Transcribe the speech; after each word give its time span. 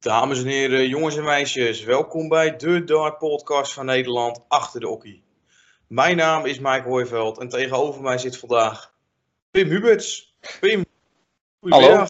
Dames 0.00 0.38
en 0.42 0.46
heren, 0.46 0.88
jongens 0.88 1.16
en 1.16 1.24
meisjes, 1.24 1.84
welkom 1.84 2.28
bij 2.28 2.56
de 2.56 2.84
Dart 2.84 3.18
Podcast 3.18 3.72
van 3.72 3.86
Nederland 3.86 4.44
achter 4.48 4.80
de 4.80 4.88
okkie. 4.88 5.22
Mijn 5.86 6.16
naam 6.16 6.46
is 6.46 6.58
Mike 6.58 6.88
Hooiveld 6.88 7.38
en 7.38 7.48
tegenover 7.48 8.02
mij 8.02 8.18
zit 8.18 8.38
vandaag 8.38 8.94
Pim 9.50 9.68
Huberts. 9.68 10.34
Pim, 10.60 10.84
goedemiddag. 11.60 11.94
Hallo. 11.94 12.06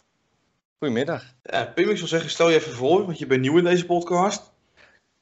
Goedemiddag. 0.78 1.24
Ja, 1.42 1.64
Pim, 1.64 1.90
ik 1.90 1.96
zou 1.96 2.08
zeggen, 2.08 2.30
stel 2.30 2.48
je 2.48 2.56
even 2.56 2.72
voor, 2.72 3.06
want 3.06 3.18
je 3.18 3.26
bent 3.26 3.40
nieuw 3.40 3.58
in 3.58 3.64
deze 3.64 3.86
podcast. 3.86 4.52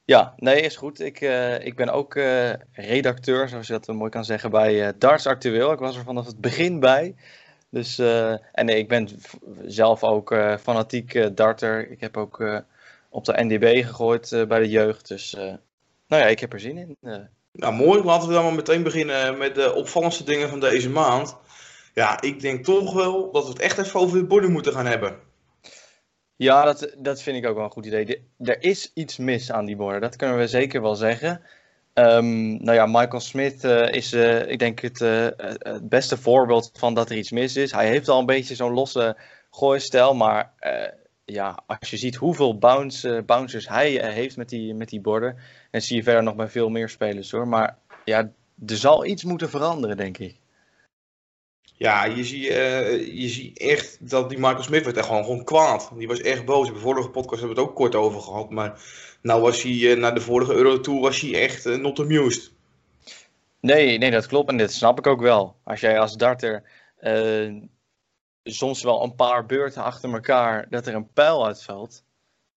Ja, 0.05 0.35
nee, 0.37 0.61
is 0.61 0.77
goed. 0.77 1.01
Ik, 1.01 1.21
uh, 1.21 1.65
ik 1.65 1.77
ben 1.77 1.89
ook 1.89 2.15
uh, 2.15 2.53
redacteur, 2.73 3.49
zoals 3.49 3.67
je 3.67 3.73
dat 3.73 3.97
mooi 3.97 4.11
kan 4.11 4.25
zeggen, 4.25 4.51
bij 4.51 4.87
uh, 4.87 4.93
Darts 4.99 5.27
Actueel. 5.27 5.73
Ik 5.73 5.79
was 5.79 5.97
er 5.97 6.05
vanaf 6.05 6.27
het 6.27 6.41
begin 6.41 6.81
bij. 6.81 7.15
Dus, 7.77 7.99
uh, 7.99 8.31
en 8.31 8.67
nee, 8.67 8.79
ik 8.79 8.89
ben 8.89 9.09
zelf 9.67 10.05
ook 10.05 10.31
uh, 10.31 10.57
fanatiek 10.57 11.15
uh, 11.15 11.27
darter. 11.35 11.91
Ik 11.91 12.01
heb 12.01 12.17
ook 12.17 12.63
op 13.09 13.25
de 13.25 13.45
NDB 13.45 13.85
gegooid 13.85 14.45
bij 14.49 14.59
de 14.59 14.69
jeugd. 14.69 15.09
Dus 15.09 15.33
nou 16.09 16.23
ja, 16.23 16.27
ik 16.27 16.41
heb 16.41 16.53
er 16.53 16.61
zin 16.61 16.79
in. 16.79 16.97
Nou, 17.53 17.75
mooi. 17.75 18.03
Laten 18.03 18.29
we 18.29 18.35
dan 18.35 18.45
maar 18.45 18.55
meteen 18.55 18.83
beginnen 18.83 19.39
met 19.39 19.55
de 19.55 19.75
opvallendste 19.75 20.25
dingen 20.25 20.49
van 20.49 20.61
deze 20.61 20.91
maand. 20.91 21.37
Ja, 21.95 22.21
ik 22.21 22.41
denk 22.41 22.65
toch 22.65 22.93
wel 22.93 23.33
dat 23.33 23.45
we 23.45 23.49
het 23.49 23.61
echt 23.61 23.79
even 23.79 24.01
over 24.01 24.19
de 24.19 24.27
borden 24.27 24.53
moeten 24.53 24.73
gaan 24.73 24.87
hebben. 24.87 25.19
Ja, 26.37 26.65
dat, 26.65 26.95
dat 26.99 27.23
vind 27.23 27.37
ik 27.37 27.47
ook 27.47 27.57
wel 27.57 27.65
een 27.65 27.71
goed 27.71 27.87
idee. 27.87 28.29
Er 28.39 28.63
is 28.63 28.91
iets 28.95 29.17
mis 29.17 29.53
aan 29.53 29.65
die 29.65 29.77
borden, 29.77 30.01
dat 30.01 30.17
kunnen 30.17 30.39
we 30.39 30.47
zeker 30.47 30.83
wel 30.83 30.95
zeggen. 30.95 31.43
Um, 31.99 32.65
nou 32.65 32.75
ja, 32.75 32.87
Michael 32.87 33.21
Smith 33.21 33.65
uh, 33.65 33.91
is, 33.91 34.13
uh, 34.13 34.51
ik 34.51 34.59
denk, 34.59 34.81
het, 34.81 35.01
uh, 35.01 35.27
het, 35.37 35.89
beste 35.89 36.17
voorbeeld 36.17 36.71
van 36.73 36.95
dat 36.95 37.11
er 37.11 37.17
iets 37.17 37.31
mis 37.31 37.57
is. 37.57 37.73
Hij 37.73 37.89
heeft 37.89 38.09
al 38.09 38.19
een 38.19 38.27
beetje 38.27 38.55
zo'n 38.55 38.73
losse 38.73 39.17
gooistijl, 39.51 40.15
maar 40.15 40.53
ja, 41.25 41.63
als 41.67 41.91
je 41.91 41.97
ziet 41.97 42.15
hoeveel 42.15 42.59
bounce, 42.59 43.23
bouncers 43.27 43.69
hij 43.69 44.13
heeft 44.13 44.37
met 44.37 44.49
die, 44.49 44.75
met 44.75 44.89
die 44.89 45.01
borden, 45.01 45.37
dan 45.71 45.81
zie 45.81 45.97
je 45.97 46.03
verder 46.03 46.23
nog 46.23 46.35
bij 46.35 46.49
veel 46.49 46.69
meer 46.69 46.89
spelers 46.89 47.31
hoor. 47.31 47.49
Maar 47.49 47.79
ja, 48.05 48.33
er 48.67 48.77
zal 48.77 49.07
iets 49.07 49.25
moeten 49.25 49.51
veranderen, 49.51 49.97
denk 49.97 50.19
ik. 50.19 50.37
Ja, 51.63 52.05
je 52.05 52.25
ziet, 52.25 52.43
je 53.13 53.29
ziet 53.29 53.59
echt 53.59 54.11
dat 54.11 54.29
die 54.29 54.39
Michael 54.39 54.63
Smith 54.63 54.85
werd 54.85 54.97
echt 54.97 55.07
gewoon, 55.07 55.25
gewoon 55.25 55.45
kwaad. 55.45 55.91
Die 55.95 56.09
was 56.09 56.21
echt 56.21 56.45
boos. 56.45 56.69
In 56.69 56.75
de 56.75 56.81
vorige 56.81 57.11
podcast 57.11 57.41
hebben 57.41 57.57
we 57.57 57.63
het 57.63 57.71
ook 57.71 57.77
kort 57.77 57.95
over 57.95 58.21
gehad, 58.21 58.51
maar 58.51 58.81
nou 59.27 59.41
was 59.41 59.63
hij, 59.63 59.73
uh, 59.73 59.97
na 59.97 60.11
de 60.11 60.21
vorige 60.21 60.53
Euro 60.53 61.01
was 61.01 61.21
hij 61.21 61.43
echt 61.43 61.67
uh, 61.67 61.77
not 61.77 61.99
amused. 61.99 62.53
Nee, 63.61 63.99
nee, 63.99 64.11
dat 64.11 64.27
klopt 64.27 64.49
en 64.49 64.57
dat 64.57 64.73
snap 64.73 64.99
ik 64.99 65.07
ook 65.07 65.21
wel. 65.21 65.57
Als 65.65 65.81
jij 65.81 65.99
als 65.99 66.17
darter 66.17 66.63
uh, 67.01 67.63
soms 68.45 68.83
wel 68.83 69.03
een 69.03 69.15
paar 69.15 69.47
beurten 69.47 69.83
achter 69.83 70.13
elkaar 70.13 70.67
dat 70.71 70.87
er 70.87 70.95
een 70.95 71.13
pijl 71.13 71.47
uitvalt, 71.47 72.03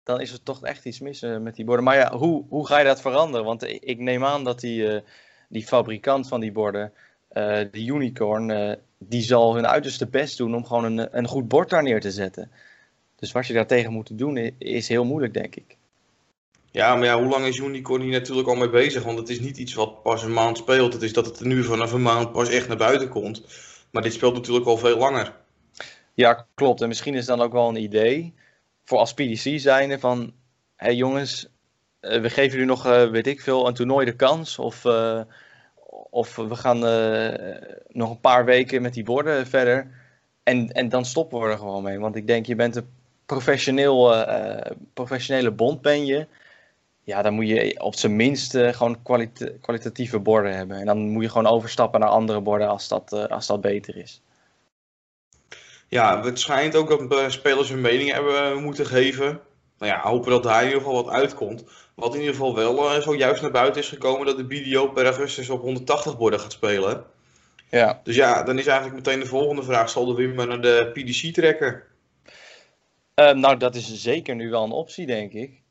dan 0.04 0.22
is 0.22 0.32
er 0.32 0.44
toch 0.44 0.64
echt 0.64 0.86
iets 0.86 1.00
mis 1.00 1.22
met 1.22 1.56
die 1.56 1.66
borden. 1.66 1.86
Maar 1.86 1.96
ja, 1.96 2.18
hoe, 2.18 2.46
hoe 2.50 2.68
ga 2.68 2.78
je 2.78 2.86
dat 2.86 3.02
veranderen? 3.02 3.46
Want 3.46 3.64
ik 3.64 4.00
neem 4.00 4.26
aan 4.26 4.44
dat 4.44 4.60
die, 4.60 5.02
die 5.48 5.64
fabrikant 5.64 6.28
van 6.28 6.40
die 6.40 6.52
borden, 6.52 6.94
de 7.72 7.86
Unicorn, 7.86 8.78
die 8.98 9.22
zal 9.22 9.56
hun 9.56 9.68
uiterste 9.68 10.08
best 10.08 10.38
doen 10.38 10.56
om 10.56 10.66
gewoon 10.66 10.84
een, 10.84 11.18
een 11.18 11.28
goed 11.28 11.48
bord 11.48 11.70
daar 11.70 11.84
neer 11.84 12.02
te 12.02 12.12
zetten. 12.12 12.52
Dus 13.16 13.32
wat 13.32 13.48
je 13.48 13.54
daartegen 13.54 13.94
moet 13.94 14.18
doen 14.18 14.38
is 14.58 14.88
heel 14.88 15.06
moeilijk, 15.06 15.34
denk 15.34 15.56
ik. 15.56 15.78
Ja, 16.72 16.96
maar 16.96 17.06
ja, 17.06 17.20
hoe 17.20 17.30
lang 17.30 17.46
is 17.46 17.58
Unicorn 17.58 18.02
hier 18.02 18.12
natuurlijk 18.12 18.48
al 18.48 18.56
mee 18.56 18.70
bezig? 18.70 19.04
Want 19.04 19.18
het 19.18 19.30
is 19.30 19.40
niet 19.40 19.58
iets 19.58 19.74
wat 19.74 20.04
pas 20.04 20.24
een 20.24 20.34
maand 20.34 20.58
speelt. 20.58 20.94
Het 20.94 21.02
is 21.02 21.14
dat 21.14 21.26
het 21.26 21.40
nu 21.40 21.64
vanaf 21.64 21.92
een 21.92 22.02
maand 22.02 22.32
pas 22.32 22.50
echt 22.50 22.68
naar 22.68 22.78
buiten 22.78 23.10
komt. 23.10 23.44
Maar 23.92 24.04
dit 24.04 24.14
speelt 24.14 24.34
natuurlijk 24.34 24.66
al 24.66 24.78
veel 24.78 24.98
langer. 24.98 25.36
Ja, 26.14 26.46
klopt. 26.54 26.82
En 26.82 26.88
misschien 26.88 27.16
is 27.16 27.26
dan 27.26 27.42
ook 27.42 27.52
wel 27.52 27.70
een 27.70 27.82
idee 27.82 28.34
voor 28.84 28.98
als 28.98 29.14
PDC 29.14 29.60
zijnde 29.60 30.00
van... 30.00 30.34
Hé 30.76 30.86
hey 30.86 30.96
jongens, 30.96 31.50
eh, 32.00 32.22
we 32.22 32.30
geven 32.30 32.52
jullie 32.52 32.66
nog, 32.66 32.86
uh, 32.86 33.10
weet 33.10 33.28
ik 33.28 33.42
veel, 33.42 33.68
een 33.68 33.74
toernooi 33.74 34.06
de 34.06 34.16
kans. 34.16 34.60
Of, 34.60 34.86
uh, 34.86 35.22
of 36.10 36.36
we 36.36 36.56
gaan 36.56 36.80
nog 37.88 38.10
een 38.10 38.20
paar 38.20 38.46
weken 38.46 38.82
met 38.82 38.94
die 38.94 39.04
borden 39.04 39.48
verder. 39.48 39.92
En, 40.44 40.72
en 40.72 40.90
dan 40.90 41.06
stoppen 41.06 41.40
we 41.40 41.48
er 41.48 41.58
gewoon 41.58 41.84
mee. 41.84 42.00
Want 42.00 42.16
ik 42.16 42.28
denk, 42.28 42.46
je 42.46 42.56
bent 42.56 42.76
een 42.76 42.90
professioneel, 43.26 44.26
professionele 44.94 45.52
bond 45.52 45.82
ben 45.82 46.06
je 46.06 46.28
ja, 47.10 47.22
dan 47.22 47.34
moet 47.34 47.48
je 47.48 47.80
op 47.82 47.96
zijn 47.96 48.16
minst 48.16 48.56
uh, 48.56 48.74
gewoon 48.74 49.02
kwalitatieve 49.62 50.20
borden 50.20 50.56
hebben. 50.56 50.78
En 50.78 50.86
dan 50.86 51.10
moet 51.10 51.24
je 51.24 51.30
gewoon 51.30 51.48
overstappen 51.48 52.00
naar 52.00 52.10
andere 52.10 52.42
borden 52.42 52.68
als 52.68 52.88
dat, 52.88 53.12
uh, 53.14 53.26
als 53.26 53.48
dat 53.48 53.62
beter 53.62 53.98
is. 53.98 54.22
Ja, 55.88 56.24
het 56.24 56.40
schijnt 56.40 56.76
ook 56.76 56.90
dat 56.90 57.20
uh, 57.20 57.30
spelers 57.30 57.70
hun 57.70 57.82
mening 57.82 58.12
hebben 58.12 58.64
moeten 58.64 58.86
geven. 58.86 59.40
Nou 59.78 59.92
ja, 59.92 60.02
hopen 60.02 60.32
dat 60.32 60.44
daar 60.44 60.62
in 60.62 60.68
ieder 60.68 60.82
geval 60.82 61.04
wat 61.04 61.14
uitkomt. 61.14 61.64
Wat 61.96 62.14
in 62.14 62.20
ieder 62.20 62.36
geval 62.36 62.56
wel 62.56 63.02
zojuist 63.02 63.42
naar 63.42 63.52
buiten 63.52 63.82
is 63.82 63.90
gekomen 63.90 64.26
dat 64.26 64.38
de 64.38 64.46
BDO 64.46 64.88
per 64.88 65.06
augustus 65.06 65.50
op 65.50 65.62
180 65.62 66.18
borden 66.18 66.40
gaat 66.40 66.52
spelen. 66.52 67.04
Ja. 67.70 68.02
Dus 68.04 68.16
ja, 68.16 68.44
dan 68.44 68.60
is 68.60 68.68
eigenlijk 68.68 69.06
meteen 69.06 69.20
de 69.20 69.26
volgende 69.26 69.64
vraag: 69.64 69.90
zal 69.90 70.06
de 70.06 70.14
Wim 70.14 70.36
naar 70.36 70.62
de 70.62 70.90
PDC 70.94 71.34
trekken? 71.34 71.84
nou, 73.16 73.58
dat 73.58 73.76
is 73.76 74.02
zeker 74.02 74.36
nu 74.36 74.50
wel 74.50 74.64
een 74.64 74.72
optie, 74.72 75.06
denk 75.06 75.34
ik. 75.34 75.62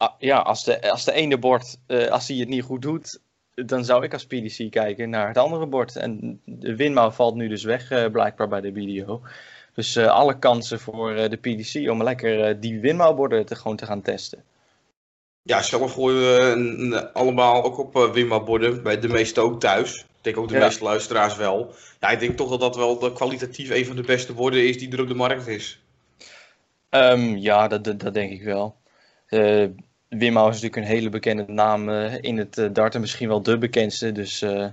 Ah, 0.00 0.12
ja, 0.18 0.38
als 0.38 0.64
de, 0.64 0.90
als 0.90 1.04
de 1.04 1.12
ene 1.12 1.38
bord, 1.38 1.78
uh, 1.86 2.06
als 2.06 2.28
hij 2.28 2.36
het 2.36 2.48
niet 2.48 2.62
goed 2.62 2.82
doet, 2.82 3.20
dan 3.54 3.84
zou 3.84 4.04
ik 4.04 4.12
als 4.12 4.26
PDC 4.26 4.70
kijken 4.70 5.10
naar 5.10 5.28
het 5.28 5.38
andere 5.38 5.66
bord. 5.66 5.96
En 5.96 6.40
de 6.44 6.76
winmouw 6.76 7.10
valt 7.10 7.34
nu 7.34 7.48
dus 7.48 7.64
weg, 7.64 7.90
uh, 7.90 8.06
blijkbaar 8.06 8.48
bij 8.48 8.60
de 8.60 8.72
video. 8.72 9.20
Dus 9.74 9.96
uh, 9.96 10.06
alle 10.06 10.38
kansen 10.38 10.80
voor 10.80 11.14
de 11.14 11.36
PDC 11.36 11.90
om 11.90 12.02
lekker 12.02 12.60
die 12.60 12.80
winmouwborden 12.80 13.46
te, 13.46 13.54
gewoon 13.54 13.76
te 13.76 13.86
gaan 13.86 14.02
testen. 14.02 14.44
Ja, 15.42 15.62
zelf 15.62 15.92
gooien 15.92 16.20
we 16.90 17.12
allemaal 17.12 17.64
ook 17.64 17.78
op 17.78 18.10
winmouwborden, 18.12 18.82
bij 18.82 19.00
de 19.00 19.08
meeste 19.08 19.40
ook 19.40 19.60
thuis. 19.60 19.98
Ik 19.98 20.06
denk 20.20 20.36
ook 20.36 20.48
de 20.48 20.54
ja. 20.54 20.64
meeste 20.64 20.84
luisteraars 20.84 21.36
wel. 21.36 21.74
Ja, 22.00 22.08
ik 22.08 22.20
denk 22.20 22.36
toch 22.36 22.50
dat 22.50 22.60
dat 22.60 22.76
wel 22.76 22.98
de 22.98 23.12
kwalitatief 23.12 23.70
een 23.70 23.86
van 23.86 23.96
de 23.96 24.02
beste 24.02 24.32
borden 24.32 24.68
is 24.68 24.78
die 24.78 24.92
er 24.92 25.00
op 25.00 25.08
de 25.08 25.14
markt 25.14 25.46
is. 25.46 25.82
Um, 26.90 27.36
ja, 27.36 27.68
dat, 27.68 27.84
dat, 27.84 28.00
dat, 28.00 28.14
denk 28.14 28.30
ik 28.30 28.42
wel. 28.42 28.76
Uh, 29.28 29.68
Wimau 30.10 30.48
is 30.48 30.60
natuurlijk 30.60 30.76
een 30.76 30.96
hele 30.96 31.08
bekende 31.08 31.44
naam 31.46 31.88
uh, 31.88 32.14
in 32.20 32.38
het 32.38 32.58
uh, 32.58 32.68
darten, 32.72 33.00
misschien 33.00 33.28
wel 33.28 33.42
de 33.42 33.58
bekendste. 33.58 34.12
Dus 34.12 34.42
uh, 34.42 34.66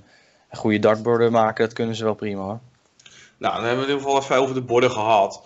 goede 0.52 0.80
dartborden 0.80 1.32
maken, 1.32 1.66
dat 1.66 1.74
kunnen 1.74 1.96
ze 1.96 2.04
wel 2.04 2.16
prima 2.16 2.42
hoor. 2.42 2.60
Nou, 3.38 3.56
dan 3.56 3.64
hebben 3.64 3.86
we 3.86 3.92
in 3.92 3.98
ieder 3.98 4.10
geval 4.10 4.22
even 4.22 4.36
over 4.36 4.56
de 4.56 4.62
borden 4.62 4.92
gehad. 4.92 5.44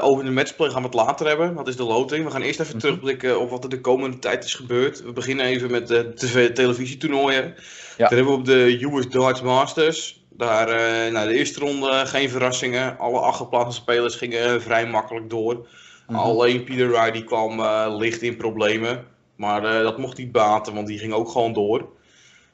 over 0.00 0.24
de 0.24 0.30
matchplay 0.30 0.70
gaan 0.70 0.80
we 0.82 0.86
het 0.86 0.96
later 0.96 1.26
hebben, 1.26 1.54
dat 1.54 1.68
is 1.68 1.76
de 1.76 1.84
loting. 1.84 2.24
We 2.24 2.30
gaan 2.30 2.42
eerst 2.42 2.60
even 2.60 2.72
-hmm. 2.72 2.80
terugblikken 2.80 3.40
op 3.40 3.50
wat 3.50 3.64
er 3.64 3.70
de 3.70 3.80
komende 3.80 4.18
tijd 4.18 4.44
is 4.44 4.54
gebeurd. 4.54 5.02
We 5.02 5.12
beginnen 5.12 5.46
even 5.46 5.70
met 5.70 5.88
de 5.88 6.50
televisietoernooien. 6.54 7.54
Ja. 7.96 8.08
Dan 8.08 8.16
hebben 8.16 8.34
we 8.34 8.38
op 8.38 8.44
de 8.44 8.88
US 8.92 9.08
Darts 9.08 9.42
Masters. 9.42 10.24
Daar, 10.30 10.66
nou, 11.12 11.28
de 11.28 11.34
eerste 11.34 11.60
ronde 11.60 12.06
geen 12.06 12.30
verrassingen. 12.30 12.98
Alle 12.98 13.18
acht 13.18 13.36
geplaatste 13.36 13.82
spelers 13.82 14.14
gingen 14.14 14.62
vrij 14.62 14.86
makkelijk 14.86 15.30
door. 15.30 15.54
Mm 15.54 15.64
-hmm. 16.06 16.16
Alleen 16.16 16.64
Peter 16.64 16.88
Wright 16.88 17.12
die 17.12 17.24
kwam 17.24 17.62
licht 17.98 18.22
in 18.22 18.36
problemen. 18.36 19.11
Maar 19.42 19.64
uh, 19.64 19.82
dat 19.82 19.98
mocht 19.98 20.18
niet 20.18 20.32
baten, 20.32 20.74
want 20.74 20.86
die 20.86 20.98
ging 20.98 21.12
ook 21.12 21.28
gewoon 21.28 21.52
door. 21.52 21.88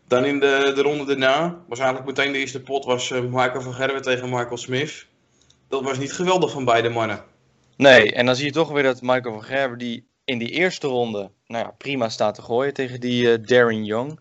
Dan 0.06 0.24
in 0.24 0.40
de, 0.40 0.72
de 0.74 0.82
ronde 0.82 1.04
daarna, 1.04 1.64
was 1.66 1.78
eigenlijk 1.78 2.08
meteen 2.08 2.32
de 2.32 2.38
eerste 2.38 2.60
pot, 2.60 2.84
was 2.84 3.10
uh, 3.10 3.20
Michael 3.20 3.60
van 3.60 3.74
Gerwen 3.74 4.02
tegen 4.02 4.28
Michael 4.28 4.56
Smith. 4.56 5.06
Dat 5.68 5.82
was 5.82 5.98
niet 5.98 6.12
geweldig 6.12 6.50
van 6.50 6.64
beide 6.64 6.88
mannen. 6.88 7.24
Nee, 7.76 8.12
en 8.12 8.26
dan 8.26 8.36
zie 8.36 8.46
je 8.46 8.52
toch 8.52 8.70
weer 8.70 8.82
dat 8.82 9.02
Michael 9.02 9.34
van 9.34 9.44
Gerwen 9.44 9.78
die 9.78 10.06
in 10.24 10.38
die 10.38 10.50
eerste 10.50 10.86
ronde 10.86 11.30
nou 11.46 11.64
ja, 11.64 11.74
prima 11.78 12.08
staat 12.08 12.34
te 12.34 12.42
gooien 12.42 12.74
tegen 12.74 13.00
die 13.00 13.24
uh, 13.24 13.46
Darren 13.46 13.84
Young. 13.84 14.20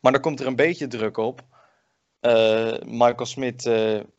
Maar 0.00 0.12
dan 0.12 0.20
komt 0.20 0.40
er 0.40 0.46
een 0.46 0.56
beetje 0.56 0.86
druk 0.86 1.16
op. 1.16 1.42
Michael 2.84 3.26
Smith, 3.26 3.70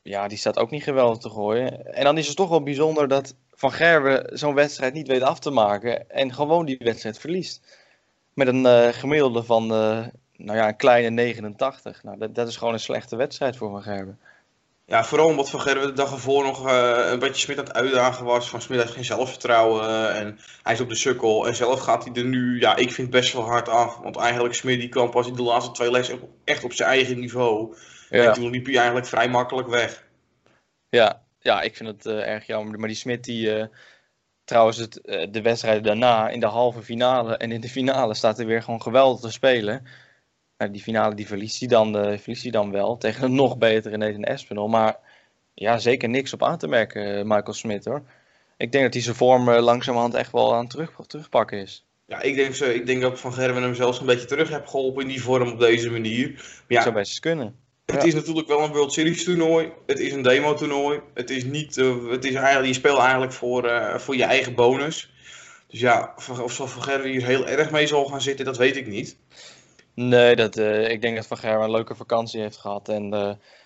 ja, 0.04 0.28
die 0.28 0.38
staat 0.38 0.58
ook 0.58 0.70
niet 0.70 0.84
geweldig 0.84 1.18
te 1.18 1.30
gooien. 1.30 1.94
En 1.94 2.04
dan 2.04 2.18
is 2.18 2.28
het 2.28 2.36
toch 2.36 2.50
wel 2.50 2.64
bijzonder 2.64 3.08
dat 3.08 3.36
van 3.56 3.72
Gerwen 3.72 4.38
zo'n 4.38 4.54
wedstrijd 4.54 4.94
niet 4.94 5.08
weet 5.08 5.22
af 5.22 5.40
te 5.40 5.52
maken 5.52 6.10
en 6.10 6.34
gewoon 6.34 6.66
die 6.66 6.78
wedstrijd 6.80 7.20
verliest. 7.20 7.80
Met 8.34 8.48
een 8.48 8.66
uh, 8.66 8.88
gemiddelde 8.88 9.44
van 9.44 9.64
uh, 9.64 10.06
nou 10.38 10.58
ja, 10.58 10.68
een 10.68 10.76
kleine 10.76 11.10
89. 11.10 12.04
Nou, 12.04 12.18
dat, 12.18 12.36
dat, 12.36 12.48
is 12.48 12.58
gewoon 12.58 12.74
een 12.74 12.80
slechte 12.80 13.16
wedstrijd 13.16 13.58
voor 13.58 13.70
Van 13.70 13.84
Gerwen. 13.84 14.20
Ja, 14.86 15.04
vooral 15.04 15.28
omdat 15.28 15.50
Van 15.50 15.62
Gerwen 15.62 15.88
de 15.88 15.94
dag 15.94 16.12
ervoor 16.12 16.44
nog 16.44 16.68
uh, 16.68 17.10
een 17.12 17.20
beetje 17.20 17.42
Smit 17.42 17.58
aan 17.58 17.64
het 17.64 17.74
uitdagen 17.74 18.26
was. 18.26 18.50
Van 18.50 18.62
Smit 18.62 18.80
heeft 18.80 18.94
geen 18.94 19.06
zelfvertrouwen 19.06 20.16
en 20.16 20.40
hij 20.64 20.74
is 20.74 20.82
op 20.82 20.90
de 20.90 20.96
sukkel. 20.96 21.48
En 21.48 21.56
zelf 21.56 21.80
gaat 21.80 22.06
hij 22.06 22.14
er 22.14 22.26
nu, 22.26 22.60
ja, 22.60 22.76
ik 22.76 22.92
vind 22.92 23.10
best 23.10 23.34
wel 23.34 23.44
hard 23.44 23.70
af. 23.70 23.98
Want 23.98 24.18
eigenlijk 24.18 24.56
Smit 24.56 24.80
die 24.80 24.90
kwam 24.90 25.10
pas 25.10 25.28
in 25.28 25.34
de 25.34 25.42
laatste 25.42 25.72
twee 25.72 25.92
lessen 25.92 26.20
echt 26.44 26.64
op 26.64 26.74
zijn 26.74 26.90
eigen 26.90 27.20
niveau. 27.20 27.76
Ja. 28.10 28.24
En 28.24 28.34
toen 28.34 28.50
liep 28.50 28.66
hij 28.66 28.76
eigenlijk 28.76 29.08
vrij 29.08 29.30
makkelijk 29.30 29.68
weg. 29.68 30.04
Ja, 30.90 31.25
ja, 31.46 31.62
ik 31.62 31.76
vind 31.76 31.90
het 31.90 32.06
uh, 32.06 32.28
erg 32.28 32.46
jammer. 32.46 32.80
Maar 32.80 32.88
die 32.88 32.98
Smit, 32.98 33.24
die 33.24 33.58
uh, 33.58 33.66
trouwens 34.44 34.78
het, 34.78 35.00
uh, 35.04 35.28
de 35.32 35.42
wedstrijden 35.42 35.84
daarna 35.84 36.30
in 36.30 36.40
de 36.40 36.46
halve 36.46 36.82
finale 36.82 37.38
en 37.38 37.52
in 37.52 37.62
de 37.62 37.70
finale 37.70 38.14
staat 38.14 38.40
er 38.40 38.46
weer 38.46 38.64
gewoon 38.64 38.82
geweldig 38.82 39.22
te 39.22 39.32
spelen. 39.32 39.88
Nou, 40.58 40.72
die 40.72 40.82
finale 40.82 41.16
die 41.16 41.28
verliest 41.28 41.60
hij 41.60 41.68
dan, 41.68 41.94
verliest 41.94 42.42
hij 42.42 42.52
dan 42.52 42.72
wel 42.72 42.98
tegen 42.98 43.24
een 43.24 43.36
nog 43.36 43.58
betere 43.58 43.98
Nathan 43.98 44.24
Espinel. 44.24 44.68
Maar 44.68 44.98
ja, 45.54 45.78
zeker 45.78 46.10
niks 46.10 46.34
op 46.34 46.44
aan 46.44 46.58
te 46.58 46.68
merken, 46.68 47.28
Michael 47.28 47.54
Smit 47.54 47.86
hoor. 47.86 48.04
ik 48.58 48.72
denk 48.72 48.84
dat 48.84 48.94
hij 48.94 49.04
zijn 49.04 49.16
vorm 49.16 49.50
langzamerhand 49.50 50.14
echt 50.14 50.32
wel 50.32 50.56
aan 50.56 50.68
terug, 50.68 50.96
terugpakken 51.08 51.60
is. 51.60 51.86
Ja, 52.06 52.22
ik 52.22 52.36
denk, 52.36 52.56
zo, 52.56 52.66
ik 52.66 52.86
denk 52.86 53.02
dat 53.02 53.20
Van 53.20 53.34
Gerwen 53.34 53.64
hem 53.64 53.76
zelfs 53.76 54.00
een 54.00 54.06
beetje 54.06 54.28
terug 54.28 54.50
heeft 54.50 54.70
geholpen 54.70 55.02
in 55.02 55.08
die 55.08 55.22
vorm 55.22 55.52
op 55.52 55.60
deze 55.60 55.92
manier. 55.92 56.32
Maar 56.34 56.64
ja, 56.68 56.82
zou 56.82 56.94
best 56.94 57.20
kunnen. 57.20 57.65
Het 57.86 58.04
is 58.04 58.14
natuurlijk 58.14 58.48
wel 58.48 58.64
een 58.64 58.72
World 58.72 58.94
Series 58.94 59.24
toernooi. 59.24 59.72
Het 59.86 60.00
is 60.00 60.12
een 60.12 60.22
demo 60.22 60.54
toernooi. 60.54 61.00
Het 61.14 61.30
is 61.30 61.44
niet, 61.44 61.78
uh, 61.78 62.12
het 62.12 62.26
is 62.26 62.34
eigenlijk, 62.34 62.68
je 62.68 62.74
speelt 62.74 63.00
eigenlijk 63.00 63.34
voor, 63.34 63.66
uh, 63.66 63.98
voor 63.98 64.16
je 64.16 64.24
eigen 64.24 64.56
bonus. 64.56 65.14
Dus 65.68 65.80
ja, 65.80 66.14
of 66.16 66.56
Van 66.56 66.84
Gerwen 66.84 67.10
hier 67.10 67.26
heel 67.26 67.48
erg 67.48 67.72
mee 67.72 67.88
zal 67.88 68.06
gaan 68.06 68.22
zitten, 68.22 68.46
dat 68.46 68.58
weet 68.58 68.76
ik 68.76 68.88
niet. 68.88 69.18
Nee, 69.94 70.36
dat, 70.36 70.58
uh, 70.58 70.90
ik 70.90 71.02
denk 71.02 71.16
dat 71.16 71.28
Van 71.28 71.38
Gerwen 71.38 71.64
een 71.64 71.72
leuke 71.72 71.96
vakantie 71.96 72.42
heeft 72.42 72.58
gehad. 72.58 72.90
En 72.90 73.10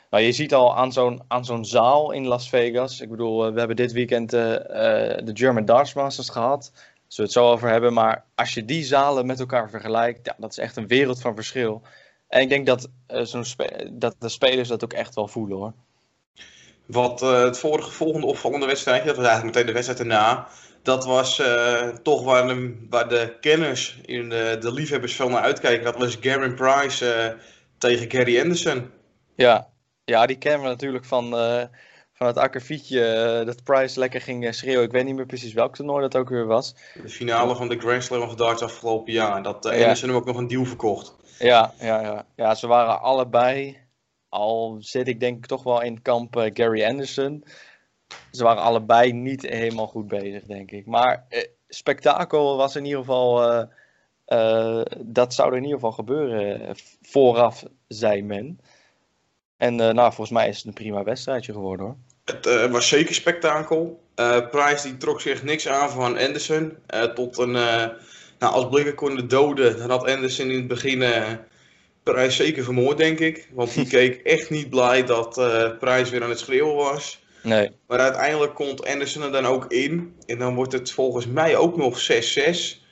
nou, 0.09 0.23
je 0.23 0.31
ziet 0.31 0.53
al 0.53 0.75
aan 0.75 0.93
zo'n, 0.93 1.21
aan 1.27 1.45
zo'n 1.45 1.65
zaal 1.65 2.11
in 2.11 2.27
Las 2.27 2.49
Vegas. 2.49 3.01
Ik 3.01 3.09
bedoel, 3.09 3.53
we 3.53 3.59
hebben 3.59 3.75
dit 3.77 3.91
weekend 3.91 4.29
de 4.29 5.31
German 5.33 5.65
Darts 5.65 5.93
Masters 5.93 6.29
gehad. 6.29 6.71
Zullen 6.73 6.91
we 7.07 7.21
het 7.23 7.31
zo 7.31 7.51
over 7.51 7.69
hebben. 7.69 7.93
Maar 7.93 8.25
als 8.35 8.53
je 8.53 8.65
die 8.65 8.83
zalen 8.83 9.25
met 9.25 9.39
elkaar 9.39 9.69
vergelijkt, 9.69 10.25
ja, 10.25 10.35
dat 10.37 10.51
is 10.51 10.57
echt 10.57 10.75
een 10.75 10.87
wereld 10.87 11.21
van 11.21 11.35
verschil. 11.35 11.81
En 12.29 12.41
ik 12.41 12.49
denk 12.49 12.65
dat, 12.65 12.89
uh, 13.07 13.21
zo'n 13.23 13.43
dat 13.91 14.15
de 14.19 14.29
spelers 14.29 14.67
dat 14.67 14.83
ook 14.83 14.93
echt 14.93 15.15
wel 15.15 15.27
voelen 15.27 15.57
hoor. 15.57 15.73
Wat 16.85 17.21
uh, 17.21 17.43
het 17.43 17.57
vorige, 17.57 17.91
volgende 17.91 18.27
opvallende 18.27 18.65
wedstrijd, 18.65 19.05
dat 19.05 19.15
was 19.15 19.25
eigenlijk 19.25 19.55
meteen 19.55 19.67
de 19.67 19.73
wedstrijd 19.73 19.99
erna. 19.99 20.47
Dat 20.81 21.05
was 21.05 21.39
uh, 21.39 21.87
toch 21.87 22.23
waar 22.23 22.47
de, 22.47 22.85
waar 22.89 23.09
de 23.09 23.37
kenners 23.41 23.99
in 24.05 24.29
de, 24.29 24.57
de 24.59 24.73
liefhebbers 24.73 25.15
veel 25.15 25.29
naar 25.29 25.41
uitkijken. 25.41 25.83
Dat 25.83 25.97
was 25.97 26.17
Garen 26.21 26.55
Price 26.55 27.37
tegen 27.77 28.11
Gary 28.11 28.41
Anderson. 28.41 28.91
Ja, 29.35 29.69
ja 30.05 30.25
die 30.25 30.37
kennen 30.37 30.61
we 30.61 30.67
natuurlijk 30.67 31.05
van, 31.05 31.29
van 32.13 32.27
het 32.27 32.37
akkefietje. 32.37 33.41
dat 33.45 33.63
Price 33.63 33.99
lekker 33.99 34.21
ging 34.21 34.55
schreeuwen. 34.55 34.85
Ik 34.85 34.91
weet 34.91 35.05
niet 35.05 35.15
meer 35.15 35.25
precies 35.25 35.53
welk 35.53 35.75
toernooi 35.75 36.01
dat 36.01 36.15
ook 36.15 36.29
weer 36.29 36.45
was. 36.45 36.75
De 37.03 37.09
finale 37.09 37.55
van 37.55 37.67
de 37.67 37.79
Grand 37.79 38.03
Slam 38.03 38.21
of 38.21 38.35
Darts 38.35 38.61
afgelopen 38.61 39.13
jaar. 39.13 39.43
Dat 39.43 39.65
Anderson 39.65 40.09
ja. 40.09 40.13
hem 40.13 40.21
ook 40.21 40.25
nog 40.25 40.37
een 40.37 40.47
deal 40.47 40.65
verkocht. 40.65 41.17
Ja, 41.39 41.73
ja, 41.79 42.01
ja. 42.01 42.25
ja, 42.35 42.55
ze 42.55 42.67
waren 42.67 43.01
allebei, 43.01 43.77
al 44.29 44.77
zit 44.79 45.07
ik 45.07 45.19
denk 45.19 45.37
ik 45.37 45.45
toch 45.45 45.63
wel 45.63 45.81
in 45.81 46.01
kamp 46.01 46.35
uh, 46.35 46.49
Gary 46.53 46.83
Anderson. 46.83 47.43
Ze 48.31 48.43
waren 48.43 48.61
allebei 48.61 49.13
niet 49.13 49.41
helemaal 49.41 49.87
goed 49.87 50.07
bezig, 50.07 50.43
denk 50.43 50.71
ik. 50.71 50.85
Maar 50.85 51.25
eh, 51.29 51.47
spektakel 51.67 52.57
was 52.57 52.75
in 52.75 52.85
ieder 52.85 52.99
geval, 52.99 53.53
uh, 54.27 54.81
dat 54.97 55.33
zou 55.33 55.49
er 55.49 55.57
in 55.57 55.63
ieder 55.63 55.79
geval 55.79 55.91
gebeuren 55.91 56.75
vooraf, 57.01 57.63
zei 57.87 58.23
men. 58.23 58.59
En 59.57 59.75
nou, 59.75 60.13
volgens 60.13 60.29
mij 60.29 60.47
is 60.47 60.57
het 60.57 60.65
een 60.65 60.73
prima 60.73 61.03
wedstrijdje 61.03 61.53
geworden 61.53 61.85
hoor. 61.85 61.95
Het 62.23 62.71
was 62.71 62.87
zeker 62.87 63.13
spektakel. 63.13 64.01
Price 64.51 64.87
die 64.87 64.97
trok 64.97 65.21
zich 65.21 65.43
niks 65.43 65.67
aan 65.67 65.89
van 65.89 66.17
Anderson. 66.17 66.77
tot 67.15 67.37
een 67.37 67.55
nou, 68.39 68.53
als 68.53 68.69
Blikken 68.69 68.95
konden 68.95 69.27
doden, 69.27 69.77
dan 69.77 69.89
had 69.89 70.07
Anderson 70.07 70.49
in 70.49 70.57
het 70.57 70.67
begin 70.67 71.01
uh, 71.01 71.31
Prijs 72.03 72.35
zeker 72.35 72.63
vermoord, 72.63 72.97
denk 72.97 73.19
ik. 73.19 73.49
Want 73.53 73.73
die 73.73 73.87
keek 73.97 74.21
echt 74.21 74.49
niet 74.49 74.69
blij 74.69 75.03
dat 75.03 75.37
uh, 75.37 75.77
Prijs 75.79 76.09
weer 76.09 76.23
aan 76.23 76.29
het 76.29 76.39
schreeuwen 76.39 76.75
was. 76.75 77.23
Nee. 77.43 77.71
Maar 77.87 77.99
uiteindelijk 77.99 78.55
komt 78.55 78.85
Anderson 78.85 79.23
er 79.23 79.31
dan 79.31 79.45
ook 79.45 79.71
in. 79.71 80.15
En 80.25 80.37
dan 80.37 80.55
wordt 80.55 80.73
het 80.73 80.91
volgens 80.91 81.27
mij 81.27 81.55
ook 81.55 81.77
nog 81.77 82.11
6-6. 82.11 82.87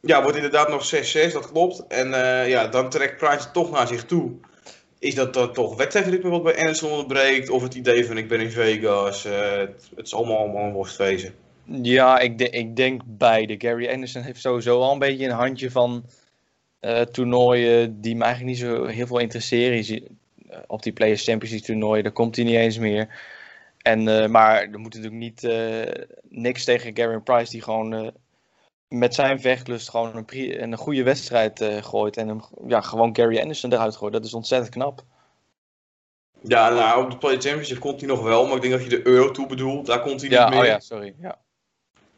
Ja, 0.00 0.22
wordt 0.22 0.36
inderdaad 0.36 0.68
nog 0.68 0.94
6-6, 0.94 1.32
dat 1.32 1.50
klopt. 1.50 1.86
En 1.88 2.08
uh, 2.08 2.48
ja, 2.48 2.66
dan 2.66 2.90
trekt 2.90 3.16
Price 3.16 3.50
toch 3.50 3.70
naar 3.70 3.86
zich 3.86 4.04
toe. 4.04 4.32
Is 4.98 5.14
dat 5.14 5.34
dan 5.34 5.52
toch 5.52 5.76
wedstrijdritme 5.76 6.30
wat 6.30 6.42
bij 6.42 6.58
Anderson 6.58 6.90
onderbreekt? 6.90 7.48
Of 7.48 7.62
het 7.62 7.74
idee 7.74 8.06
van 8.06 8.18
ik 8.18 8.28
ben 8.28 8.40
in 8.40 8.50
Vegas? 8.50 9.26
Uh, 9.26 9.50
het, 9.50 9.90
het 9.96 10.06
is 10.06 10.14
allemaal, 10.14 10.38
allemaal 10.38 10.64
een 10.64 10.72
worstwezen. 10.72 11.34
Ja, 11.66 12.18
ik, 12.18 12.38
de, 12.38 12.50
ik 12.50 12.76
denk 12.76 13.02
beide. 13.04 13.54
Gary 13.58 13.88
Anderson 13.88 14.22
heeft 14.22 14.40
sowieso 14.40 14.80
al 14.80 14.92
een 14.92 14.98
beetje 14.98 15.24
een 15.24 15.30
handje 15.30 15.70
van 15.70 16.04
uh, 16.80 17.00
toernooien 17.00 18.00
die 18.00 18.16
me 18.16 18.24
eigenlijk 18.24 18.52
niet 18.52 18.64
zo 18.64 18.84
heel 18.84 19.06
veel 19.06 19.18
interesseren. 19.18 20.02
Uh, 20.50 20.58
op 20.66 20.82
die 20.82 20.92
Players 20.92 21.24
Championship 21.24 21.62
toernooien, 21.62 22.02
daar 22.02 22.12
komt 22.12 22.36
hij 22.36 22.44
niet 22.44 22.54
eens 22.54 22.78
meer. 22.78 23.08
En, 23.82 24.06
uh, 24.06 24.26
maar 24.26 24.62
er 24.62 24.78
moet 24.78 24.94
natuurlijk 24.94 25.22
niet 25.22 25.48
niks 26.28 26.64
tegen 26.64 26.96
Gary 26.96 27.20
Price, 27.20 27.50
die 27.50 27.62
gewoon 27.62 28.12
met 28.88 29.14
zijn 29.14 29.40
vechtlust 29.40 29.90
gewoon 29.90 30.16
een, 30.16 30.62
een 30.62 30.76
goede 30.76 31.02
wedstrijd 31.02 31.64
gooit. 31.80 32.16
En 32.16 32.28
hem, 32.28 32.40
ja, 32.66 32.80
gewoon 32.80 33.16
Gary 33.16 33.38
Anderson 33.38 33.72
eruit 33.72 33.96
gooit. 33.96 34.12
Dat 34.12 34.24
is 34.24 34.34
ontzettend 34.34 34.70
knap. 34.70 35.04
Ja, 36.42 36.68
nou, 36.68 37.04
op 37.04 37.10
de 37.10 37.18
Play 37.18 37.40
Championship 37.40 37.78
komt 37.78 38.00
hij 38.00 38.08
nog 38.08 38.22
wel, 38.22 38.46
maar 38.46 38.56
ik 38.56 38.62
denk 38.62 38.74
dat 38.74 38.82
je 38.82 38.88
de 38.88 39.06
Euro 39.06 39.30
toe 39.30 39.46
bedoelt. 39.46 39.86
Daar 39.86 40.00
komt 40.00 40.20
hij 40.20 40.30
ja, 40.30 40.44
niet 40.44 40.50
meer. 40.50 40.60
Oh 40.60 40.66
ja, 40.66 40.80
sorry. 40.80 41.14
Ja. 41.20 41.38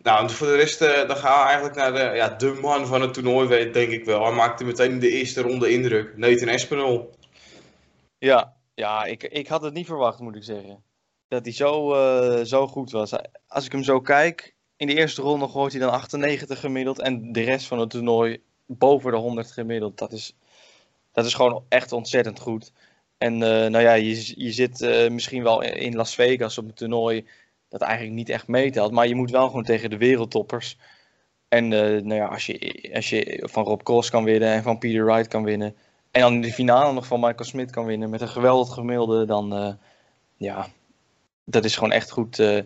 Nou, 0.08 0.31
voor 0.31 0.46
de 0.46 0.56
rest, 0.56 0.82
uh, 0.82 1.08
dan 1.08 1.16
gaan 1.16 1.38
we 1.38 1.44
eigenlijk 1.44 1.75
naar 1.76 1.93
de, 1.93 2.16
ja, 2.16 2.28
de 2.28 2.58
man 2.60 2.87
van 2.87 3.00
het 3.00 3.14
toernooi, 3.14 3.70
denk 3.70 3.90
ik 3.90 4.05
wel. 4.05 4.25
Hij 4.25 4.32
maakte 4.32 4.64
meteen 4.64 4.99
de 4.99 5.10
eerste 5.10 5.43
ronde 5.43 5.70
indruk. 5.70 6.16
Nathan 6.16 6.49
Espinol. 6.49 7.10
Ja, 8.19 8.56
ja 8.75 9.05
ik, 9.05 9.22
ik 9.22 9.46
had 9.46 9.62
het 9.62 9.75
niet 9.75 9.87
verwacht, 9.87 10.20
moet 10.20 10.37
ik 10.37 10.44
zeggen. 10.44 10.82
Dat 11.28 11.44
hij 11.44 11.55
zo, 11.55 11.94
uh, 11.94 12.44
zo 12.44 12.66
goed 12.66 12.90
was. 12.90 13.12
Als 13.46 13.64
ik 13.64 13.72
hem 13.72 13.82
zo 13.82 14.00
kijk, 14.00 14.55
in 14.76 14.87
de 14.87 14.94
eerste 14.94 15.22
ronde 15.22 15.49
gooit 15.49 15.72
hij 15.72 15.81
dan 15.81 15.90
98 15.90 16.60
gemiddeld. 16.60 17.00
En 17.00 17.32
de 17.32 17.43
rest 17.43 17.66
van 17.66 17.78
het 17.78 17.90
toernooi 17.90 18.43
boven 18.66 19.10
de 19.10 19.16
100 19.19 19.50
gemiddeld. 19.52 19.99
Dat 19.99 20.12
is, 20.12 20.34
dat 21.12 21.25
is 21.25 21.34
gewoon 21.34 21.64
echt 21.69 21.93
ontzettend 21.93 22.40
goed. 22.40 22.72
En 23.19 23.34
uh, 23.34 23.40
nou 23.40 23.81
ja, 23.81 23.93
je, 23.93 24.32
je 24.44 24.52
zit 24.52 24.81
misschien 25.10 25.43
wel 25.43 25.62
in 25.62 25.96
Las 25.96 26.14
Vegas 26.14 26.58
op 26.58 26.64
een 26.64 26.75
toernooi 26.75 27.26
dat 27.69 27.81
eigenlijk 27.81 28.17
niet 28.17 28.29
echt 28.29 28.49
meetelt. 28.49 28.93
Maar 28.93 29.09
je 29.09 29.15
moet 29.15 29.31
wel 29.31 29.47
gewoon 29.47 29.65
tegen 29.65 29.91
de 29.91 29.97
wereldtoppers. 29.97 30.79
En 31.49 31.69
nou 31.69 32.15
ja, 32.15 32.26
als, 32.26 32.47
je, 32.47 32.91
als 32.94 33.09
je 33.11 33.43
van 33.50 33.65
Rob 33.65 33.82
Cross 33.82 34.11
kan 34.11 34.25
winnen 34.25 34.49
en 34.49 34.62
van 34.62 34.79
Peter 34.79 35.05
Wright 35.05 35.29
kan 35.29 35.44
winnen. 35.44 35.76
En 36.11 36.20
dan 36.20 36.35
in 36.35 36.41
de 36.41 36.53
finale 36.53 36.93
nog 36.93 37.06
van 37.06 37.20
Michael 37.20 37.44
Smith 37.44 37.70
kan 37.70 37.85
winnen 37.85 38.11
met 38.11 38.20
een 38.20 38.29
geweldig 38.29 38.75
gemiddelde. 38.75 39.25
Dan 39.26 39.62
uh, 39.62 39.73
ja, 40.37 40.67
dat 41.44 41.65
is 41.65 41.75
gewoon 41.75 41.93
echt 41.93 42.11
goed. 42.11 42.38
Uh, 42.38 42.61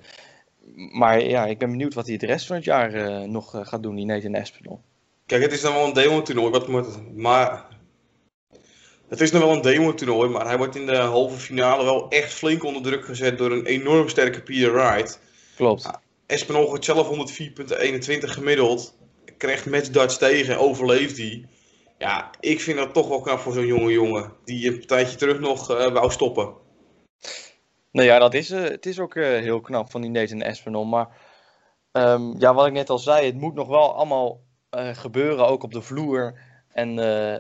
maar 0.93 1.22
ja, 1.22 1.46
ik 1.46 1.58
ben 1.58 1.70
benieuwd 1.70 1.94
wat 1.94 2.06
hij 2.06 2.16
de 2.16 2.26
rest 2.26 2.46
van 2.46 2.56
het 2.56 2.64
jaar 2.64 3.28
nog 3.28 3.58
gaat 3.62 3.82
doen, 3.82 3.94
die 3.94 4.06
Nathan 4.06 4.34
Espinol. 4.34 4.81
Kijk, 5.26 5.43
het 5.43 5.52
is 5.52 5.60
dan 5.60 5.75
wel 5.75 5.87
een 5.87 5.93
demo-toernooi, 5.93 6.50
wat 6.50 6.69
moet, 6.69 7.14
maar 7.16 7.64
het 9.12 9.20
is 9.20 9.31
nog 9.31 9.43
wel 9.43 9.53
een 9.53 9.62
demo-toernooi, 9.62 10.29
maar 10.29 10.47
hij 10.47 10.56
wordt 10.59 10.76
in 10.76 10.87
de 10.87 10.97
halve 10.97 11.38
finale 11.38 11.85
wel 11.85 12.09
echt 12.09 12.32
flink 12.32 12.64
onder 12.64 12.82
druk 12.82 13.05
gezet 13.05 13.38
door 13.38 13.50
een 13.50 13.67
enorm 13.67 14.09
sterke 14.09 14.43
Peter 14.43 14.73
Wright. 14.73 15.20
Klopt. 15.56 15.91
Espinol 16.26 16.67
gaat 16.67 16.85
zelf 16.85 17.09
104.21 17.09 18.19
gemiddeld, 18.19 18.97
krijgt 19.37 19.66
matchdarts 19.66 20.19
tegen, 20.19 20.59
overleeft 20.59 21.16
hij. 21.16 21.47
Ja, 21.99 22.31
ik 22.40 22.61
vind 22.61 22.78
dat 22.78 22.95
toch 22.95 23.09
wel 23.09 23.21
knap 23.21 23.38
voor 23.38 23.52
zo'n 23.52 23.66
jonge 23.66 23.92
jongen, 23.92 24.33
die 24.45 24.73
een 24.73 24.87
tijdje 24.87 25.16
terug 25.16 25.40
nog 25.40 25.71
uh, 25.71 25.87
wou 25.87 26.11
stoppen. 26.11 26.54
Nou 27.90 28.07
ja, 28.07 28.19
dat 28.19 28.35
is, 28.35 28.50
uh, 28.50 28.62
het 28.62 28.87
is 28.87 28.99
ook 28.99 29.14
uh, 29.14 29.26
heel 29.26 29.61
knap 29.61 29.90
van 29.90 30.00
die 30.00 30.11
Nathan 30.11 30.42
Espinol, 30.42 30.85
maar 30.85 31.09
um, 31.92 32.35
ja, 32.38 32.54
wat 32.54 32.66
ik 32.66 32.73
net 32.73 32.90
al 32.90 32.99
zei, 32.99 33.26
het 33.26 33.40
moet 33.40 33.54
nog 33.54 33.69
wel 33.69 33.95
allemaal 33.95 34.40
gebeuren, 34.71 35.47
ook 35.47 35.62
op 35.62 35.73
de 35.73 35.83
vloer. 35.83 36.50
En, 36.73 36.99
uh, 36.99 37.33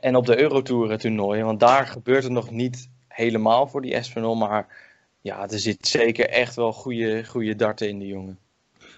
en 0.00 0.16
op 0.16 0.26
de 0.26 0.40
Eurotour 0.40 0.98
toernooien. 0.98 1.44
Want 1.44 1.60
daar 1.60 1.86
gebeurt 1.86 2.22
het 2.22 2.32
nog 2.32 2.50
niet 2.50 2.88
helemaal 3.08 3.66
voor 3.66 3.82
die 3.82 3.94
Espinol. 3.94 4.34
Maar 4.34 4.66
ja, 5.20 5.48
er 5.48 5.58
zit 5.58 5.86
zeker 5.86 6.28
echt 6.28 6.54
wel 6.54 6.72
goede, 6.72 7.24
goede 7.24 7.56
darten 7.56 7.88
in 7.88 7.98
de 7.98 8.06
jongen. 8.06 8.38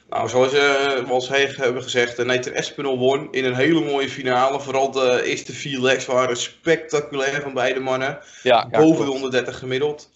Nou, 0.08 0.28
zoals 0.28 0.54
uh, 0.54 0.60
we 0.60 1.06
al 1.08 1.26
hebben 1.28 1.82
gezegd, 1.82 2.18
uh, 2.18 2.26
Nathan 2.26 2.52
Espinol 2.52 2.98
won 2.98 3.28
in 3.30 3.44
een 3.44 3.54
hele 3.54 3.84
mooie 3.84 4.08
finale. 4.08 4.60
Vooral 4.60 4.90
de 4.90 5.22
eerste 5.24 5.52
vier 5.52 5.80
legs 5.80 6.06
waren 6.06 6.36
spectaculair 6.36 7.40
van 7.40 7.54
beide 7.54 7.80
mannen. 7.80 8.18
Ja, 8.42 8.68
ja, 8.70 8.78
Boven 8.78 9.04
de 9.04 9.10
130 9.10 9.58
gemiddeld. 9.58 10.10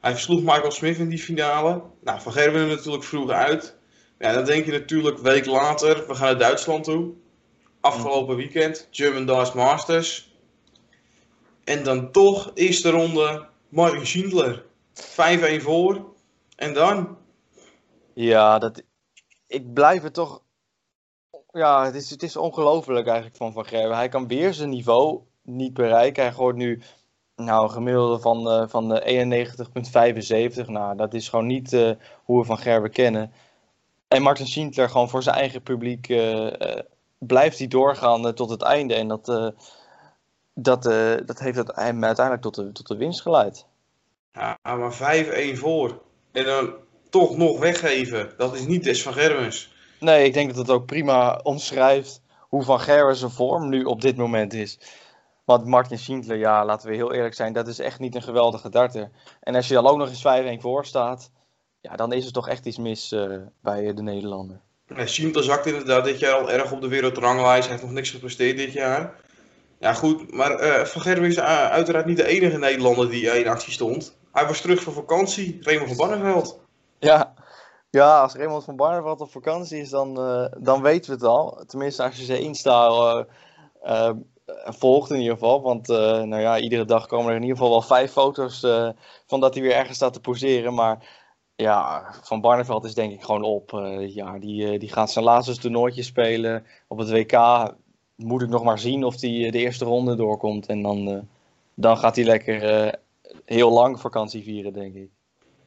Hij 0.00 0.12
versloeg 0.12 0.40
Michael 0.40 0.70
Smith 0.70 0.98
in 0.98 1.08
die 1.08 1.18
finale. 1.18 1.82
Nou, 2.04 2.20
Van 2.20 2.32
Gerwen 2.32 2.68
natuurlijk 2.68 3.04
vroeg 3.04 3.30
uit. 3.30 3.76
Ja, 4.18 4.32
dan 4.32 4.44
denk 4.44 4.64
je 4.64 4.72
natuurlijk 4.72 5.18
week 5.18 5.46
later, 5.46 6.06
we 6.06 6.14
gaan 6.14 6.26
naar 6.26 6.38
Duitsland 6.38 6.84
toe 6.84 7.12
afgelopen 7.82 8.36
weekend, 8.36 8.88
German 8.90 9.26
Darts 9.26 9.52
Masters. 9.52 10.36
En 11.64 11.84
dan 11.84 12.10
toch, 12.10 12.50
eerste 12.54 12.90
ronde, 12.90 13.46
Martin 13.68 14.06
Schindler. 14.06 14.64
5-1 14.94 15.62
voor. 15.62 16.14
En 16.56 16.74
dan? 16.74 17.16
Ja, 18.14 18.58
dat, 18.58 18.82
ik 19.46 19.72
blijf 19.72 20.02
het 20.02 20.14
toch... 20.14 20.42
Ja, 21.50 21.84
het 21.84 21.94
is, 21.94 22.10
het 22.10 22.22
is 22.22 22.36
ongelooflijk 22.36 23.06
eigenlijk 23.06 23.36
van 23.36 23.52
Van 23.52 23.66
Gerwen. 23.66 23.96
Hij 23.96 24.08
kan 24.08 24.28
weer 24.28 24.54
zijn 24.54 24.68
niveau 24.68 25.20
niet 25.42 25.74
bereiken. 25.74 26.22
Hij 26.22 26.32
gooit 26.32 26.56
nu 26.56 26.82
nou, 27.36 27.64
een 27.64 27.70
gemiddelde 27.70 28.18
van, 28.18 28.48
uh, 28.48 28.68
van 28.68 29.02
91,75. 30.64 30.66
Nou, 30.66 30.96
dat 30.96 31.14
is 31.14 31.28
gewoon 31.28 31.46
niet 31.46 31.72
uh, 31.72 31.90
hoe 32.24 32.40
we 32.40 32.44
Van 32.46 32.58
Gerwen 32.58 32.90
kennen. 32.90 33.32
En 34.08 34.22
Martin 34.22 34.46
Schindler 34.46 34.88
gewoon 34.88 35.08
voor 35.08 35.22
zijn 35.22 35.36
eigen 35.36 35.62
publiek 35.62 36.08
blijft 37.26 37.58
hij 37.58 37.68
doorgaan 37.68 38.26
uh, 38.26 38.32
tot 38.32 38.50
het 38.50 38.62
einde. 38.62 38.94
En 38.94 39.08
dat, 39.08 39.28
uh, 39.28 39.48
dat, 40.54 40.86
uh, 40.86 41.14
dat 41.26 41.38
heeft 41.38 41.56
het 41.56 41.72
hem 41.74 42.04
uiteindelijk 42.04 42.44
tot 42.44 42.54
de, 42.54 42.72
tot 42.72 42.88
de 42.88 42.96
winst 42.96 43.20
geleid. 43.20 43.66
Ja, 44.32 44.58
maar 44.62 45.24
5-1 45.54 45.58
voor. 45.58 46.02
En 46.32 46.44
dan 46.44 46.74
toch 47.10 47.36
nog 47.36 47.58
weggeven. 47.58 48.32
Dat 48.36 48.54
is 48.54 48.66
niet 48.66 48.84
des 48.84 49.02
van 49.02 49.12
Gerwens. 49.12 49.72
Nee, 50.00 50.24
ik 50.24 50.32
denk 50.32 50.48
dat 50.48 50.58
het 50.58 50.70
ook 50.70 50.86
prima 50.86 51.40
omschrijft 51.42 52.22
hoe 52.48 52.62
Van 52.62 52.80
Gerwen 52.80 53.16
zijn 53.16 53.30
vorm 53.30 53.68
nu 53.68 53.84
op 53.84 54.00
dit 54.00 54.16
moment 54.16 54.52
is. 54.52 54.78
Want 55.44 55.66
Martin 55.66 55.98
Schindler, 55.98 56.36
ja, 56.36 56.64
laten 56.64 56.88
we 56.88 56.94
heel 56.94 57.12
eerlijk 57.12 57.34
zijn, 57.34 57.52
dat 57.52 57.68
is 57.68 57.78
echt 57.78 57.98
niet 57.98 58.14
een 58.14 58.22
geweldige 58.22 58.68
darter. 58.68 59.10
En 59.40 59.54
als 59.54 59.68
je 59.68 59.74
dan 59.74 59.86
ook 59.86 59.96
nog 59.96 60.08
eens 60.08 60.58
5-1 60.58 60.60
voor 60.60 60.86
staat, 60.86 61.30
ja, 61.80 61.96
dan 61.96 62.12
is 62.12 62.26
er 62.26 62.32
toch 62.32 62.48
echt 62.48 62.66
iets 62.66 62.78
mis 62.78 63.12
uh, 63.12 63.36
bij 63.60 63.94
de 63.94 64.02
Nederlander. 64.02 64.60
Ja, 64.96 65.06
Schindler 65.06 65.44
zakt 65.44 65.66
inderdaad 65.66 66.04
dit 66.04 66.18
jaar 66.18 66.34
al 66.34 66.50
erg 66.50 66.72
op 66.72 66.80
de 66.80 66.88
wereldranglijst. 66.88 67.62
Hij 67.62 67.70
heeft 67.70 67.82
nog 67.82 67.92
niks 67.92 68.10
gepresteerd 68.10 68.56
dit 68.56 68.72
jaar. 68.72 69.14
Ja, 69.78 69.92
goed, 69.92 70.32
maar 70.32 70.62
uh, 70.62 70.84
Van 70.84 71.00
Gerwen 71.00 71.28
is 71.28 71.36
uh, 71.36 71.70
uiteraard 71.70 72.06
niet 72.06 72.16
de 72.16 72.26
enige 72.26 72.58
Nederlander 72.58 73.10
die 73.10 73.38
in 73.38 73.48
actie 73.48 73.72
stond. 73.72 74.16
Hij 74.32 74.46
was 74.46 74.60
terug 74.60 74.82
van 74.82 74.92
vakantie, 74.92 75.58
Raymond 75.60 75.88
van 75.88 76.08
Barneveld. 76.08 76.60
Ja, 76.98 77.34
ja, 77.90 78.20
als 78.20 78.34
Raymond 78.34 78.64
van 78.64 78.76
Barneveld 78.76 79.20
op 79.20 79.30
vakantie 79.30 79.80
is, 79.80 79.90
dan, 79.90 80.14
dan 80.58 80.82
weten 80.82 81.10
we 81.10 81.16
het 81.16 81.24
al. 81.24 81.64
Tenminste, 81.66 82.02
als 82.02 82.16
je 82.16 82.24
ze 82.24 82.38
Insta 82.38 83.26
volgt 84.64 85.10
in 85.10 85.18
ieder 85.18 85.32
geval. 85.32 85.62
Want 85.62 85.88
nou 85.88 86.38
ja, 86.40 86.58
iedere 86.58 86.84
dag 86.84 87.06
komen 87.06 87.30
er 87.30 87.36
in 87.36 87.42
ieder 87.42 87.56
geval 87.56 87.70
wel 87.70 87.82
vijf 87.82 88.12
foto's 88.12 88.60
van 89.26 89.40
dat 89.40 89.54
hij 89.54 89.62
weer 89.62 89.74
ergens 89.74 89.96
staat 89.96 90.12
te 90.12 90.20
poseren. 90.20 90.74
Maar 90.74 91.08
ja, 91.56 92.14
Van 92.22 92.40
Barneveld 92.40 92.84
is 92.84 92.94
denk 92.94 93.12
ik 93.12 93.22
gewoon 93.22 93.42
op. 93.42 93.70
ja, 94.06 94.38
die, 94.38 94.78
die 94.78 94.92
gaat 94.92 95.10
zijn 95.10 95.24
laatste 95.24 95.58
toernooitje 95.58 96.02
spelen 96.02 96.66
op 96.88 96.98
het 96.98 97.10
WK. 97.10 97.36
Moet 98.16 98.42
ik 98.42 98.48
nog 98.48 98.64
maar 98.64 98.78
zien 98.78 99.04
of 99.04 99.20
hij 99.20 99.50
de 99.50 99.58
eerste 99.58 99.84
ronde 99.84 100.14
doorkomt. 100.14 100.66
En 100.66 100.82
dan, 100.82 101.28
dan 101.74 101.96
gaat 101.96 102.16
hij 102.16 102.24
lekker 102.24 102.94
heel 103.44 103.70
lang 103.70 104.00
vakantie 104.00 104.42
vieren, 104.42 104.72
denk 104.72 104.94
ik. 104.94 105.10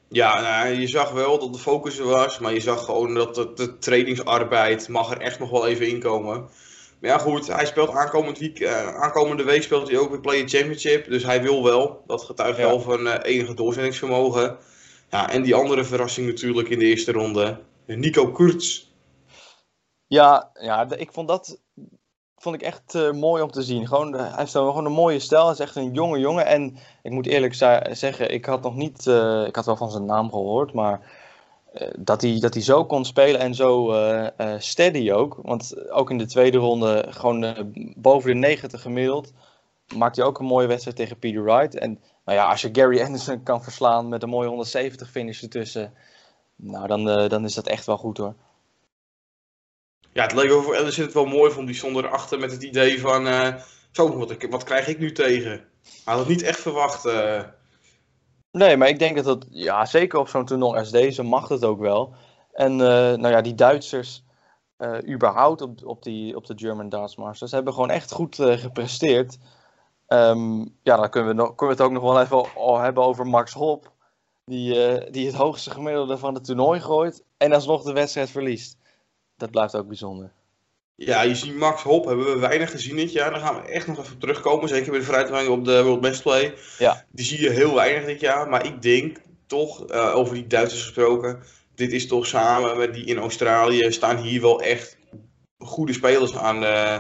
Ja, 0.08 0.42
nou, 0.42 0.80
je 0.80 0.88
zag 0.88 1.12
wel 1.12 1.40
dat 1.40 1.54
de 1.54 1.60
focus 1.60 1.98
er 1.98 2.06
was, 2.06 2.40
maar 2.40 2.54
je 2.54 2.60
zag 2.60 2.86
gewoon 2.86 3.14
dat 3.14 3.36
de, 3.36 3.52
de 3.54 3.78
trainingsarbeid 3.78 4.88
mag 4.88 5.12
er 5.12 5.22
echt 5.22 5.40
nog 5.40 5.50
wel 5.50 5.68
even 5.68 5.88
inkomen. 5.88 6.50
Maar 7.00 7.10
ja 7.10 7.18
goed, 7.18 7.48
hij 7.48 7.66
speelt 7.66 7.90
aankomend 7.90 8.38
week, 8.38 8.60
uh, 8.60 8.96
aankomende 8.96 9.44
week 9.44 9.64
speelt 9.64 9.90
hij 9.90 9.98
ook 9.98 10.10
weer 10.10 10.20
Play 10.20 10.48
Championship, 10.48 11.10
dus 11.10 11.24
hij 11.24 11.42
wil 11.42 11.64
wel. 11.64 12.04
Dat 12.08 12.24
getuigt 12.24 12.58
ja. 12.58 12.66
wel 12.66 12.80
van 12.80 13.08
uh, 13.08 13.16
enige 13.22 13.54
doorzettingsvermogen. 13.54 14.58
Ja, 15.16 15.30
en 15.30 15.42
die 15.42 15.56
andere 15.56 15.84
verrassing 15.84 16.28
natuurlijk 16.28 16.70
in 16.70 16.80
de 16.80 16.86
eerste 16.86 17.12
ronde, 17.12 17.60
Nico 17.86 18.32
Kurtz. 18.32 18.86
Ja, 20.08 20.50
ja, 20.54 20.88
ik 20.98 21.12
vond 21.12 21.28
dat 21.28 21.62
vond 22.38 22.56
ik 22.56 22.62
echt 22.62 22.94
uh, 22.96 23.12
mooi 23.12 23.44
om 23.44 23.52
te 23.52 23.62
zien. 23.62 23.88
Gewoon, 23.88 24.14
hij 24.14 24.32
heeft 24.36 24.52
gewoon 24.52 24.86
een 24.86 24.92
mooie 24.92 25.20
stijl. 25.20 25.44
Hij 25.44 25.54
is 25.54 25.60
echt 25.60 25.76
een 25.76 25.94
jonge 25.94 26.20
jongen. 26.20 26.46
En 26.46 26.78
ik 27.04 27.12
moet 27.12 27.28
eerlijk 27.28 27.54
zeggen, 27.92 28.34
ik 28.34 28.46
had 28.46 28.62
nog 28.62 28.76
niet. 28.76 29.06
Uh, 29.06 29.48
ik 29.48 29.56
had 29.56 29.66
wel 29.66 29.78
van 29.78 29.92
zijn 29.92 30.06
naam 30.06 30.30
gehoord, 30.30 30.74
maar. 30.74 31.24
Dat, 32.00 32.22
hij, 32.22 32.40
dat 32.40 32.54
hij 32.54 32.64
zo 32.64 32.86
kon 32.86 33.06
spelen 33.06 33.40
en 33.40 33.56
zo 33.56 33.94
steady 34.58 35.12
ook. 35.12 35.40
Want 35.42 35.90
ook 35.92 36.10
in 36.10 36.18
de 36.18 36.26
tweede 36.26 36.58
ronde, 36.58 37.06
gewoon 37.10 37.74
boven 37.96 38.30
de 38.30 38.36
90 38.36 38.82
gemiddeld. 38.82 39.34
Maakt 39.96 40.16
hij 40.16 40.26
ook 40.26 40.40
een 40.40 40.46
mooie 40.46 40.68
wedstrijd 40.68 40.98
tegen 40.98 41.20
Peter 41.20 41.44
Wright. 41.44 41.76
En 41.76 42.00
nou 42.26 42.38
ja, 42.38 42.50
als 42.50 42.62
je 42.62 42.70
Gary 42.72 43.02
Anderson 43.02 43.44
kan 43.44 43.64
verslaan 43.64 44.10
met 44.10 44.24
een 44.24 44.30
mooie 44.30 44.48
170 44.48 45.10
finish 45.10 45.42
ertussen. 45.42 45.94
Nou, 46.56 46.88
dan, 46.88 47.06
dan 47.30 47.46
is 47.46 47.54
dat 47.54 47.68
echt 47.68 47.86
wel 47.86 47.98
goed 47.98 48.18
hoor. 48.18 48.36
Ja, 50.16 50.24
het 50.24 50.34
leek 50.34 50.52
over 50.52 50.76
Ellison 50.76 51.04
het 51.04 51.14
wel 51.14 51.26
mooi, 51.26 51.52
vond 51.52 51.68
die 51.68 51.76
stond 51.76 51.98
erachter 51.98 52.40
met 52.40 52.52
het 52.52 52.64
idee 52.64 53.00
van... 53.00 53.28
Uh, 53.28 53.56
zo, 53.92 54.18
wat, 54.18 54.36
wat 54.50 54.64
krijg 54.64 54.88
ik 54.88 55.00
nu 55.00 55.12
tegen? 55.12 55.52
Hij 55.52 56.14
had 56.14 56.20
het 56.20 56.28
niet 56.28 56.42
echt 56.42 56.60
verwacht. 56.60 57.06
Uh... 57.06 57.42
Nee, 58.52 58.78
maar 58.78 58.88
ik 58.88 59.00
denk 59.00 59.16
dat 59.16 59.26
dat... 59.26 59.46
Ja, 59.50 59.86
zeker 59.86 60.20
op 60.20 60.28
zo'n 60.28 60.46
toernooi 60.46 60.80
als 60.80 60.92
deze 60.92 61.24
mag 61.24 61.48
het 61.48 61.66
ook 61.66 61.80
wel. 61.80 62.16
En 62.52 62.76
nou 62.76 63.28
ja, 63.28 63.42
die 63.42 63.56
Duitsers... 63.56 64.24
überhaupt 65.10 65.62
op, 65.62 65.86
op, 65.86 66.04
die, 66.04 66.36
op 66.36 66.46
de 66.46 66.54
German 66.56 66.90
Darts 66.90 67.16
Masters 67.16 67.52
hebben 67.52 67.74
gewoon 67.74 67.90
echt 67.90 68.12
goed 68.12 68.36
gepresteerd. 68.36 69.38
Um, 70.08 70.76
ja, 70.84 70.96
dan 70.96 71.10
kunnen 71.10 71.30
we, 71.30 71.36
nog, 71.36 71.56
kunnen 71.56 71.76
we 71.76 71.84
het 71.84 71.92
ook 71.92 72.02
nog 72.02 72.14
wel 72.14 72.22
even 72.22 72.82
hebben 72.82 73.04
over 73.04 73.28
Max 73.28 73.54
Hop. 73.54 73.94
Die, 74.46 75.12
die 75.12 75.26
het 75.26 75.36
hoogste 75.36 75.72
gemiddelde 75.72 76.18
van 76.18 76.34
het 76.34 76.44
toernooi 76.44 76.80
gooit. 76.80 77.24
En 77.38 77.54
alsnog 77.54 77.84
de 77.84 77.94
wedstrijd 77.94 78.30
verliest 78.30 78.78
dat 79.38 79.52
blijft 79.52 79.76
ook 79.76 79.88
bijzonder. 79.88 80.32
Ja, 80.96 81.22
je 81.22 81.36
ziet 81.36 81.56
Max 81.56 81.84
Hop, 81.84 82.06
hebben 82.06 82.26
we 82.26 82.40
weinig 82.40 82.72
gezien 82.72 82.96
dit 82.96 83.12
jaar. 83.12 83.32
Daar 83.32 83.40
gaan 83.40 83.62
we 83.62 83.68
echt 83.68 83.88
nog 83.88 84.00
even 84.00 84.14
op 84.14 84.20
terugkomen. 84.20 84.70
Zeker 84.70 84.90
bij 84.90 85.00
de 85.00 85.06
vooruitgang 85.06 85.48
op 85.48 85.66
de 85.66 85.84
World 85.84 86.02
Best 86.02 86.24
Play. 86.24 86.54
Ja. 86.78 87.06
Die 87.12 87.26
zie 87.26 87.42
je 87.42 87.50
heel 87.50 87.74
weinig 87.74 88.06
dit 88.06 88.20
jaar. 88.20 88.50
Maar 88.50 88.66
ik 88.66 88.82
denk 88.82 89.18
toch, 89.48 89.92
uh, 89.92 90.16
over 90.16 90.34
die 90.34 90.48
Duitsers 90.48 90.82
gesproken. 90.82 91.44
Dit 91.76 91.92
is 91.92 92.08
toch 92.08 92.28
samen 92.28 92.78
met 92.78 92.94
die 92.94 93.06
in 93.06 93.18
Australië 93.18 93.92
staan 93.92 94.18
hier 94.18 94.42
wel 94.42 94.62
echt 94.62 94.98
goede 95.58 95.94
spelers 95.94 96.36
aan. 96.36 96.64
Uh, 96.64 97.00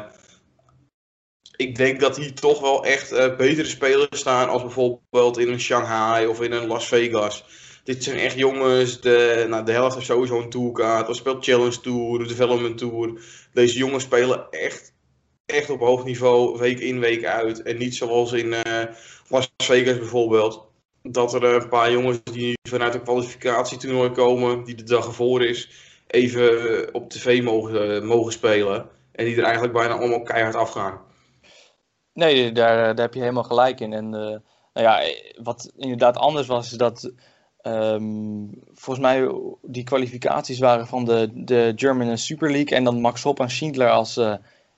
ik 1.57 1.75
denk 1.75 1.99
dat 1.99 2.17
hier 2.17 2.33
toch 2.33 2.59
wel 2.59 2.85
echt 2.85 3.11
uh, 3.11 3.35
betere 3.35 3.67
spelers 3.67 4.19
staan 4.19 4.49
als 4.49 4.61
bijvoorbeeld 4.61 5.37
in 5.37 5.49
een 5.49 5.59
Shanghai 5.59 6.27
of 6.27 6.41
in 6.41 6.51
een 6.51 6.67
Las 6.67 6.87
Vegas 6.87 7.43
dit 7.85 8.03
zijn 8.03 8.17
echt 8.17 8.37
jongens, 8.37 9.01
de, 9.01 9.45
nou, 9.49 9.65
de 9.65 9.71
helft 9.71 9.95
heeft 9.95 10.07
sowieso 10.07 10.41
een 10.41 10.49
tourkaart. 10.49 11.09
Of 11.09 11.15
speelt 11.15 11.45
Challenge 11.45 11.79
Tour, 11.79 12.27
Development 12.27 12.77
Tour. 12.77 13.21
Deze 13.53 13.77
jongens 13.77 14.03
spelen 14.03 14.47
echt, 14.49 14.93
echt 15.45 15.69
op 15.69 15.79
hoog 15.79 16.05
niveau, 16.05 16.57
week 16.59 16.79
in, 16.79 16.99
week 16.99 17.25
uit. 17.25 17.61
En 17.61 17.77
niet 17.77 17.95
zoals 17.95 18.31
in 18.31 18.45
uh, 18.45 18.83
Las 19.27 19.51
Vegas 19.57 19.97
bijvoorbeeld. 19.97 20.67
Dat 21.01 21.33
er 21.33 21.43
een 21.43 21.69
paar 21.69 21.91
jongens 21.91 22.23
die 22.23 22.57
vanuit 22.69 22.93
een 22.93 23.03
kwalificatietoernooi 23.03 24.09
komen, 24.09 24.63
die 24.63 24.75
de 24.75 24.83
dag 24.83 25.05
ervoor 25.05 25.43
is, 25.43 25.69
even 26.07 26.93
op 26.93 27.09
tv 27.09 27.43
mogen, 27.43 28.05
mogen 28.05 28.31
spelen. 28.31 28.89
En 29.11 29.25
die 29.25 29.35
er 29.35 29.43
eigenlijk 29.43 29.73
bijna 29.73 29.93
allemaal 29.93 30.21
keihard 30.21 30.55
afgaan. 30.55 31.01
Nee, 32.15 32.51
daar, 32.51 32.77
daar 32.77 33.05
heb 33.05 33.13
je 33.13 33.19
helemaal 33.19 33.43
gelijk 33.43 33.79
in. 33.79 33.93
En 33.93 34.05
uh, 34.05 34.11
nou 34.11 34.41
ja, 34.73 35.01
wat 35.43 35.71
inderdaad 35.77 36.17
anders 36.17 36.47
was, 36.47 36.71
is 36.71 36.77
dat 36.77 37.11
Um, 37.67 38.49
volgens 38.73 39.05
mij 39.05 39.29
die 39.61 39.83
kwalificaties 39.83 40.59
waren 40.59 40.87
van 40.87 41.05
de, 41.05 41.29
de 41.33 41.73
German 41.75 42.17
Super 42.17 42.51
League. 42.51 42.77
En 42.77 42.83
dan 42.83 43.01
Max 43.01 43.23
Hopp 43.23 43.39
en 43.39 43.49
Schindler 43.49 43.89
als 43.89 44.19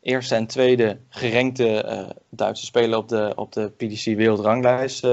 eerste 0.01 0.35
en 0.35 0.47
tweede 0.47 0.97
gerenkte 1.09 2.15
Duitse 2.29 2.65
speler 2.65 2.97
op 2.97 3.09
de, 3.09 3.33
op 3.35 3.51
de 3.51 3.69
PDC 3.69 4.03
wereldranglijst, 4.03 5.07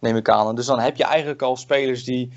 neem 0.00 0.16
ik 0.16 0.28
aan. 0.28 0.54
Dus 0.54 0.66
dan 0.66 0.80
heb 0.80 0.96
je 0.96 1.04
eigenlijk 1.04 1.42
al 1.42 1.56
spelers 1.56 2.04
die 2.04 2.32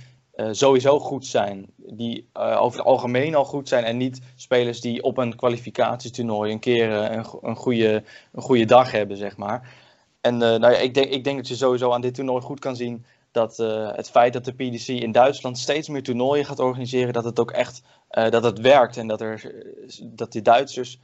sowieso 0.51 0.99
goed 0.99 1.25
zijn. 1.25 1.65
Die 1.91 2.27
over 2.33 2.77
het 2.77 2.87
algemeen 2.87 3.35
al 3.35 3.45
goed 3.45 3.67
zijn. 3.67 3.83
En 3.83 3.97
niet 3.97 4.21
spelers 4.35 4.81
die 4.81 5.03
op 5.03 5.17
een 5.17 5.35
kwalificatietoernooi 5.35 6.51
een 6.51 6.59
keer 6.59 6.91
een, 6.91 7.25
een, 7.41 7.55
goede, 7.55 8.03
een 8.31 8.41
goede 8.41 8.65
dag 8.65 8.91
hebben, 8.91 9.17
zeg 9.17 9.37
maar. 9.37 9.73
En 10.21 10.37
nou 10.37 10.59
ja, 10.61 10.77
ik, 10.77 10.93
denk, 10.93 11.11
ik 11.11 11.23
denk 11.23 11.37
dat 11.37 11.47
je 11.47 11.55
sowieso 11.55 11.91
aan 11.91 12.01
dit 12.01 12.13
toernooi 12.13 12.41
goed 12.41 12.59
kan 12.59 12.75
zien 12.75 13.05
dat 13.31 13.57
het 13.95 14.09
feit 14.09 14.33
dat 14.33 14.45
de 14.45 14.53
PDC 14.53 14.87
in 14.87 15.11
Duitsland 15.11 15.57
steeds 15.57 15.89
meer 15.89 16.03
toernooien 16.03 16.45
gaat 16.45 16.59
organiseren, 16.59 17.13
dat 17.13 17.23
het 17.23 17.39
ook 17.39 17.51
echt 17.51 17.81
dat 18.09 18.43
het 18.43 18.59
werkt 18.59 18.97
en 18.97 19.07
dat, 19.07 19.21
er, 19.21 19.53
dat 20.03 20.31
die 20.31 20.41
Duitsers 20.41 20.99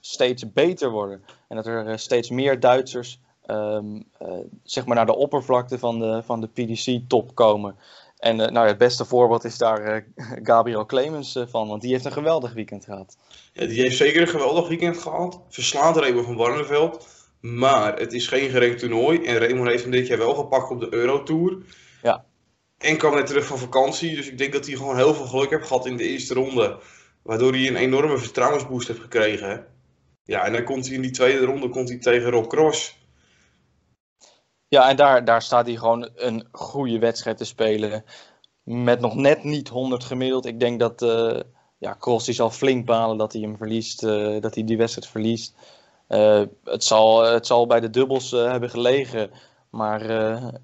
steeds 0.00 0.52
beter 0.52 0.90
worden. 0.90 1.24
En 1.48 1.56
dat 1.56 1.66
er 1.66 1.98
steeds 1.98 2.30
meer 2.30 2.60
Duitsers 2.60 3.20
um, 3.46 4.04
zeg 4.62 4.86
maar 4.86 4.96
naar 4.96 5.06
de 5.06 5.16
oppervlakte 5.16 5.78
van 5.78 5.98
de, 5.98 6.22
van 6.24 6.40
de 6.40 6.48
PDC-top 6.48 7.34
komen. 7.34 7.76
En 8.16 8.36
nou, 8.36 8.66
het 8.66 8.78
beste 8.78 9.04
voorbeeld 9.04 9.44
is 9.44 9.58
daar 9.58 10.06
Gabriel 10.42 10.86
Clemens 10.86 11.38
van, 11.48 11.68
want 11.68 11.82
die 11.82 11.92
heeft 11.92 12.04
een 12.04 12.12
geweldig 12.12 12.52
weekend 12.52 12.84
gehad. 12.84 13.16
Ja, 13.52 13.66
die 13.66 13.80
heeft 13.80 13.96
zeker 13.96 14.20
een 14.20 14.28
geweldig 14.28 14.68
weekend 14.68 14.98
gehad. 14.98 15.40
Verslaat 15.48 15.96
Remo 15.96 16.22
van 16.22 16.36
Barneveld. 16.36 17.06
Maar 17.40 17.98
het 17.98 18.12
is 18.12 18.28
geen 18.28 18.50
gerenkt 18.50 18.78
toernooi. 18.78 19.24
En 19.24 19.38
Raymond 19.38 19.68
heeft 19.68 19.82
hem 19.82 19.92
dit 19.92 20.06
jaar 20.06 20.18
wel 20.18 20.34
gepakt 20.34 20.70
op 20.70 20.80
de 20.80 20.94
Eurotour. 20.94 21.58
Ja. 22.02 22.24
En 22.78 22.96
kwam 22.96 23.14
net 23.14 23.26
terug 23.26 23.46
van 23.46 23.58
vakantie. 23.58 24.16
Dus 24.16 24.28
ik 24.28 24.38
denk 24.38 24.52
dat 24.52 24.66
hij 24.66 24.76
gewoon 24.76 24.96
heel 24.96 25.14
veel 25.14 25.26
geluk 25.26 25.50
heeft 25.50 25.66
gehad 25.66 25.86
in 25.86 25.96
de 25.96 26.08
eerste 26.08 26.34
ronde. 26.34 26.78
Waardoor 27.22 27.52
hij 27.52 27.68
een 27.68 27.76
enorme 27.76 28.18
vertrouwensboost 28.18 28.88
heeft 28.88 29.00
gekregen. 29.00 29.66
Ja, 30.24 30.44
en 30.44 30.52
dan 30.52 30.64
komt 30.64 30.86
hij 30.86 30.94
in 30.94 31.02
die 31.02 31.10
tweede 31.10 31.44
ronde 31.44 31.68
komt 31.68 31.88
hij 31.88 31.98
tegen 31.98 32.30
Rob 32.30 32.46
Cross. 32.46 33.05
Ja, 34.68 34.88
en 34.88 34.96
daar, 34.96 35.24
daar 35.24 35.42
staat 35.42 35.66
hij 35.66 35.76
gewoon 35.76 36.08
een 36.14 36.48
goede 36.52 36.98
wedstrijd 36.98 37.36
te 37.36 37.44
spelen. 37.44 38.04
Met 38.62 39.00
nog 39.00 39.14
net 39.14 39.44
niet 39.44 39.68
100 39.68 40.04
gemiddeld. 40.04 40.46
Ik 40.46 40.60
denk 40.60 40.80
dat 40.80 41.02
uh, 41.02 41.40
ja, 41.78 41.96
Cross 41.98 42.28
zal 42.28 42.50
flink 42.50 42.86
balen 42.86 43.16
dat 43.16 43.32
hij 43.32 43.42
hem 43.42 43.56
verliest. 43.56 44.02
Uh, 44.02 44.40
dat 44.40 44.54
hij 44.54 44.64
die 44.64 44.76
wedstrijd 44.76 45.06
verliest. 45.08 45.54
Uh, 46.08 46.42
het, 46.64 46.84
zal, 46.84 47.22
het 47.22 47.46
zal 47.46 47.66
bij 47.66 47.80
de 47.80 47.90
dubbels 47.90 48.30
hebben 48.30 48.70
gelegen. 48.70 49.30
Maar 49.70 50.10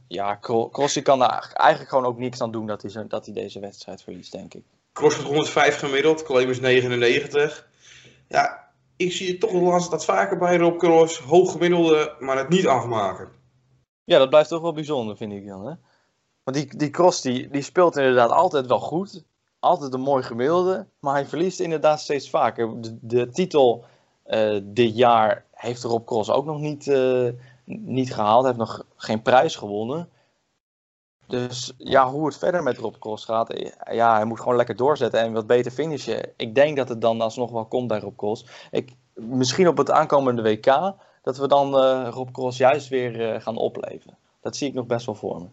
ja, 0.09 0.39
Crossi 0.71 1.03
kan 1.03 1.23
er 1.23 1.53
eigenlijk 1.53 1.91
gewoon 1.91 2.07
ook 2.07 2.19
niks 2.19 2.41
aan 2.41 2.53
doen 2.53 2.67
dat 2.67 2.83
hij, 2.83 3.07
dat 3.09 3.25
hij 3.25 3.35
deze 3.35 3.61
wedstrijd 3.61 4.03
verliest, 4.03 4.33
denk 4.33 4.55
ik. 4.55 4.63
Cross 4.93 5.17
met 5.17 5.27
105 5.27 5.79
gemiddeld, 5.79 6.31
is 6.31 6.61
99. 6.61 7.69
Ja, 8.29 8.69
ik 8.97 9.13
zie 9.13 9.31
het 9.31 9.41
toch 9.41 9.51
de 9.51 9.59
laatste 9.59 9.91
tijd 9.91 10.05
vaker 10.05 10.39
bij 10.39 10.57
Rob 10.57 10.79
Cross. 10.79 11.19
Hoog 11.19 11.53
gemiddelde, 11.53 12.17
maar 12.19 12.37
het 12.37 12.49
niet 12.49 12.67
afmaken. 12.67 13.29
Ja, 14.05 14.19
dat 14.19 14.29
blijft 14.29 14.49
toch 14.49 14.61
wel 14.61 14.73
bijzonder, 14.73 15.17
vind 15.17 15.33
ik 15.33 15.47
dan. 15.47 15.67
Hè? 15.67 15.75
Want 16.43 16.57
die, 16.57 16.77
die 16.77 16.91
Cross 16.91 17.21
die, 17.21 17.49
die 17.49 17.63
speelt 17.63 17.97
inderdaad 17.97 18.31
altijd 18.31 18.67
wel 18.67 18.81
goed. 18.81 19.25
Altijd 19.59 19.95
een 19.95 20.01
mooi 20.01 20.23
gemiddelde. 20.23 20.87
Maar 20.99 21.15
hij 21.15 21.27
verliest 21.27 21.61
inderdaad 21.61 22.01
steeds 22.01 22.31
vaker. 22.31 22.81
De, 22.81 22.99
de 23.01 23.29
titel 23.29 23.85
uh, 24.27 24.61
dit 24.63 24.97
jaar 24.97 25.45
heeft 25.53 25.83
Rob 25.83 26.07
Cross 26.07 26.31
ook 26.31 26.45
nog 26.45 26.59
niet, 26.59 26.87
uh, 26.87 27.29
niet 27.65 28.15
gehaald. 28.15 28.45
Hij 28.45 28.55
heeft 28.55 28.71
nog 28.71 28.85
geen 28.97 29.23
prijs 29.23 29.57
gewonnen. 29.57 30.09
Dus 31.27 31.73
ja, 31.79 32.11
hoe 32.11 32.27
het 32.27 32.37
verder 32.37 32.63
met 32.63 32.79
Rob 32.79 32.95
Cross 32.99 33.25
gaat, 33.25 33.51
eh, 33.51 33.73
ja, 33.93 34.15
hij 34.15 34.25
moet 34.25 34.41
gewoon 34.41 34.57
lekker 34.57 34.77
doorzetten 34.77 35.21
en 35.21 35.33
wat 35.33 35.47
beter 35.47 35.73
finishen. 35.73 36.33
Ik 36.37 36.55
denk 36.55 36.77
dat 36.77 36.89
het 36.89 37.01
dan 37.01 37.21
alsnog 37.21 37.51
wel 37.51 37.65
komt 37.65 37.89
bij 37.89 38.01
Rob 38.01 38.17
Cross. 38.17 38.47
Ik, 38.71 38.93
misschien 39.15 39.69
op 39.69 39.77
het 39.77 39.91
aankomende 39.91 40.43
WK, 40.43 40.95
dat 41.23 41.39
we 41.39 41.49
dan 41.49 41.75
uh, 41.75 42.09
Rob 42.11 42.31
Cross 42.33 42.59
juist 42.59 42.89
weer 42.89 43.35
uh, 43.35 43.41
gaan 43.41 43.57
opleven. 43.57 44.19
Dat 44.41 44.57
zie 44.57 44.69
ik 44.69 44.75
nog 44.75 44.87
best 44.87 45.07
wel 45.07 45.15
voor 45.15 45.41
me. 45.41 45.47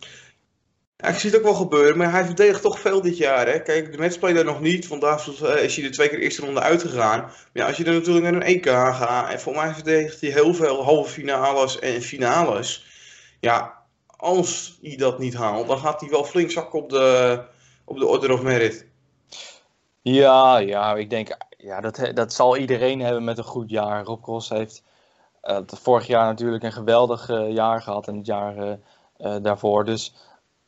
Ja, 0.98 1.08
ik 1.08 1.16
zie 1.16 1.30
het 1.30 1.40
ook 1.40 1.46
wel 1.46 1.54
gebeuren, 1.54 1.98
maar 1.98 2.12
hij 2.12 2.26
verdedigt 2.26 2.62
toch 2.62 2.80
veel 2.80 3.02
dit 3.02 3.18
jaar. 3.18 3.48
Hè? 3.48 3.62
Kijk, 3.62 3.92
de 3.92 3.98
matchplay 3.98 4.44
nog 4.44 4.62
niet, 4.62 4.88
vandaag 4.88 5.28
is 5.28 5.76
hij 5.76 5.84
de 5.84 5.90
twee 5.90 6.10
keer 6.10 6.20
eerste 6.20 6.46
ronde 6.46 6.60
uitgegaan. 6.60 7.20
Maar 7.20 7.50
ja, 7.54 7.68
als 7.68 7.78
je 7.78 7.84
er 7.84 7.94
natuurlijk 7.94 8.26
naar 8.26 8.34
een 8.34 8.42
EK 8.42 8.66
gaat, 8.70 9.32
en 9.32 9.40
voor 9.40 9.56
mij 9.56 9.74
verdedigt 9.74 10.22
hij 10.22 10.30
heel 10.30 10.54
veel 10.54 10.84
halve 10.84 11.12
finales 11.12 11.80
en 11.80 12.02
finales. 12.02 12.86
Ja, 13.40 13.84
als 14.08 14.78
hij 14.82 14.96
dat 14.96 15.20
niet 15.20 15.34
haalt, 15.34 15.68
dan 15.68 15.78
gaat 15.78 16.00
hij 16.02 16.10
wel 16.10 16.24
flink 16.24 16.52
zakken 16.52 16.80
op 16.80 16.90
de, 16.90 17.42
op 17.86 17.98
de 17.98 18.06
Order 18.06 18.32
of 18.32 18.42
Merit. 18.42 18.86
Ja, 20.02 20.58
ja, 20.58 20.96
ik 20.96 21.10
denk, 21.10 21.38
ja, 21.58 21.82
dat, 21.82 22.12
dat 22.14 22.34
zal 22.34 22.58
iedereen 22.58 23.00
hebben 23.00 23.24
met 23.24 23.38
een 23.38 23.44
goed 23.44 23.70
jaar. 23.70 24.04
Rob 24.04 24.24
Cross 24.24 24.50
heeft 24.50 24.84
uh, 25.44 25.58
vorig 25.66 26.08
jaar 26.08 26.26
natuurlijk 26.26 26.64
een 26.64 26.72
geweldig 26.72 27.30
uh, 27.30 27.52
jaar 27.52 27.82
gehad 27.82 28.08
en 28.08 28.18
het 28.18 28.26
jaar 28.26 28.58
uh, 28.58 29.36
daarvoor. 29.42 29.86
Dus 29.86 30.14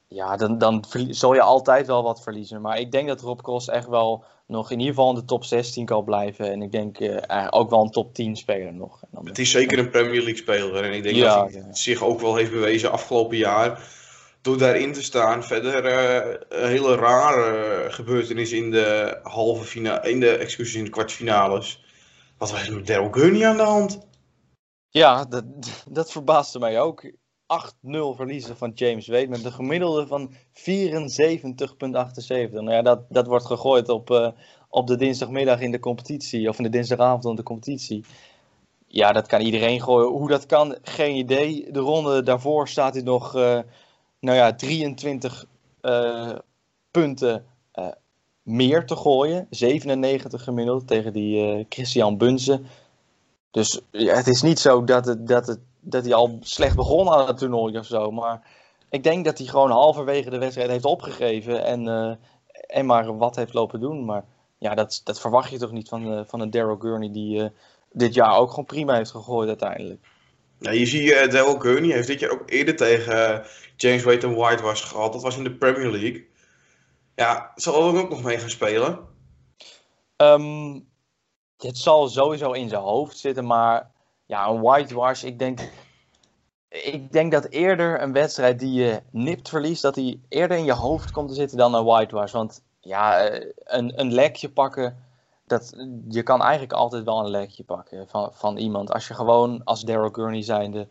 ja, 0.07 0.35
dan, 0.35 0.57
dan 0.57 0.85
zul 1.09 1.33
je 1.33 1.41
altijd 1.41 1.87
wel 1.87 2.03
wat 2.03 2.21
verliezen. 2.21 2.61
Maar 2.61 2.79
ik 2.79 2.91
denk 2.91 3.07
dat 3.07 3.21
Rob 3.21 3.41
Cross 3.41 3.67
echt 3.67 3.87
wel 3.87 4.23
nog 4.51 4.71
in 4.71 4.79
ieder 4.79 4.93
geval 4.93 5.09
in 5.09 5.15
de 5.15 5.25
top 5.25 5.43
16 5.43 5.85
kan 5.85 6.03
blijven. 6.03 6.51
En 6.51 6.61
ik 6.61 6.71
denk 6.71 6.99
uh, 6.99 7.47
ook 7.49 7.69
wel 7.69 7.81
een 7.81 7.89
top 7.89 8.13
10 8.13 8.35
speler 8.35 8.73
nog. 8.73 8.99
Dan, 9.11 9.25
het 9.25 9.39
is 9.39 9.51
zeker 9.51 9.79
een 9.79 9.89
Premier 9.89 10.21
League 10.21 10.37
speler. 10.37 10.83
En 10.83 10.93
ik 10.93 11.03
denk 11.03 11.15
ja, 11.15 11.41
dat 11.41 11.53
hij 11.53 11.61
ja. 11.61 11.73
zich 11.73 12.03
ook 12.03 12.19
wel 12.19 12.35
heeft 12.35 12.51
bewezen 12.51 12.91
afgelopen 12.91 13.37
jaar. 13.37 13.81
Door 14.41 14.57
daarin 14.57 14.93
te 14.93 15.03
staan. 15.03 15.43
Verder 15.43 15.85
uh, 15.85 16.35
een 16.49 16.69
hele 16.69 16.95
rare 16.95 17.85
gebeurtenis 17.89 18.51
in 18.51 18.71
de 18.71 19.19
halve 19.23 19.63
finale. 19.63 20.09
In 20.09 20.19
de 20.19 20.37
excuses 20.37 20.75
in 20.75 20.83
de 20.83 20.89
kwartfinales. 20.89 21.83
Wat 22.37 22.51
was 22.51 22.67
er 22.67 22.73
met 22.73 22.87
Daryl 22.87 23.11
Gurney 23.11 23.47
aan 23.47 23.57
de 23.57 23.63
hand? 23.63 24.09
Ja, 24.91 25.25
dat, 25.25 25.43
dat 25.89 26.12
verbaasde 26.12 26.60
mij 26.60 26.81
ook. 26.81 27.03
8-0 27.05 27.13
verliezen 28.15 28.57
van 28.57 28.71
James 28.75 29.07
Wade 29.07 29.27
met 29.27 29.45
een 29.45 29.51
gemiddelde 29.51 30.07
van 30.07 30.33
74,78. 30.33 30.36
Nou 32.51 32.71
ja, 32.71 32.81
dat, 32.81 33.01
dat 33.10 33.27
wordt 33.27 33.45
gegooid 33.45 33.89
op, 33.89 34.10
uh, 34.10 34.29
op 34.69 34.88
de 34.88 34.95
dinsdagmiddag 34.95 35.60
in 35.60 35.71
de 35.71 35.79
competitie, 35.79 36.50
of 36.50 36.57
in 36.57 36.63
de 36.63 36.69
dinsdagavond 36.69 37.25
in 37.25 37.36
de 37.36 37.43
competitie. 37.43 38.05
Ja, 38.88 39.12
dat 39.12 39.27
kan 39.27 39.41
iedereen 39.41 39.81
gooien. 39.81 40.10
Hoe 40.10 40.27
dat 40.27 40.45
kan, 40.45 40.77
geen 40.81 41.15
idee. 41.15 41.71
De 41.71 41.79
ronde 41.79 42.24
daarvoor 42.24 42.67
staat 42.67 42.93
hij 42.93 43.03
nog, 43.03 43.36
uh, 43.36 43.60
nou 44.19 44.38
ja, 44.38 44.55
23 44.55 45.45
uh, 45.81 46.29
eh, 46.29 46.38
punten 46.91 47.45
meer 48.41 48.86
te 48.86 48.95
gooien. 48.95 49.48
97 49.50 50.43
gemiddeld 50.43 50.88
tegen 50.88 51.13
die 51.13 51.65
Christian 51.69 52.17
Bunze. 52.17 52.62
Dus 53.51 53.81
ja, 53.91 54.15
het 54.15 54.27
is 54.27 54.41
niet 54.41 54.60
zo 54.60 54.84
dat 54.84 55.05
het, 55.05 55.27
dat 55.27 55.48
het 55.48 55.60
dat 55.81 56.03
hij 56.03 56.13
al 56.13 56.38
slecht 56.41 56.75
begon 56.75 57.10
aan 57.10 57.27
het 57.27 57.38
toernooi 57.38 57.77
of 57.77 57.86
zo. 57.86 58.12
Maar 58.12 58.41
ik 58.89 59.03
denk 59.03 59.25
dat 59.25 59.38
hij 59.38 59.48
gewoon 59.48 59.72
halverwege 59.72 60.29
de 60.29 60.38
wedstrijd 60.38 60.70
heeft 60.70 60.86
opgegeven 60.86 61.63
en, 61.63 61.88
uh, 61.88 62.13
en 62.67 62.86
maar 62.86 63.17
wat 63.17 63.36
heeft 63.36 63.53
lopen 63.53 63.79
doen. 63.79 64.05
Maar 64.05 64.25
ja, 64.58 64.75
dat, 64.75 65.01
dat 65.03 65.20
verwacht 65.20 65.51
je 65.51 65.58
toch 65.58 65.72
niet 65.72 65.89
van, 65.89 66.13
uh, 66.13 66.22
van 66.25 66.39
een 66.39 66.50
Daryl 66.50 66.77
Gurney 66.79 67.12
die 67.12 67.39
uh, 67.39 67.48
dit 67.91 68.13
jaar 68.13 68.38
ook 68.38 68.50
gewoon 68.50 68.65
prima 68.65 68.96
heeft 68.96 69.12
gegooid 69.12 69.48
uiteindelijk. 69.48 70.05
Ja, 70.59 70.72
je 70.72 70.85
ziet 70.85 71.01
uh, 71.01 71.27
Daryl 71.27 71.59
Gurney 71.59 71.92
heeft 71.92 72.07
dit 72.07 72.20
jaar 72.20 72.31
ook 72.31 72.50
eerder 72.50 72.75
tegen 72.75 73.44
James 73.75 74.03
Wade 74.03 74.27
en 74.27 74.35
White 74.35 74.64
was 74.64 74.81
gehad. 74.81 75.14
Dat 75.14 75.22
was 75.22 75.37
in 75.37 75.44
de 75.44 75.55
Premier 75.55 75.92
League. 75.92 76.29
Ja, 77.16 77.51
zal 77.55 77.94
er 77.94 78.01
ook 78.01 78.09
nog 78.09 78.24
mee 78.24 78.37
gaan 78.37 78.50
spelen? 78.50 79.00
Um, 80.18 80.90
het 81.61 81.77
zal 81.77 82.07
sowieso 82.07 82.51
in 82.51 82.69
zijn 82.69 82.81
hoofd 82.81 83.17
zitten, 83.17 83.45
maar 83.45 83.91
ja, 84.25 84.47
een 84.47 84.61
whitewash. 84.61 85.24
Ik 85.24 85.39
denk, 85.39 85.71
ik 86.69 87.11
denk 87.11 87.31
dat 87.31 87.45
eerder 87.45 88.01
een 88.01 88.13
wedstrijd 88.13 88.59
die 88.59 88.74
je 88.74 89.01
nipt 89.11 89.50
verliest, 89.50 89.81
dat 89.81 89.93
die 89.93 90.21
eerder 90.29 90.57
in 90.57 90.65
je 90.65 90.74
hoofd 90.74 91.11
komt 91.11 91.27
te 91.27 91.35
zitten 91.35 91.57
dan 91.57 91.74
een 91.74 91.85
whitewash. 91.85 92.31
Want 92.31 92.63
ja, 92.79 93.19
eh, 93.19 93.51
een, 93.63 94.00
een 94.00 94.13
lekje 94.13 94.50
pakken, 94.50 95.03
dat, 95.45 95.74
je 96.09 96.24
kan 96.24 96.41
eigenlijk 96.41 96.74
altijd 96.74 97.03
wel 97.03 97.19
een 97.19 97.29
lekje 97.29 97.63
pakken 97.63 98.07
van, 98.07 98.29
van 98.33 98.57
iemand. 98.57 98.91
Als 98.91 99.07
je 99.07 99.13
gewoon 99.13 99.63
als 99.63 99.81
Daryl 99.81 100.09
Gurney 100.11 100.41
zijnde 100.41 100.87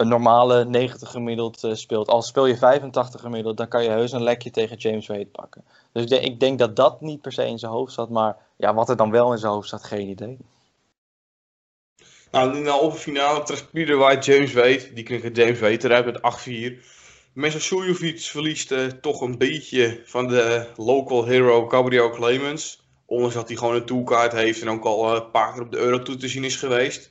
een 0.00 0.08
normale 0.08 0.64
90 0.64 1.10
gemiddeld 1.10 1.64
uh, 1.64 1.74
speelt. 1.74 2.08
Al 2.08 2.22
speel 2.22 2.46
je 2.46 2.56
85 2.56 3.20
gemiddeld, 3.20 3.56
dan 3.56 3.68
kan 3.68 3.82
je 3.82 3.88
heus 3.88 4.12
een 4.12 4.22
lekje 4.22 4.50
tegen 4.50 4.76
James 4.76 5.06
Wade 5.06 5.26
pakken. 5.26 5.64
Dus 5.92 6.02
ik 6.02 6.08
denk, 6.08 6.24
ik 6.24 6.40
denk 6.40 6.58
dat 6.58 6.76
dat 6.76 7.00
niet 7.00 7.20
per 7.20 7.32
se 7.32 7.46
in 7.46 7.58
zijn 7.58 7.72
hoofd 7.72 7.92
zat. 7.92 8.10
Maar 8.10 8.36
ja, 8.56 8.74
wat 8.74 8.88
er 8.88 8.96
dan 8.96 9.10
wel 9.10 9.32
in 9.32 9.38
zijn 9.38 9.52
hoofd 9.52 9.68
zat, 9.68 9.84
geen 9.84 10.08
idee. 10.08 10.38
Nou, 12.30 12.56
in 12.56 12.64
de 12.64 12.70
halve 12.70 12.98
finale 12.98 13.42
treft 13.42 13.70
Peter 13.70 13.96
White 13.96 14.32
James 14.32 14.52
Wade. 14.52 14.92
Die 14.94 15.04
kreeg 15.04 15.36
James 15.36 15.60
Wade 15.60 15.84
eruit 15.84 16.04
met 16.04 16.18
8-4. 16.18 16.84
Mesa 17.32 17.58
Suljovic 17.58 18.20
verliest 18.20 18.72
uh, 18.72 18.86
toch 18.86 19.20
een 19.20 19.38
beetje 19.38 20.02
van 20.04 20.28
de 20.28 20.66
local 20.76 21.24
hero 21.24 21.68
Gabriel 21.68 22.10
Clemens. 22.10 22.82
Ondanks 23.06 23.34
dat 23.34 23.48
hij 23.48 23.56
gewoon 23.56 23.74
een 23.74 23.84
toolkaart 23.84 24.32
heeft 24.32 24.60
en 24.60 24.70
ook 24.70 24.84
al 24.84 25.14
een 25.14 25.30
paar 25.30 25.52
keer 25.52 25.62
op 25.62 25.70
de 25.70 25.78
Euro 25.78 26.02
te 26.02 26.28
zien 26.28 26.44
is 26.44 26.56
geweest. 26.56 27.10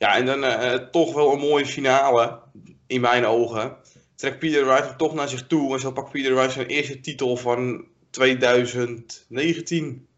Ja, 0.00 0.16
en 0.16 0.26
dan 0.26 0.44
uh, 0.44 0.74
toch 0.74 1.14
wel 1.14 1.32
een 1.32 1.38
mooie 1.38 1.66
finale, 1.66 2.38
in 2.86 3.00
mijn 3.00 3.26
ogen. 3.26 3.76
Trekt 4.14 4.38
Peter 4.38 4.66
Wright 4.66 4.98
toch 4.98 5.14
naar 5.14 5.28
zich 5.28 5.46
toe 5.46 5.72
en 5.72 5.80
zo 5.80 5.92
pakt 5.92 6.10
Peter 6.10 6.34
Wright 6.34 6.52
zijn 6.52 6.66
eerste 6.66 7.00
titel 7.00 7.36
van 7.36 7.84
2019. 8.10 10.08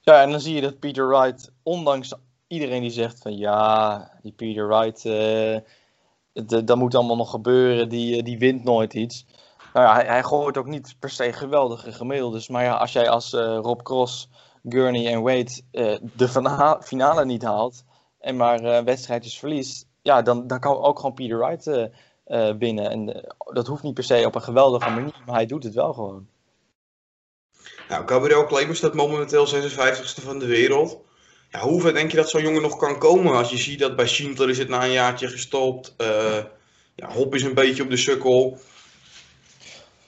Ja, 0.00 0.22
en 0.22 0.30
dan 0.30 0.40
zie 0.40 0.54
je 0.54 0.60
dat 0.60 0.78
Peter 0.78 1.08
Wright, 1.08 1.52
ondanks 1.62 2.12
iedereen 2.46 2.80
die 2.80 2.90
zegt 2.90 3.18
van 3.22 3.36
ja, 3.36 4.10
die 4.22 4.32
Peter 4.32 4.68
Wright, 4.68 5.04
uh, 5.04 5.58
dat 6.66 6.76
moet 6.76 6.94
allemaal 6.94 7.16
nog 7.16 7.30
gebeuren, 7.30 7.88
die, 7.88 8.16
eh, 8.16 8.24
die 8.24 8.38
wint 8.38 8.64
nooit 8.64 8.94
iets. 8.94 9.26
Nou 9.72 9.86
ja, 9.86 9.94
hij, 9.94 10.04
hij 10.04 10.22
gooit 10.22 10.56
ook 10.56 10.66
niet 10.66 10.96
per 10.98 11.10
se 11.10 11.32
geweldige 11.32 11.92
gemiddeldes. 11.92 12.48
Maar 12.48 12.64
ja, 12.64 12.74
als 12.74 12.92
jij 12.92 13.08
als 13.08 13.32
Rob 13.32 13.82
Cross, 13.82 14.28
Gurney 14.68 15.12
en 15.12 15.22
Wade 15.22 15.60
uh, 15.72 15.96
de 16.16 16.28
finale 16.80 17.24
niet 17.24 17.42
haalt 17.42 17.86
en 18.20 18.36
maar 18.36 18.62
uh, 18.62 18.80
wedstrijdjes 18.80 19.38
verliest, 19.38 19.86
ja, 20.02 20.22
dan, 20.22 20.46
dan 20.46 20.60
kan 20.60 20.76
ook 20.76 20.98
gewoon 20.98 21.14
Peter 21.14 21.38
Wright 21.38 21.90
winnen. 22.58 22.90
En 22.90 23.24
dat 23.52 23.66
hoeft 23.66 23.82
niet 23.82 23.94
per 23.94 24.04
se 24.04 24.26
op 24.26 24.34
een 24.34 24.42
geweldige 24.42 24.90
manier, 24.90 25.22
maar 25.26 25.34
hij 25.34 25.46
doet 25.46 25.64
het 25.64 25.74
wel 25.74 25.92
gewoon. 25.92 26.26
Nou, 27.88 28.08
Gabriel 28.08 28.44
Kleber 28.44 28.76
staat 28.76 28.94
momenteel 28.94 29.46
56ste 29.46 30.22
van 30.22 30.38
de 30.38 30.46
wereld. 30.46 30.98
Ja, 31.50 31.60
hoe 31.60 31.80
ver 31.80 31.94
denk 31.94 32.10
je 32.10 32.16
dat 32.16 32.30
zo'n 32.30 32.42
jongen 32.42 32.62
nog 32.62 32.76
kan 32.76 32.98
komen? 32.98 33.36
Als 33.36 33.50
je 33.50 33.56
ziet 33.56 33.78
dat 33.78 33.96
bij 33.96 34.06
Schindler 34.06 34.48
is 34.48 34.58
het 34.58 34.68
na 34.68 34.84
een 34.84 34.90
jaartje 34.90 35.28
gestopt. 35.28 35.94
Uh, 35.98 36.36
ja, 36.94 37.12
Hop 37.12 37.34
is 37.34 37.42
een 37.42 37.54
beetje 37.54 37.82
op 37.82 37.90
de 37.90 37.96
sukkel. 37.96 38.58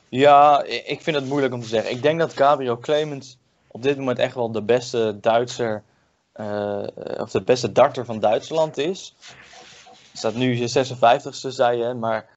Ja, 0.08 0.62
ik 0.64 1.00
vind 1.00 1.16
het 1.16 1.26
moeilijk 1.26 1.54
om 1.54 1.60
te 1.60 1.68
zeggen. 1.68 1.90
Ik 1.90 2.02
denk 2.02 2.18
dat 2.18 2.32
Gabriel 2.32 2.78
Clemens 2.78 3.38
op 3.66 3.82
dit 3.82 3.96
moment 3.96 4.18
echt 4.18 4.34
wel 4.34 4.52
de 4.52 4.62
beste 4.62 5.18
Duitser, 5.20 5.82
uh, 6.40 7.20
of 7.20 7.30
de 7.30 7.42
beste 7.42 7.72
darter 7.72 8.04
van 8.04 8.20
Duitsland 8.20 8.78
is. 8.78 9.14
Staat 10.12 10.34
nu 10.34 10.56
56ste, 10.56 11.48
zei 11.48 11.78
je, 11.78 11.94
maar 11.94 12.28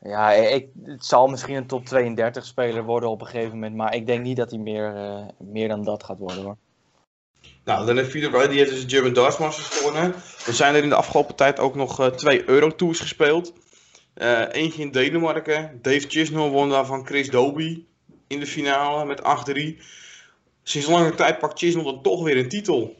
ja, 0.00 0.30
ik, 0.32 0.68
het 0.82 1.04
zal 1.04 1.26
misschien 1.26 1.56
een 1.56 1.66
top 1.66 1.84
32 1.84 2.44
speler 2.44 2.84
worden 2.84 3.10
op 3.10 3.20
een 3.20 3.26
gegeven 3.26 3.52
moment, 3.52 3.74
maar 3.74 3.94
ik 3.94 4.06
denk 4.06 4.22
niet 4.22 4.36
dat 4.36 4.50
hij 4.50 4.58
meer, 4.60 4.94
uh, 4.94 5.20
meer 5.38 5.68
dan 5.68 5.84
dat 5.84 6.04
gaat 6.04 6.18
worden 6.18 6.44
hoor. 6.44 6.56
Nou, 7.64 7.86
dan 7.86 7.96
heeft 7.96 8.12
Peter 8.12 8.48
die 8.48 8.58
heeft 8.58 8.70
dus 8.70 8.86
de 8.86 8.88
German 8.88 9.12
Darts 9.12 9.38
Masters 9.38 9.66
gewonnen. 9.66 10.14
Er 10.46 10.52
zijn 10.52 10.74
er 10.74 10.82
in 10.82 10.88
de 10.88 10.94
afgelopen 10.94 11.34
tijd 11.34 11.58
ook 11.58 11.74
nog 11.74 12.00
uh, 12.00 12.06
twee 12.06 12.48
Eurotours 12.48 13.00
gespeeld. 13.00 13.52
Eentje 14.50 14.82
in 14.82 14.90
Denemarken. 14.90 15.78
Dave 15.82 16.08
Chisnell 16.08 16.48
won 16.48 16.70
daar 16.70 16.86
van 16.86 17.06
Chris 17.06 17.30
Doby 17.30 17.84
in 18.26 18.40
de 18.40 18.46
finale 18.46 19.04
met 19.04 19.22
8-3. 19.22 19.82
Sinds 20.62 20.88
lange 20.88 21.14
tijd 21.14 21.38
pakt 21.38 21.58
Chisnell 21.58 21.84
dan 21.84 22.02
toch 22.02 22.22
weer 22.22 22.36
een 22.36 22.48
titel. 22.48 22.96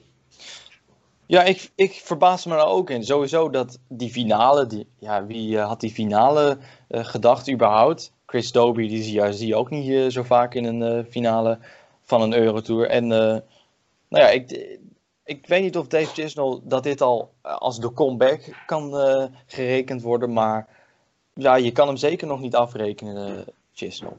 Ja, 1.29 1.43
ik, 1.43 1.71
ik 1.75 1.93
verbaas 1.93 2.47
me 2.47 2.55
er 2.55 2.65
ook 2.65 2.91
in. 2.91 3.05
Sowieso 3.05 3.51
dat 3.51 3.79
die 3.89 4.11
finale, 4.11 4.67
die, 4.67 4.87
ja, 4.99 5.27
wie 5.27 5.57
uh, 5.57 5.67
had 5.67 5.81
die 5.81 5.91
finale 5.91 6.59
gedacht 6.89 7.51
überhaupt? 7.51 8.13
Chris 8.27 8.53
Doby, 8.53 8.89
die 8.89 9.03
zie 9.33 9.47
je, 9.47 9.57
ook 9.57 9.71
niet 9.71 10.13
zo 10.13 10.23
vaak 10.23 10.55
in 10.55 10.65
een 10.65 11.07
finale 11.11 11.59
van 12.05 12.23
een 12.23 12.35
Eurotour. 12.35 12.89
En 12.89 13.07
nou 13.07 13.43
ja, 14.09 14.29
ik, 14.29 14.79
ik 15.25 15.47
weet 15.47 15.63
niet 15.63 15.77
of 15.77 15.87
Dave 15.87 16.07
Chisnell 16.07 16.61
dat 16.63 16.83
dit 16.83 17.01
al 17.01 17.33
eh, 17.43 17.57
als 17.57 17.81
de 17.81 17.93
comeback 17.93 18.65
kan 18.67 18.95
gerekend 19.47 20.03
worden. 20.03 20.33
Maar 20.33 20.67
ja, 21.35 21.55
je 21.55 21.73
kan 21.73 21.87
hem 21.87 21.97
zeker 21.97 22.27
nog 22.27 22.41
niet 22.41 22.55
afrekenen. 22.55 23.45
Chisnell. 23.79 24.17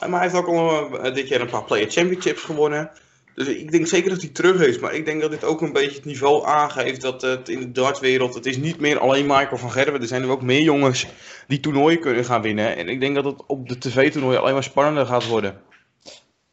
Maar 0.00 0.10
hij 0.10 0.20
heeft 0.20 0.34
ook 0.34 0.46
al 0.46 1.12
dit 1.12 1.28
jaar 1.28 1.40
een 1.40 1.50
paar 1.50 1.64
Player 1.64 1.90
Championships 1.90 2.42
gewonnen. 2.42 2.90
Dus 3.34 3.46
ik 3.46 3.70
denk 3.70 3.86
zeker 3.86 4.10
dat 4.10 4.20
hij 4.20 4.30
terug 4.30 4.66
is. 4.66 4.78
Maar 4.78 4.94
ik 4.94 5.04
denk 5.04 5.20
dat 5.20 5.30
dit 5.30 5.44
ook 5.44 5.60
een 5.60 5.72
beetje 5.72 5.96
het 5.96 6.04
niveau 6.04 6.44
aangeeft 6.44 7.00
dat 7.00 7.22
het 7.22 7.48
in 7.48 7.60
de 7.60 7.72
dartwereld... 7.72 8.34
Het 8.34 8.46
is 8.46 8.56
niet 8.56 8.80
meer 8.80 8.98
alleen 8.98 9.26
Michael 9.26 9.58
van 9.58 9.70
Gerwen. 9.70 10.00
Er 10.00 10.06
zijn 10.06 10.22
er 10.22 10.28
ook 10.28 10.42
meer 10.42 10.60
jongens 10.60 11.06
die 11.46 11.60
toernooien 11.60 12.00
kunnen 12.00 12.24
gaan 12.24 12.42
winnen. 12.42 12.76
En 12.76 12.88
ik 12.88 13.00
denk 13.00 13.14
dat 13.14 13.24
het 13.24 13.46
op 13.46 13.68
de 13.68 13.78
tv-toernooien 13.78 14.40
alleen 14.40 14.52
maar 14.52 14.62
spannender 14.62 15.06
gaat 15.06 15.26
worden. 15.26 15.60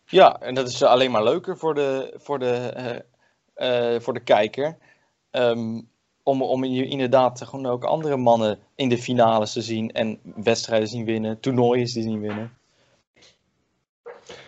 Ja, 0.06 0.40
en 0.40 0.56
dat 0.56 0.68
is 0.68 0.84
alleen 0.84 1.12
maar 1.12 1.24
leuker 1.24 1.58
voor 1.58 1.74
de, 1.74 2.14
voor 2.18 2.40
de, 2.40 2.74
uh, 3.58 3.94
uh, 3.94 4.00
voor 4.00 4.14
de 4.14 4.24
kijker. 4.24 4.78
Um, 5.32 5.90
om, 6.24 6.42
om 6.42 6.64
inderdaad 6.64 7.42
gewoon 7.42 7.66
ook 7.66 7.84
andere 7.84 8.18
mannen 8.18 8.60
in 8.76 8.90
de 8.90 8.98
finales 8.98 9.54
te 9.54 9.62
zien 9.62 9.92
en 9.92 10.20
wedstrijden 10.36 10.88
zien 10.88 11.06
winnen, 11.06 11.40
toernooien 11.40 11.86
te 11.86 12.02
zien 12.02 12.22
winnen. 12.22 12.52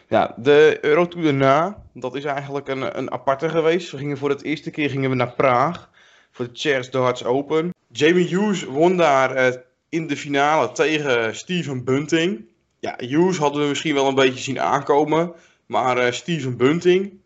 Ja, 0.08 0.34
de 0.38 0.78
Eurotour 0.82 1.24
daarna, 1.24 1.84
dat 1.94 2.16
is 2.16 2.24
eigenlijk 2.24 2.68
een, 2.68 2.98
een 2.98 3.12
aparte 3.12 3.50
geweest. 3.50 3.92
We 3.92 3.98
gingen 3.98 4.18
voor 4.18 4.30
het 4.30 4.44
eerste 4.44 4.72
keer 4.72 4.90
gingen 4.90 5.10
we 5.10 5.16
naar 5.16 5.34
Praag 5.34 5.90
voor 6.32 6.46
de 6.46 6.52
Chairs 6.54 6.90
Darts 6.90 7.24
Open. 7.24 7.74
Jamie 7.92 8.28
Hughes 8.28 8.64
won 8.64 8.98
daar 8.98 9.36
uh, 9.36 9.54
in 9.90 10.08
de 10.08 10.18
finale 10.18 10.72
tegen 10.72 11.36
Steven 11.36 11.84
Bunting. 11.84 12.46
Ja, 12.80 12.96
Hughes 12.98 13.38
hadden 13.38 13.62
we 13.62 13.68
misschien 13.68 13.94
wel 13.94 14.08
een 14.08 14.16
beetje 14.16 14.44
zien 14.44 14.62
aankomen, 14.62 15.34
maar 15.66 15.98
uh, 15.98 16.12
Steven 16.12 16.58
Bunting 16.58 17.22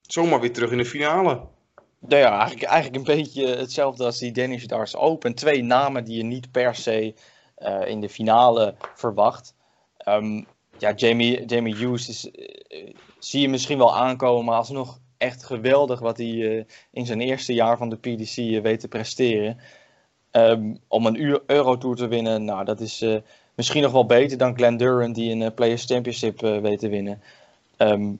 zomaar 0.00 0.40
weer 0.40 0.52
terug 0.52 0.70
in 0.70 0.78
de 0.78 0.84
finale. 0.84 1.40
Nou 1.98 2.22
ja, 2.22 2.38
eigenlijk, 2.38 2.70
eigenlijk 2.70 3.08
een 3.08 3.16
beetje 3.16 3.46
hetzelfde 3.46 4.04
als 4.04 4.18
die 4.18 4.32
Danish 4.32 4.64
Darts 4.64 4.96
Open. 4.96 5.34
Twee 5.34 5.62
namen 5.62 6.04
die 6.04 6.16
je 6.16 6.22
niet 6.22 6.50
per 6.50 6.74
se 6.74 7.14
uh, 7.58 7.86
in 7.86 8.00
de 8.00 8.08
finale 8.08 8.74
verwacht. 8.94 9.54
Um, 10.08 10.46
ja, 10.78 10.92
Jamie, 10.92 11.44
Jamie 11.44 11.74
Hughes 11.74 12.08
is, 12.08 12.26
uh, 12.26 12.94
zie 13.18 13.40
je 13.40 13.48
misschien 13.48 13.78
wel 13.78 13.96
aankomen, 13.96 14.44
maar 14.44 14.56
alsnog 14.56 14.98
echt 15.16 15.44
geweldig 15.44 16.00
wat 16.00 16.16
hij 16.16 16.26
uh, 16.26 16.64
in 16.90 17.06
zijn 17.06 17.20
eerste 17.20 17.54
jaar 17.54 17.76
van 17.76 17.88
de 17.88 17.96
PDC 17.96 18.62
weet 18.62 18.80
te 18.80 18.88
presteren. 18.88 19.58
Um, 20.32 20.78
om 20.88 21.06
een 21.06 21.40
Eurotour 21.46 21.96
te 21.96 22.06
winnen, 22.06 22.44
nou, 22.44 22.64
dat 22.64 22.80
is 22.80 23.04
misschien 23.54 23.82
nog 23.82 23.92
wel 23.92 24.06
beter 24.06 24.38
dan 24.38 24.56
Glenn 24.56 24.76
Duran 24.76 25.12
die 25.12 25.34
een 25.34 25.54
Players 25.54 25.84
Championship 25.84 26.40
weet 26.40 26.78
te 26.78 26.88
winnen. 26.88 27.22
Um, 27.78 28.18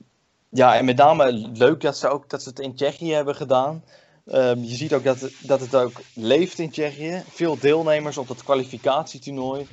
ja, 0.49 0.77
en 0.77 0.85
met 0.85 0.97
name 0.97 1.31
leuk 1.53 1.81
dat 1.81 1.97
ze, 1.97 2.07
ook, 2.07 2.29
dat 2.29 2.43
ze 2.43 2.49
het 2.49 2.59
in 2.59 2.75
Tsjechië 2.75 3.13
hebben 3.13 3.35
gedaan. 3.35 3.83
Um, 4.25 4.63
je 4.63 4.75
ziet 4.75 4.93
ook 4.93 5.03
dat, 5.03 5.29
dat 5.41 5.59
het 5.59 5.75
ook 5.75 6.01
leeft 6.13 6.59
in 6.59 6.69
Tsjechië. 6.69 7.23
Veel 7.29 7.59
deelnemers 7.59 8.17
op 8.17 8.27
het 8.27 8.43
kwalificatietoernooi. 8.43 9.67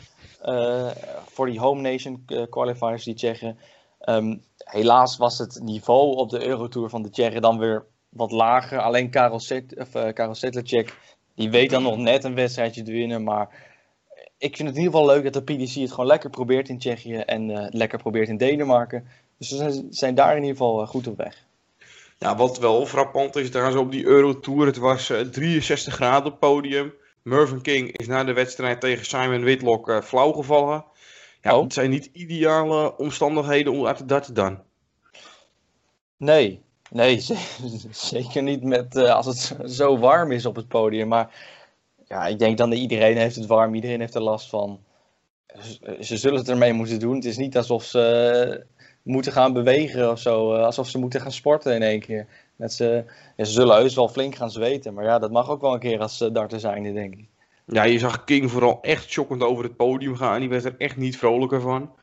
Uh, 0.44 0.90
voor 1.26 1.46
die 1.46 1.61
home 1.61 1.80
nation 1.80 2.24
qualifiers, 2.50 3.04
die 3.04 3.14
Tsjechen. 3.14 3.59
Um, 4.09 4.42
helaas 4.64 5.16
was 5.16 5.38
het 5.38 5.61
niveau 5.62 6.16
op 6.16 6.30
de 6.30 6.46
Eurotour 6.46 6.88
van 6.88 7.02
de 7.02 7.11
Tsjechen 7.11 7.42
dan 7.42 7.59
weer 7.59 7.85
wat 8.09 8.30
lager. 8.30 8.80
Alleen 8.80 9.11
Karel, 9.11 9.40
Set, 9.40 9.87
uh, 9.94 10.87
die 11.35 11.50
weet 11.50 11.70
dan 11.70 11.83
nog 11.83 11.96
net 11.96 12.24
een 12.24 12.35
wedstrijdje 12.35 12.83
te 12.83 12.92
winnen. 12.92 13.22
Maar 13.22 13.48
ik 14.38 14.57
vind 14.57 14.68
het 14.68 14.76
in 14.76 14.85
ieder 14.85 14.98
geval 14.98 15.14
leuk 15.14 15.33
dat 15.33 15.46
de 15.46 15.54
PDC 15.54 15.74
het 15.74 15.90
gewoon 15.90 16.07
lekker 16.07 16.30
probeert 16.30 16.68
in 16.68 16.78
Tsjechië. 16.78 17.16
En 17.16 17.48
uh, 17.48 17.66
lekker 17.68 17.98
probeert 17.98 18.28
in 18.28 18.37
Denemarken. 18.37 19.09
Dus 19.38 19.48
ze 19.48 19.87
zijn 19.90 20.14
daar 20.14 20.37
in 20.37 20.42
ieder 20.42 20.57
geval 20.57 20.87
goed 20.87 21.07
op 21.07 21.16
weg. 21.16 21.44
Ja, 22.18 22.37
wat 22.37 22.59
wel 22.59 22.87
frappant 22.87 23.37
is, 23.37 23.50
daar 23.50 23.72
zo 23.72 23.80
op 23.80 23.90
die 23.90 24.04
Eurotour, 24.04 24.66
het 24.66 24.76
was 24.76 25.11
uh, 25.11 25.20
63 25.20 25.94
graden 25.94 26.38
podium. 26.38 26.92
Mervyn 27.24 27.62
King 27.62 27.96
is 27.96 28.06
na 28.06 28.24
de 28.24 28.32
wedstrijd 28.32 28.80
tegen 28.80 29.06
Simon 29.06 29.40
Whitlock 29.40 29.88
uh, 29.88 30.00
flauw 30.00 30.32
gevallen. 30.32 30.84
Ja, 31.40 31.56
oh. 31.56 31.62
het 31.62 31.72
zijn 31.72 31.90
niet 31.90 32.10
ideale 32.12 32.96
omstandigheden 32.96 33.72
om 33.72 33.87
uit 33.87 33.98
de 33.98 34.04
darten 34.04 34.34
dan. 34.34 34.62
Nee, 36.16 36.62
nee, 36.90 37.20
zeker 37.90 38.42
niet 38.42 38.62
met, 38.62 38.96
uh, 38.96 39.14
als 39.14 39.26
het 39.26 39.56
zo 39.78 39.98
warm 39.98 40.32
is 40.32 40.46
op 40.46 40.56
het 40.56 40.68
podium. 40.68 41.08
Maar 41.08 41.34
ja, 42.08 42.26
ik 42.26 42.38
denk 42.38 42.58
dan 42.58 42.70
dat 42.70 42.78
iedereen 42.78 43.16
heeft 43.16 43.37
het 43.37 43.46
warm, 43.46 43.74
iedereen 43.74 44.00
heeft 44.00 44.14
er 44.14 44.22
last 44.22 44.48
van. 44.48 44.80
Ze, 46.00 46.16
zullen 46.16 46.38
het 46.38 46.48
ermee 46.48 46.72
moeten 46.72 46.98
doen. 46.98 47.14
Het 47.14 47.24
is 47.24 47.37
niet 47.37 47.56
alsof 47.56 47.84
ze 47.84 48.66
moeten 49.02 49.32
gaan 49.32 49.52
bewegen 49.52 50.10
of 50.10 50.18
zo. 50.18 50.54
Alsof 50.54 50.88
ze 50.88 50.98
moeten 50.98 51.20
gaan 51.20 51.32
sporten 51.32 51.74
in 51.74 51.82
één 51.82 52.00
keer. 52.00 52.28
Dat 52.64 52.72
ze, 52.72 53.05
ja, 53.37 53.44
ze 53.44 53.53
zullen 53.53 53.77
heus 53.77 53.94
wel 53.94 54.09
flink 54.09 54.35
gaan 54.35 54.50
zweten. 54.50 54.94
Maar 54.94 55.05
ja, 55.05 55.18
dat 55.18 55.31
mag 55.31 55.50
ook 55.50 55.61
wel 55.61 55.72
een 55.72 55.79
keer 55.79 56.00
als 56.00 56.20
uh, 56.20 56.29
darter 56.33 56.61
zijn, 56.61 56.94
denk 56.94 57.14
ik. 57.14 57.29
Ja, 57.66 57.83
je 57.83 57.98
zag 57.98 58.24
King 58.24 58.50
vooral 58.50 58.79
echt 58.83 59.11
shockend 59.11 59.42
over 59.42 59.64
het 59.64 59.77
podium 59.77 60.16
gaan. 60.16 60.40
Die 60.40 60.48
werd 60.48 60.64
er 60.64 60.74
echt 60.79 60.96
niet 60.96 61.18
vrolijker 61.18 61.61
van. 61.61 61.94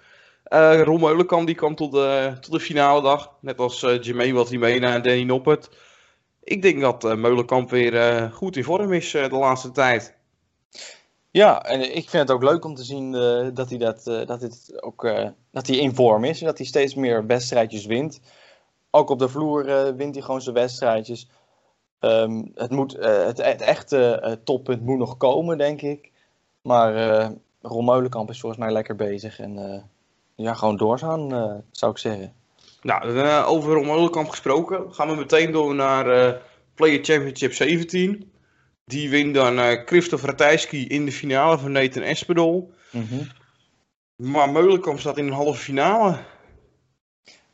Uh, 0.53 0.81
Ron 0.81 0.99
Meulenkamp 0.99 1.45
die 1.45 1.55
kwam 1.55 1.75
tot 1.75 1.91
de, 1.91 2.33
tot 2.41 2.51
de 2.51 2.59
finale 2.59 3.01
dag. 3.01 3.33
Net 3.39 3.59
als 3.59 3.83
uh, 3.83 4.01
Jermaine 4.01 4.33
Watimena 4.33 4.93
en 4.93 5.01
Danny 5.01 5.23
Noppert. 5.23 5.69
Ik 6.43 6.61
denk 6.61 6.81
dat 6.81 7.03
uh, 7.03 7.15
Meulenkamp 7.15 7.69
weer 7.69 8.29
goed 8.33 8.57
in 8.57 8.63
vorm 8.63 8.93
is 8.93 9.11
de 9.11 9.29
laatste 9.31 9.71
tijd. 9.71 10.15
Ja, 11.31 11.63
en 11.63 11.95
ik 11.95 12.09
vind 12.09 12.27
het 12.27 12.31
ook 12.31 12.43
leuk 12.43 12.65
om 12.65 12.75
te 12.75 12.83
zien 12.83 13.11
dat, 13.53 13.69
hij 13.69 13.77
dat, 13.77 14.03
dat, 14.03 14.39
dit 14.39 14.83
ook, 14.83 15.11
dat 15.51 15.67
hij 15.67 15.77
in 15.77 15.95
vorm 15.95 16.23
is. 16.23 16.39
En 16.39 16.45
dat 16.45 16.57
hij 16.57 16.67
steeds 16.67 16.95
meer 16.95 17.25
wedstrijdjes 17.25 17.85
wint. 17.85 18.19
Ook 18.91 19.09
op 19.09 19.19
de 19.19 19.29
vloer 19.29 19.65
wint 19.95 20.15
hij 20.15 20.23
gewoon 20.23 20.41
zijn 20.41 20.55
wedstrijdjes. 20.55 21.29
Um, 21.99 22.51
het, 22.55 22.71
moet, 22.71 22.97
het, 22.99 23.37
het, 23.37 23.61
echte 23.61 24.39
toppunt 24.43 24.81
moet 24.81 24.97
nog 24.97 25.17
komen, 25.17 25.57
denk 25.57 25.81
ik. 25.81 26.11
Maar 26.61 26.93
Ron 27.61 27.85
Meulenkamp 27.85 28.29
is 28.29 28.39
volgens 28.39 28.61
mij 28.61 28.71
lekker 28.71 28.95
bezig. 28.95 29.39
En 29.39 29.83
ja, 30.35 30.53
gewoon 30.53 30.77
doorgaan, 30.77 31.29
zou 31.71 31.91
ik 31.91 31.97
zeggen. 31.97 32.33
Nou, 32.81 33.43
over 33.45 33.73
Ron 33.73 33.85
Meulenkamp 33.85 34.29
gesproken. 34.29 34.93
Gaan 34.93 35.07
we 35.07 35.15
meteen 35.15 35.51
door 35.51 35.75
naar 35.75 36.37
Player 36.75 37.03
Championship 37.03 37.53
17. 37.53 38.31
Die 38.85 39.09
wint 39.09 39.33
dan 39.33 39.59
uh, 39.59 39.71
Christoph 39.85 40.23
Ratajski 40.23 40.87
in 40.87 41.05
de 41.05 41.11
finale 41.11 41.57
van 41.57 41.71
Nathan 41.71 42.03
Espedol. 42.03 42.73
Mm 42.91 43.07
-hmm. 43.09 43.27
Maar 44.15 44.49
Meulenkamp 44.49 44.99
staat 44.99 45.17
in 45.17 45.27
een 45.27 45.33
halve 45.33 45.59
finale. 45.61 46.17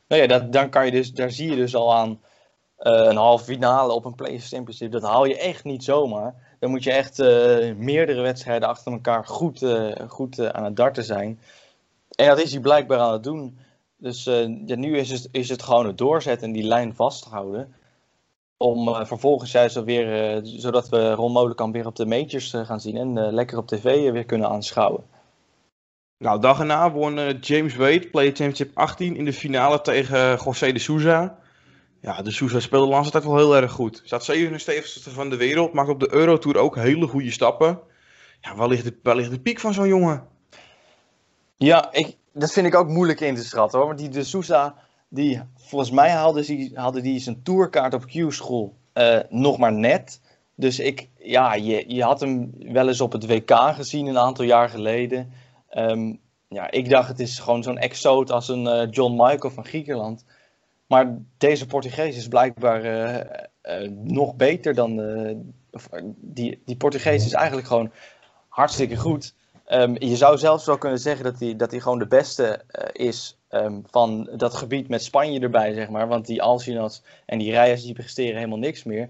Nou 0.08 0.22
ja, 0.22 0.28
dat, 0.28 0.52
dan 0.52 0.70
kan 0.70 0.84
je 0.84 0.90
dus, 0.90 1.12
daar 1.12 1.30
zie 1.30 1.50
je 1.50 1.56
dus 1.56 1.74
al 1.74 1.94
aan 1.94 2.10
uh, 2.10 2.16
een 2.78 3.16
halve 3.16 3.44
finale 3.44 3.92
op 3.92 4.04
een 4.04 4.14
Players 4.14 4.48
Championship. 4.48 4.92
Dat 4.92 5.02
haal 5.02 5.24
je 5.24 5.38
echt 5.38 5.64
niet 5.64 5.84
zomaar. 5.84 6.56
Dan 6.60 6.70
moet 6.70 6.84
je 6.84 6.92
echt 6.92 7.18
uh, 7.18 7.74
meerdere 7.74 8.20
wedstrijden 8.20 8.68
achter 8.68 8.92
elkaar 8.92 9.26
goed, 9.26 9.64
goed 10.08 10.52
aan 10.52 10.64
het 10.64 10.76
darten 10.76 11.04
zijn. 11.04 11.40
En 12.16 12.28
dat 12.28 12.42
is 12.42 12.52
hij 12.52 12.60
blijkbaar 12.60 12.98
aan 12.98 13.12
het 13.12 13.22
doen. 13.22 13.58
Dus 13.96 14.24
ja, 14.66 14.76
nu 14.76 14.96
is 14.96 15.10
het, 15.10 15.28
is 15.32 15.48
het 15.48 15.62
gewoon 15.62 15.86
het 15.86 15.98
doorzetten 15.98 16.46
en 16.46 16.52
die 16.52 16.62
lijn 16.62 16.94
vasthouden. 16.94 17.74
Om 18.56 19.06
vervolgens 19.06 19.52
juist 19.52 19.76
alweer, 19.76 20.40
zodat 20.44 20.88
we 20.88 21.12
Ron 21.12 21.32
Molenkamp 21.32 21.74
weer 21.74 21.86
op 21.86 21.96
de 21.96 22.06
majors 22.06 22.50
gaan 22.50 22.80
zien 22.80 22.96
en 22.96 23.32
lekker 23.34 23.58
op 23.58 23.66
tv 23.66 24.10
weer 24.10 24.24
kunnen 24.24 24.48
aanschouwen. 24.48 25.04
Nou, 26.18 26.40
dag 26.40 26.58
erna 26.58 26.90
won 26.92 27.38
James 27.40 27.76
Wade, 27.76 28.08
Play 28.10 28.26
Championship 28.26 28.70
18 28.74 29.16
in 29.16 29.24
de 29.24 29.32
finale 29.32 29.80
tegen 29.80 30.36
José 30.44 30.72
de 30.72 30.78
Souza. 30.78 31.38
Ja, 32.00 32.22
de 32.22 32.30
Souza 32.30 32.60
speelde 32.60 32.86
de 32.86 32.92
laatste 32.92 33.12
tijd 33.12 33.24
wel 33.24 33.36
heel 33.36 33.56
erg 33.56 33.72
goed. 33.72 34.02
Staat 34.04 34.32
77ste 34.32 35.12
van 35.12 35.30
de 35.30 35.36
wereld, 35.36 35.72
maakt 35.72 35.88
op 35.88 36.00
de 36.00 36.12
Eurotour 36.12 36.56
ook 36.56 36.76
hele 36.76 37.06
goede 37.06 37.30
stappen. 37.30 37.80
Ja, 38.40 38.54
waar 38.54 38.68
ligt 38.68 38.84
de, 38.84 38.98
waar 39.02 39.16
ligt 39.16 39.30
de 39.30 39.40
piek 39.40 39.60
van 39.60 39.74
zo'n 39.74 39.88
jongen? 39.88 40.26
Ja, 41.56 41.92
ik, 41.92 42.16
dat 42.32 42.52
vind 42.52 42.66
ik 42.66 42.74
ook 42.74 42.88
moeilijk 42.88 43.20
in 43.20 43.34
te 43.34 43.44
schatten 43.44 43.78
hoor. 43.78 43.88
Want 43.88 43.98
die 43.98 44.08
de 44.08 44.24
Souza, 44.24 44.74
die, 45.08 45.42
volgens 45.56 45.90
mij 45.90 46.10
hadden 46.10 46.46
die, 46.46 46.70
hadden 46.74 47.02
die 47.02 47.20
zijn 47.20 47.42
tourkaart 47.42 47.94
op 47.94 48.06
Q-school 48.06 48.76
uh, 48.94 49.18
nog 49.28 49.58
maar 49.58 49.72
net. 49.72 50.20
Dus 50.54 50.78
ik, 50.78 51.08
ja, 51.18 51.54
je, 51.54 51.84
je 51.86 52.02
had 52.02 52.20
hem 52.20 52.52
wel 52.58 52.88
eens 52.88 53.00
op 53.00 53.12
het 53.12 53.26
WK 53.26 53.52
gezien 53.74 54.06
een 54.06 54.18
aantal 54.18 54.44
jaar 54.44 54.68
geleden. 54.68 55.32
Um, 55.76 56.20
ja, 56.48 56.70
ik 56.70 56.88
dacht 56.88 57.08
het 57.08 57.20
is 57.20 57.38
gewoon 57.38 57.62
zo'n 57.62 57.78
exoot 57.78 58.30
als 58.30 58.48
een 58.48 58.64
uh, 58.64 58.86
John 58.90 59.12
Michael 59.12 59.54
van 59.54 59.64
Griekenland. 59.64 60.24
Maar 60.86 61.18
deze 61.38 61.66
Portugees 61.66 62.16
is 62.16 62.28
blijkbaar 62.28 62.84
uh, 62.84 63.90
nog 63.94 64.36
beter 64.36 64.74
dan. 64.74 64.96
Die, 66.16 66.62
die 66.64 66.76
Portugees 66.76 67.24
is 67.24 67.32
eigenlijk 67.32 67.66
gewoon 67.66 67.90
hartstikke 68.48 68.96
goed. 68.96 69.34
Um, 69.68 69.96
je 69.98 70.16
zou 70.16 70.38
zelfs 70.38 70.66
wel 70.66 70.78
kunnen 70.78 70.98
zeggen 70.98 71.24
dat 71.24 71.40
hij, 71.40 71.56
dat 71.56 71.74
gewoon 71.74 71.98
de 71.98 72.06
beste 72.06 72.64
is 72.92 73.38
Um, 73.50 73.82
van 73.90 74.28
dat 74.36 74.54
gebied 74.54 74.88
met 74.88 75.02
Spanje 75.02 75.40
erbij, 75.40 75.74
zeg 75.74 75.88
maar. 75.88 76.08
Want 76.08 76.26
die 76.26 76.42
Alcinas 76.42 77.02
en 77.26 77.38
die 77.38 77.50
Reyes 77.50 77.82
die 77.82 77.94
presteren 77.94 78.36
helemaal 78.36 78.58
niks 78.58 78.84
meer. 78.84 79.08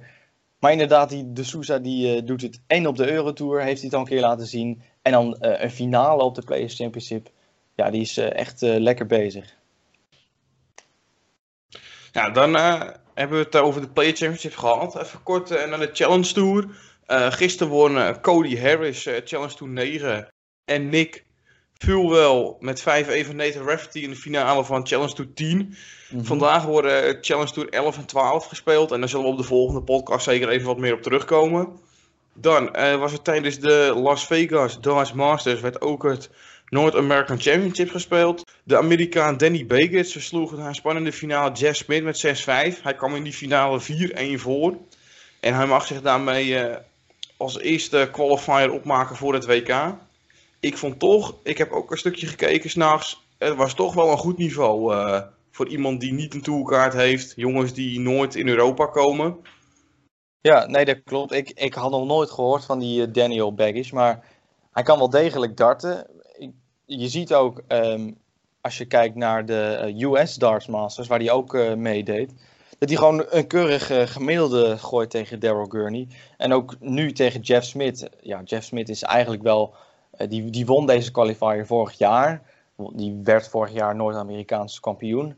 Maar 0.58 0.72
inderdaad, 0.72 1.08
die 1.08 1.32
De 1.32 1.44
Sousa 1.44 1.78
die 1.78 2.24
doet 2.24 2.42
het 2.42 2.60
en 2.66 2.86
op 2.86 2.96
de 2.96 3.10
Eurotour, 3.10 3.62
heeft 3.62 3.80
hij 3.80 3.84
het 3.84 3.94
al 3.94 4.00
een 4.00 4.06
keer 4.06 4.20
laten 4.20 4.46
zien. 4.46 4.82
En 5.08 5.14
dan 5.14 5.36
uh, 5.40 5.62
een 5.62 5.70
finale 5.70 6.22
op 6.22 6.34
de 6.34 6.42
Players 6.42 6.74
Championship. 6.74 7.28
Ja, 7.74 7.90
die 7.90 8.00
is 8.00 8.18
uh, 8.18 8.34
echt 8.34 8.60
lekker 8.60 9.06
bezig. 9.06 9.54
Ja, 12.12 12.30
dan 12.30 12.54
hebben 13.14 13.38
we 13.38 13.44
het 13.44 13.56
over 13.56 13.80
de 13.80 13.88
Players 13.88 14.18
Championship 14.18 14.56
gehad. 14.56 14.96
Even 14.96 15.22
kort 15.22 15.48
naar 15.48 15.78
de 15.78 15.90
Challenge 15.92 16.32
Tour. 16.32 16.68
gisteren 17.32 17.72
won 17.72 18.20
Cody 18.20 18.58
Harris 18.58 19.02
Challenge 19.24 19.54
Tour 19.54 19.72
9. 19.72 20.28
En 20.64 20.88
Nick 20.88 21.24
viel 21.78 22.10
wel 22.10 22.56
met 22.60 22.80
5-1 22.80 22.84
van 23.26 23.36
Nathan 23.36 23.66
Rafferty 23.66 23.98
in 23.98 24.10
de 24.10 24.16
finale 24.16 24.64
van 24.64 24.86
Challenge 24.86 25.12
Tour 25.12 25.32
10. 25.34 25.74
Mhm. 26.10 26.24
Vandaag 26.24 26.64
worden 26.64 27.18
Challenge 27.20 27.52
Tour 27.52 27.68
11 27.68 27.96
en 27.96 28.06
12 28.06 28.46
gespeeld. 28.46 28.92
En 28.92 29.00
daar 29.00 29.08
zullen 29.08 29.24
we 29.24 29.32
op 29.32 29.38
de 29.38 29.44
volgende 29.44 29.82
podcast 29.82 30.24
zeker 30.24 30.48
even 30.48 30.66
wat 30.66 30.78
meer 30.78 30.94
op 30.94 31.02
terugkomen. 31.02 31.80
Dan 32.40 32.74
eh, 32.74 32.96
was 32.96 33.12
het 33.12 33.24
tijdens 33.24 33.58
de 33.58 33.92
Las 33.96 34.26
Vegas 34.26 34.80
Darts 34.80 35.12
Masters 35.12 35.60
werd 35.60 35.80
ook 35.80 36.02
het 36.02 36.30
North 36.68 36.96
American 36.96 37.40
Championship 37.40 37.90
gespeeld. 37.90 38.44
De 38.64 38.76
Amerikaan 38.76 39.36
Danny 39.36 39.66
Begich 39.66 40.10
versloeg 40.10 40.52
een 40.52 40.74
spannende 40.74 41.12
finale 41.12 41.52
Jeff 41.52 41.76
Smith 41.76 42.02
met 42.02 42.26
6-5. 42.26 42.82
Hij 42.82 42.94
kwam 42.96 43.14
in 43.14 43.22
die 43.22 43.32
finale 43.32 43.80
4-1 43.80 44.40
voor. 44.40 44.76
En 45.40 45.54
hij 45.54 45.66
mag 45.66 45.86
zich 45.86 46.02
daarmee 46.02 46.46
uh, 46.46 46.76
als 47.36 47.58
eerste 47.58 48.08
qualifier 48.12 48.72
opmaken 48.72 49.16
voor 49.16 49.34
het 49.34 49.46
WK. 49.46 49.94
Ik 50.60 50.76
vond 50.76 50.98
toch, 50.98 51.34
ik 51.42 51.58
heb 51.58 51.70
ook 51.70 51.90
een 51.90 51.98
stukje 51.98 52.26
gekeken 52.26 52.70
s'nachts. 52.70 53.26
Het 53.38 53.54
was 53.54 53.74
toch 53.74 53.94
wel 53.94 54.10
een 54.10 54.18
goed 54.18 54.38
niveau 54.38 54.94
uh, 54.94 55.20
voor 55.50 55.68
iemand 55.68 56.00
die 56.00 56.12
niet 56.12 56.34
een 56.34 56.42
tourkaart 56.42 56.92
heeft. 56.92 57.32
Jongens 57.36 57.72
die 57.72 58.00
nooit 58.00 58.34
in 58.34 58.48
Europa 58.48 58.86
komen. 58.86 59.36
Ja, 60.40 60.66
nee, 60.66 60.84
dat 60.84 61.02
klopt. 61.04 61.32
Ik, 61.32 61.50
ik 61.50 61.74
had 61.74 61.90
nog 61.90 62.06
nooit 62.06 62.30
gehoord 62.30 62.64
van 62.64 62.78
die 62.78 63.06
uh, 63.06 63.12
Daniel 63.12 63.54
Baggage, 63.54 63.94
maar 63.94 64.24
hij 64.72 64.82
kan 64.82 64.98
wel 64.98 65.10
degelijk 65.10 65.56
darten. 65.56 66.06
Je 66.84 67.08
ziet 67.08 67.34
ook, 67.34 67.62
um, 67.68 68.18
als 68.60 68.78
je 68.78 68.84
kijkt 68.84 69.14
naar 69.14 69.46
de 69.46 69.94
US 69.98 70.34
Darts 70.34 70.66
Masters, 70.66 71.08
waar 71.08 71.18
hij 71.18 71.30
ook 71.30 71.54
uh, 71.54 71.74
meedeed, 71.74 72.34
dat 72.78 72.88
hij 72.88 72.98
gewoon 72.98 73.26
een 73.28 73.46
keurig 73.46 74.12
gemiddelde 74.12 74.78
gooit 74.78 75.10
tegen 75.10 75.40
Daryl 75.40 75.66
Gurney. 75.68 76.08
En 76.36 76.52
ook 76.52 76.76
nu 76.80 77.12
tegen 77.12 77.40
Jeff 77.40 77.66
Smith. 77.66 78.08
Ja, 78.20 78.42
Jeff 78.44 78.64
Smith 78.64 78.88
is 78.88 79.02
eigenlijk 79.02 79.42
wel, 79.42 79.74
die, 80.28 80.50
die 80.50 80.66
won 80.66 80.86
deze 80.86 81.10
qualifier 81.10 81.66
vorig 81.66 81.98
jaar. 81.98 82.42
Die 82.92 83.20
werd 83.24 83.48
vorig 83.48 83.72
jaar 83.72 83.96
Noord-Amerikaans 83.96 84.80
kampioen 84.80 85.36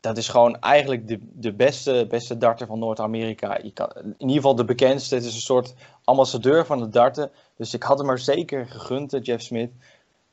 dat 0.00 0.16
is 0.16 0.28
gewoon 0.28 0.60
eigenlijk 0.60 1.08
de, 1.08 1.18
de 1.20 1.52
beste, 1.52 2.06
beste 2.08 2.38
darter 2.38 2.66
van 2.66 2.78
Noord-Amerika. 2.78 3.58
In 3.58 4.14
ieder 4.18 4.36
geval 4.36 4.54
de 4.54 4.64
bekendste. 4.64 5.14
Het 5.14 5.24
is 5.24 5.34
een 5.34 5.40
soort 5.40 5.74
ambassadeur 6.04 6.66
van 6.66 6.78
de 6.78 6.88
darten. 6.88 7.30
Dus 7.56 7.74
ik 7.74 7.82
had 7.82 7.98
hem 7.98 8.10
er 8.10 8.18
zeker 8.18 8.66
gegund, 8.66 9.18
Jeff 9.22 9.42
Smith. 9.42 9.70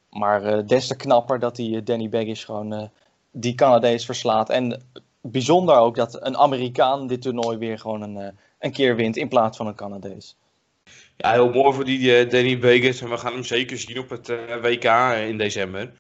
Maar 0.10 0.58
uh, 0.58 0.68
des 0.68 0.88
te 0.88 0.96
knapper 0.96 1.40
dat 1.40 1.58
hij 1.58 1.82
Danny 1.84 2.10
Baggish 2.10 2.46
gewoon 2.46 2.90
die 3.32 3.56
Canadees 3.56 4.06
verslaat. 4.06 4.50
En 4.50 4.84
bijzonder 5.22 5.76
ook 5.76 5.96
dat 5.96 6.26
een 6.26 6.38
Amerikaan 6.38 7.08
dit 7.08 7.22
toernooi 7.22 7.58
weer 7.58 7.80
gewoon 7.80 8.02
een, 8.02 8.38
een 8.60 8.72
keer 8.72 8.96
wint 8.96 9.18
in 9.18 9.28
plaats 9.28 9.58
van 9.58 9.68
een 9.68 9.76
Canadees. 9.76 10.36
Ja, 11.18 11.32
heel 11.32 11.50
mooi 11.50 11.74
voor 11.74 11.86
die 11.86 12.28
Danny 12.28 12.60
Baggish. 12.60 13.02
En 13.02 13.10
we 13.10 13.18
gaan 13.18 13.34
hem 13.34 13.44
zeker 13.44 13.78
zien 13.78 14.00
op 14.00 14.10
het 14.10 14.28
WK 14.62 14.84
in 15.28 15.38
december. 15.38 15.92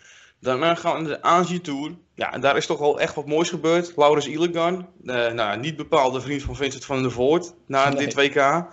Daarna 0.47 0.75
gaan 0.75 0.95
we 0.95 1.01
naar 1.01 1.17
de 1.17 1.23
Azië 1.23 1.62
Tour. 1.62 1.95
Ja, 2.15 2.33
en 2.33 2.41
daar 2.41 2.57
is 2.57 2.65
toch 2.65 2.79
wel 2.79 2.99
echt 2.99 3.15
wat 3.15 3.25
moois 3.25 3.49
gebeurd. 3.49 3.93
Laurens 3.95 4.27
Illegan, 4.27 4.88
uh, 5.03 5.31
nou, 5.31 5.60
niet 5.60 5.75
bepaalde 5.75 6.21
vriend 6.21 6.41
van 6.41 6.55
Vincent 6.55 6.86
van 6.86 7.01
der 7.01 7.12
Voort 7.12 7.53
na 7.65 7.89
nee. 7.89 7.97
dit 7.97 8.13
WK. 8.13 8.36
Uh, 8.36 8.67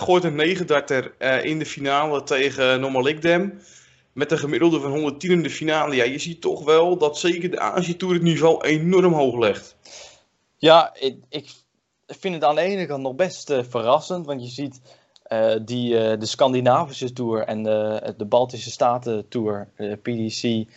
gooit 0.00 0.24
een 0.24 0.34
39 0.34 1.10
uh, 1.18 1.44
in 1.44 1.58
de 1.58 1.66
finale 1.66 2.22
tegen 2.22 2.80
Normalikdem. 2.80 3.60
Met 4.12 4.32
een 4.32 4.38
gemiddelde 4.38 4.80
van 4.80 4.90
110 4.90 5.30
in 5.30 5.42
de 5.42 5.50
finale. 5.50 5.94
Ja, 5.94 6.04
je 6.04 6.18
ziet 6.18 6.40
toch 6.40 6.64
wel 6.64 6.96
dat 6.96 7.18
zeker 7.18 7.50
de 7.50 7.60
Azië 7.60 7.96
Tour 7.96 8.14
het 8.14 8.22
niveau 8.22 8.64
enorm 8.64 9.12
hoog 9.12 9.38
legt. 9.38 9.76
Ja, 10.56 10.94
ik, 10.98 11.16
ik 11.28 11.50
vind 12.06 12.34
het 12.34 12.44
aan 12.44 12.54
de 12.54 12.60
ene 12.60 12.86
kant 12.86 13.02
nog 13.02 13.14
best 13.14 13.52
verrassend. 13.68 14.26
Want 14.26 14.42
je 14.42 14.48
ziet 14.48 14.80
uh, 15.32 15.52
die, 15.64 15.92
uh, 15.92 16.18
de 16.18 16.26
Scandinavische 16.26 17.12
Tour 17.12 17.42
en 17.42 17.62
de, 17.62 18.14
de 18.16 18.24
Baltische 18.24 18.70
Staten 18.70 19.28
Tour, 19.28 19.68
de 19.76 19.96
PDC 19.96 20.68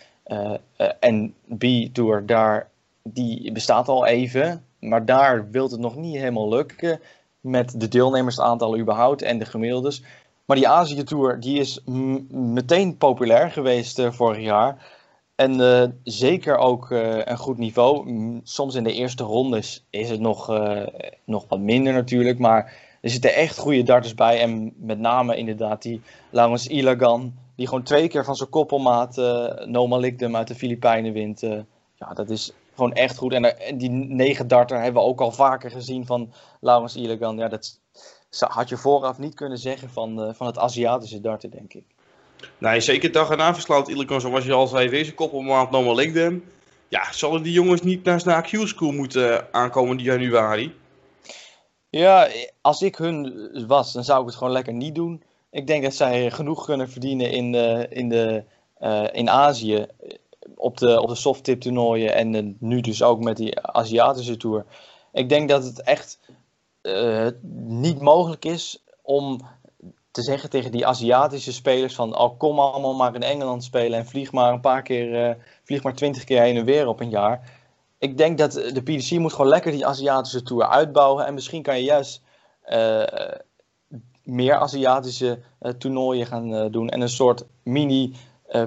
en 1.00 1.36
B-Tour, 1.58 2.26
daar, 2.26 2.70
die 3.04 3.52
bestaat 3.52 3.88
al 3.88 4.06
even. 4.06 4.66
Maar 4.80 5.06
daar 5.06 5.50
wil 5.52 5.70
het 5.70 5.80
nog 5.80 5.96
niet 5.96 6.16
helemaal 6.16 6.50
lukken 6.50 7.00
met 7.40 7.80
de 7.80 7.88
deelnemersaantallen 7.88 8.80
überhaupt 8.80 9.22
en 9.22 9.40
de 9.40 9.46
gemiddeldes. 9.46 10.04
Maar 10.46 10.58
die 10.58 10.68
Azië 10.68 11.04
Tour 11.04 11.40
die 11.40 11.60
is 11.60 11.82
meteen 12.30 12.98
populair 12.98 13.52
geweest 13.52 14.02
vorig 14.10 14.40
jaar. 14.40 14.92
En 15.36 16.02
zeker 16.04 16.58
ook 16.58 16.90
een 16.90 17.38
goed 17.38 17.58
niveau. 17.58 18.10
Soms 18.44 18.76
in 18.76 18.84
de 18.84 18.94
eerste 18.94 19.24
rondes 19.24 19.86
is 19.90 20.10
het 20.10 20.20
nog, 20.20 20.62
nog 21.26 21.46
wat 21.48 21.60
minder 21.60 21.94
natuurlijk, 21.94 22.40
maar 22.40 22.74
er 23.02 23.10
zitten 23.10 23.34
echt 23.34 23.58
goede 23.58 23.84
darters 23.84 24.16
bij. 24.16 24.40
En 24.42 24.74
met 24.78 25.00
name 25.00 25.36
inderdaad 25.36 25.82
die 25.82 26.02
Laurens 26.30 26.68
Ilagan. 26.68 27.34
Die 27.56 27.68
gewoon 27.68 27.84
twee 27.84 28.08
keer 28.08 28.26
van 28.26 28.36
zijn 28.36 28.50
koppelmaat 28.50 29.18
uh, 29.18 29.66
Noma 29.66 29.98
Likdem 29.98 30.36
uit 30.36 30.48
de 30.48 30.56
Filipijnen 30.56 31.14
wint. 31.14 31.44
Uh, 31.44 31.60
ja, 31.96 32.14
dat 32.14 32.30
is 32.30 32.54
gewoon 32.76 32.94
echt 32.94 33.18
goed. 33.18 33.34
En, 33.34 33.44
uh, 33.44 33.52
die 33.76 33.90
negen 33.90 34.48
darter 34.48 34.82
hebben 34.82 35.02
we 35.02 35.08
ook 35.08 35.22
al 35.22 35.32
vaker 35.32 35.72
gezien 35.72 36.06
van 36.06 36.34
Laurens 36.60 36.96
Ilagan. 36.96 37.38
Ja, 37.38 37.48
dat 37.48 37.80
had 38.40 38.70
je 38.70 38.78
vooraf 38.78 39.18
niet 39.18 39.36
kunnen 39.36 39.58
zeggen 39.58 39.90
van, 39.90 40.36
van 40.36 40.48
het 40.48 40.58
Aziatische 40.58 41.22
darten, 41.22 41.50
denk 41.50 41.74
ik. 41.74 41.86
Nee, 42.58 42.80
zeker 42.80 43.12
dag 43.12 43.30
erna 43.30 43.54
verslaat 43.54 43.88
Ilagan, 43.88 44.22
zoals 44.22 44.46
je 44.46 44.54
al 44.54 44.68
zei, 44.68 44.90
weer 44.90 45.04
zijn 45.04 45.16
koppelmaat 45.16 45.72
Noma 45.72 45.94
Likdem. 45.94 46.44
Ja, 46.88 47.12
zullen 47.12 47.44
die 47.44 47.54
jongens 47.54 47.82
niet 47.82 48.04
naar 48.04 48.24
de 48.24 48.42
Q-school 48.42 48.92
moeten 48.92 49.54
aankomende 49.54 50.04
januari? 50.04 50.76
Ja, 51.90 52.30
als 52.62 52.82
ik 52.82 52.96
hun 52.96 53.66
was, 53.68 53.94
dan 53.94 54.04
zou 54.04 54.20
ik 54.20 54.26
het 54.26 54.36
gewoon 54.36 54.54
lekker 54.54 54.74
niet 54.74 54.96
doen. 54.96 55.24
Ik 55.54 55.68
denk 55.68 55.84
dat 55.84 55.94
zij 55.94 56.32
genoeg 56.32 56.66
kunnen 56.66 56.90
verdienen 56.90 57.32
in, 57.32 57.52
de, 57.52 57.88
in, 57.90 58.10
de, 58.10 58.44
uh, 58.82 59.04
in 59.12 59.30
Azië. 59.30 59.86
Op 60.56 60.78
de, 60.78 61.02
op 61.02 61.08
de 61.08 61.16
softtip 61.16 61.62
toernooien 61.62 62.14
en 62.14 62.34
uh, 62.34 62.54
nu 62.60 62.82
dus 62.82 63.04
ook 63.04 63.20
met 63.20 63.38
die 63.38 63.62
Aziatische 63.62 64.38
tour. 64.38 64.66
Ik 65.12 65.30
denk 65.30 65.50
dat 65.50 65.64
het 65.64 65.82
echt 65.82 66.20
uh, 66.82 67.28
niet 67.68 68.02
mogelijk 68.02 68.46
is 68.46 68.84
om 69.02 69.40
te 70.12 70.24
zeggen 70.24 70.50
tegen 70.50 70.72
die 70.72 70.88
Aziatische 70.88 71.54
spelers 71.54 71.96
van 71.96 72.18
oh, 72.18 72.38
kom 72.38 72.60
allemaal 72.60 72.96
maar 72.96 73.16
in 73.16 73.24
Engeland 73.24 73.64
spelen 73.64 74.00
en 74.00 74.06
vlieg 74.06 74.32
maar 74.32 74.54
een 74.54 74.62
paar 74.62 74.82
keer, 74.82 75.38
vlieg 75.64 75.84
maar 75.84 75.96
twintig 75.96 76.24
keer 76.24 76.42
heen 76.42 76.58
en 76.58 76.66
weer 76.66 76.88
op 76.88 77.00
een 77.00 77.10
jaar 77.10 77.62
ik 78.04 78.18
denk 78.18 78.38
dat 78.38 78.52
de 78.52 78.82
PDC 78.84 79.12
moet 79.12 79.32
gewoon 79.32 79.48
lekker 79.48 79.72
die 79.72 79.86
Aziatische 79.86 80.44
tour 80.44 80.68
uitbouwen. 80.68 81.26
En 81.26 81.34
misschien 81.34 81.62
kan 81.62 81.78
je 81.78 81.84
juist 81.84 82.22
meer 84.24 84.56
Aziatische 84.56 85.40
uh, 85.62 85.72
toernooien 85.72 86.26
gaan 86.26 86.54
uh, 86.54 86.66
doen. 86.72 86.90
En 86.90 87.02
een 87.02 87.10
soort 87.10 87.46
mini 87.64 88.14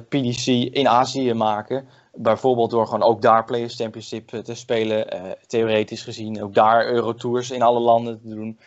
PDC 0.09 0.47
in 0.47 0.89
Azië 0.89 1.35
maken. 1.35 1.89
Bijvoorbeeld 2.15 2.71
door 2.71 2.87
gewoon 2.87 3.03
ook 3.03 3.23
daar 3.23 3.45
Players 3.45 3.77
Championship 3.77 4.29
te 4.29 4.55
spelen. 4.55 5.07
theoretisch 5.47 6.03
gezien 6.03 6.43
ook 6.43 6.55
daar 6.55 6.87
Eurotours 6.87 7.51
in 7.51 7.63
alle 7.63 7.81
landen 7.81 8.21
te 8.21 8.29
doen. 8.29 8.59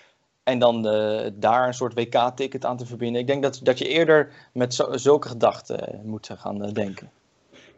En 0.43 0.59
dan 0.59 0.81
daar 1.33 1.67
een 1.67 1.73
soort 1.73 1.93
WK-ticket 1.93 2.65
aan 2.65 2.77
te 2.77 2.85
verbinden. 2.85 3.21
Ik 3.21 3.27
denk 3.27 3.43
dat, 3.43 3.59
dat 3.63 3.77
je 3.77 3.87
eerder 3.87 4.31
met 4.53 4.85
zulke 4.91 5.27
gedachten 5.27 6.01
moet 6.03 6.29
gaan 6.37 6.69
denken. 6.73 7.09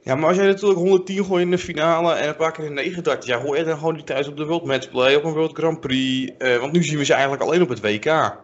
Ja, 0.04 0.16
maar 0.16 0.28
als 0.28 0.38
jij 0.38 0.46
natuurlijk 0.46 0.80
110 0.80 1.26
gooit 1.26 1.44
in 1.44 1.52
de 1.52 1.58
finale 1.58 2.14
en 2.14 2.28
een 2.28 2.36
paar 2.36 2.52
keer 2.52 2.66
in 2.66 2.74
39, 2.74 3.30
ja, 3.30 3.42
hoor 3.42 3.58
je 3.58 3.64
dan 3.64 3.78
gewoon 3.78 3.96
niet 3.96 4.06
thuis 4.06 4.28
op 4.28 4.38
de 4.38 4.46
World 4.46 4.66
Matchplay, 4.66 5.16
op 5.16 5.24
een 5.24 5.34
World 5.34 5.58
Grand 5.58 5.80
Prix? 5.80 6.34
Want 6.60 6.72
nu 6.72 6.84
zien 6.84 6.98
we 6.98 7.06
ze 7.06 7.14
eigenlijk 7.14 7.44
alleen 7.44 7.62
op 7.62 7.70
het 7.70 7.82
WK. 7.82 8.36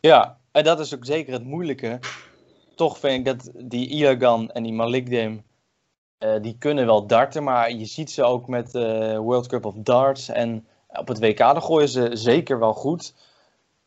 Ja, 0.00 0.38
en 0.52 0.64
dat 0.64 0.80
is 0.80 0.94
ook 0.94 1.04
zeker 1.04 1.32
het 1.32 1.44
moeilijke. 1.44 1.98
Toch 2.74 2.98
vind 2.98 3.18
ik 3.18 3.24
dat 3.24 3.50
die 3.54 3.88
Ilagan 3.88 4.50
en 4.50 4.62
die 4.62 4.72
Malikdem, 4.72 5.42
uh, 6.18 6.42
die 6.42 6.56
kunnen 6.58 6.86
wel 6.86 7.06
darten, 7.06 7.44
maar 7.44 7.72
je 7.72 7.84
ziet 7.84 8.10
ze 8.10 8.24
ook 8.24 8.48
met 8.48 8.74
uh, 8.74 9.18
World 9.18 9.46
Cup 9.46 9.64
of 9.64 9.74
Darts. 9.76 10.28
En 10.28 10.66
op 10.88 11.08
het 11.08 11.18
WK, 11.18 11.38
dan 11.38 11.62
gooien 11.62 11.88
ze 11.88 12.10
zeker 12.12 12.58
wel 12.58 12.74
goed. 12.74 13.14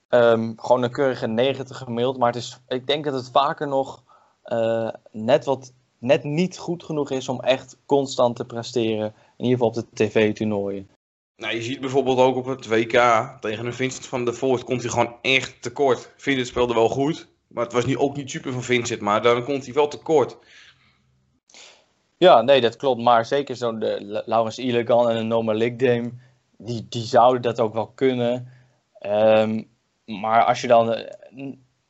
Um, 0.10 0.54
gewoon 0.60 0.84
een 0.84 0.92
keurige 0.92 1.28
90 1.28 1.78
gemiddeld, 1.78 2.18
maar 2.18 2.34
het 2.34 2.42
is, 2.42 2.60
ik 2.68 2.88
denk 2.88 3.06
dat 3.06 3.14
het 3.14 3.30
vaker 3.32 3.68
nog 3.68 4.04
uh, 4.46 4.90
net 5.12 5.46
wat 5.46 5.74
net 5.98 6.24
niet 6.24 6.58
goed 6.58 6.84
genoeg 6.84 7.12
is 7.12 7.30
om 7.30 7.42
echt 7.42 7.78
constant 7.86 8.36
te 8.36 8.46
presteren. 8.46 9.14
In 9.38 9.46
ieder 9.46 9.52
geval 9.52 9.68
op 9.68 9.74
de 9.74 9.86
tv-toernooien. 9.94 10.90
Nou, 11.44 11.56
je 11.56 11.62
ziet 11.62 11.80
bijvoorbeeld 11.80 12.18
ook 12.18 12.36
op 12.36 12.46
het 12.46 12.68
WK 12.68 12.92
tegen 13.40 13.66
een 13.66 13.74
Vincent 13.74 14.08
van 14.08 14.26
der 14.26 14.34
Voort 14.34 14.64
komt 14.64 14.82
hij 14.82 14.92
gewoon 14.92 15.16
echt 15.22 15.62
tekort. 15.62 16.14
Vincent 16.18 16.48
speelde 16.48 16.74
wel 16.74 16.90
goed, 16.90 17.28
maar 17.48 17.64
het 17.64 17.74
was 17.74 17.86
niet, 17.86 17.98
ook 17.98 18.16
niet 18.16 18.30
super 18.30 18.52
van 18.52 18.64
Vincent, 18.64 19.02
maar 19.02 19.22
dan 19.22 19.44
komt 19.44 19.66
hij 19.66 19.74
wel 19.74 19.88
tekort. 19.88 20.38
Ja, 22.18 22.42
nee, 22.42 22.62
dat 22.62 22.76
klopt. 22.76 23.02
Maar 23.02 23.26
zeker 23.26 23.56
zo'n 23.56 23.78
Laurens 24.26 24.58
Illegan 24.58 25.10
en 25.10 25.16
een 25.16 25.28
Noma 25.28 25.54
Ligdame, 25.54 26.12
die, 26.58 26.86
die 26.90 27.04
zouden 27.04 27.42
dat 27.42 27.60
ook 27.60 27.74
wel 27.74 27.88
kunnen. 27.88 28.52
Um, 29.06 29.68
maar 30.06 30.44
als 30.44 30.62
je 30.62 30.68
dan 30.68 30.88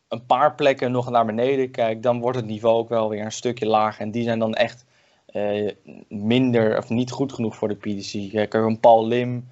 een 0.07 0.25
paar 0.25 0.55
plekken 0.55 0.91
nog 0.91 1.09
naar 1.09 1.25
beneden 1.25 1.71
kijkt, 1.71 2.03
dan 2.03 2.19
wordt 2.19 2.37
het 2.37 2.45
niveau 2.45 2.75
ook 2.75 2.89
wel 2.89 3.09
weer 3.09 3.25
een 3.25 3.31
stukje 3.31 3.65
lager. 3.65 4.01
En 4.01 4.11
die 4.11 4.23
zijn 4.23 4.39
dan 4.39 4.53
echt 4.53 4.85
uh, 5.33 5.71
minder 6.07 6.77
of 6.77 6.89
niet 6.89 7.11
goed 7.11 7.33
genoeg 7.33 7.55
voor 7.55 7.67
de 7.67 7.75
PDC. 7.75 8.31
Kijk, 8.31 8.53
een 8.53 8.79
Paul 8.79 9.07
Lim, 9.07 9.47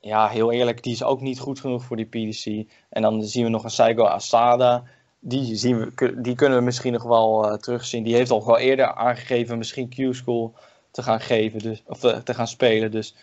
ja, 0.00 0.28
heel 0.28 0.52
eerlijk, 0.52 0.82
die 0.82 0.92
is 0.92 1.02
ook 1.02 1.20
niet 1.20 1.38
goed 1.38 1.60
genoeg 1.60 1.84
voor 1.84 1.96
die 1.96 2.06
PDC. 2.06 2.70
En 2.88 3.02
dan 3.02 3.22
zien 3.22 3.44
we 3.44 3.50
nog 3.50 3.64
een 3.64 3.70
Saigo 3.70 4.04
Asada. 4.04 4.84
die, 5.18 5.56
zien 5.56 5.78
we, 5.78 6.20
die 6.20 6.34
kunnen 6.34 6.58
we 6.58 6.64
misschien 6.64 6.92
nog 6.92 7.02
wel 7.02 7.44
uh, 7.44 7.54
terugzien. 7.54 8.02
Die 8.02 8.14
heeft 8.14 8.30
al 8.30 8.46
wel 8.46 8.58
eerder 8.58 8.94
aangegeven 8.94 9.58
misschien 9.58 9.88
Q-School 9.88 10.54
te 10.90 11.02
gaan 11.02 11.20
geven, 11.20 11.58
dus, 11.58 11.82
of 11.86 11.98
te, 11.98 12.34
gaan 12.34 12.46
spelen. 12.46 12.90
Dus 12.90 13.14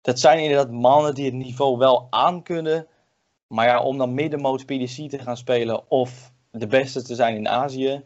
dat 0.00 0.18
zijn 0.18 0.38
inderdaad 0.38 0.70
mannen 0.70 1.14
die 1.14 1.24
het 1.24 1.34
niveau 1.34 1.78
wel 1.78 2.06
aan 2.10 2.42
kunnen. 2.42 2.86
Maar 3.46 3.66
ja, 3.66 3.82
om 3.82 3.98
dan 3.98 4.14
middenmoot 4.14 4.66
PDC 4.66 5.08
te 5.10 5.18
gaan 5.18 5.36
spelen 5.36 5.90
of 5.90 6.32
de 6.50 6.66
beste 6.66 7.02
te 7.02 7.14
zijn 7.14 7.36
in 7.36 7.48
Azië, 7.48 8.02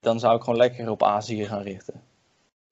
dan 0.00 0.20
zou 0.20 0.36
ik 0.36 0.42
gewoon 0.42 0.58
lekker 0.58 0.90
op 0.90 1.02
Azië 1.02 1.44
gaan 1.44 1.62
richten. 1.62 2.02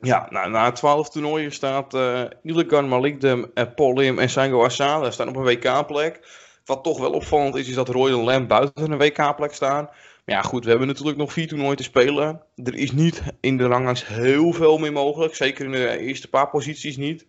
Ja, 0.01 0.27
nou, 0.31 0.51
na 0.51 0.73
12 0.73 1.11
toernooien 1.11 1.53
staat 1.53 1.95
uh, 1.95 2.23
Ilgan 2.43 2.89
Malikdem, 2.89 3.51
uh, 3.55 3.65
Paul 3.75 3.95
Lim 3.95 4.19
en 4.19 4.31
Sango 4.31 4.65
Asada 4.65 5.11
staan 5.11 5.29
op 5.29 5.37
een 5.37 5.43
WK-plek. 5.43 6.21
Wat 6.65 6.85
toch 6.85 6.99
wel 6.99 7.13
opvallend 7.13 7.55
is, 7.55 7.69
is 7.69 7.75
dat 7.75 7.95
Lam 7.95 8.47
buiten 8.47 8.91
een 8.91 8.99
WK-plek 8.99 9.53
staan. 9.53 9.85
Maar 10.25 10.37
ja, 10.37 10.43
goed, 10.43 10.65
we 10.65 10.71
hebben 10.71 10.89
natuurlijk 10.89 11.17
nog 11.17 11.33
vier 11.33 11.49
toernooien 11.49 11.77
te 11.77 11.83
spelen. 11.83 12.43
Er 12.65 12.75
is 12.75 12.93
niet 12.93 13.23
in 13.41 13.57
de 13.57 13.67
ranglijst 13.67 14.07
heel 14.07 14.53
veel 14.53 14.79
meer 14.79 14.93
mogelijk. 14.93 15.35
Zeker 15.35 15.65
in 15.65 15.71
de 15.71 15.99
eerste 15.99 16.29
paar 16.29 16.49
posities 16.49 16.97
niet. 16.97 17.27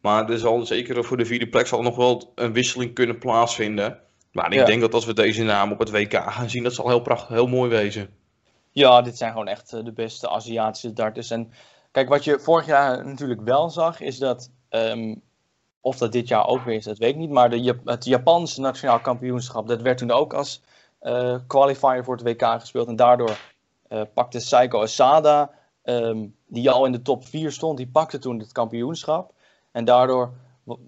Maar 0.00 0.30
er 0.30 0.38
zal 0.38 0.66
zeker 0.66 1.04
voor 1.04 1.16
de 1.16 1.24
vierde 1.24 1.48
plek 1.48 1.66
zal 1.66 1.82
nog 1.82 1.96
wel 1.96 2.32
een 2.34 2.52
wisseling 2.52 2.94
kunnen 2.94 3.18
plaatsvinden. 3.18 3.98
Maar 4.32 4.52
ik 4.52 4.66
denk 4.66 4.80
dat 4.80 4.94
als 4.94 5.04
we 5.04 5.14
deze 5.14 5.42
naam 5.42 5.72
op 5.72 5.78
het 5.78 5.90
WK 5.90 6.14
gaan 6.14 6.50
zien, 6.50 6.62
dat 6.62 6.74
zal 6.74 6.88
heel 6.88 7.00
prachtig, 7.00 7.28
heel 7.28 7.46
mooi 7.46 7.70
wezen. 7.70 8.08
Ja, 8.72 9.02
dit 9.02 9.18
zijn 9.18 9.30
gewoon 9.32 9.48
echt 9.48 9.72
eh, 9.72 9.84
de 9.84 9.92
beste 9.92 10.28
Aziatische 10.28 10.92
darters. 10.92 11.30
En 11.30 11.52
kijk, 11.94 12.08
wat 12.08 12.24
je 12.24 12.38
vorig 12.38 12.66
jaar 12.66 13.06
natuurlijk 13.06 13.40
wel 13.40 13.70
zag, 13.70 14.00
is 14.00 14.18
dat, 14.18 14.50
um, 14.70 15.22
of 15.80 15.96
dat 15.96 16.12
dit 16.12 16.28
jaar 16.28 16.46
ook 16.46 16.64
weer 16.64 16.74
is, 16.74 16.84
dat 16.84 16.98
weet 16.98 17.10
ik 17.10 17.16
niet. 17.16 17.30
Maar 17.30 17.50
de, 17.50 17.78
het 17.84 18.04
Japanse 18.04 18.60
nationaal 18.60 19.00
kampioenschap, 19.00 19.68
dat 19.68 19.82
werd 19.82 19.98
toen 19.98 20.10
ook 20.10 20.32
als 20.32 20.62
uh, 21.02 21.36
qualifier 21.46 22.04
voor 22.04 22.16
het 22.16 22.22
WK 22.22 22.42
gespeeld. 22.42 22.88
En 22.88 22.96
daardoor 22.96 23.38
uh, 23.88 24.00
pakte 24.14 24.40
Saiko 24.40 24.82
Asada, 24.82 25.50
um, 25.84 26.34
die 26.46 26.70
al 26.70 26.86
in 26.86 26.92
de 26.92 27.02
top 27.02 27.26
4 27.26 27.52
stond, 27.52 27.76
die 27.76 27.88
pakte 27.88 28.18
toen 28.18 28.38
het 28.38 28.52
kampioenschap. 28.52 29.32
En 29.72 29.84
daardoor, 29.84 30.32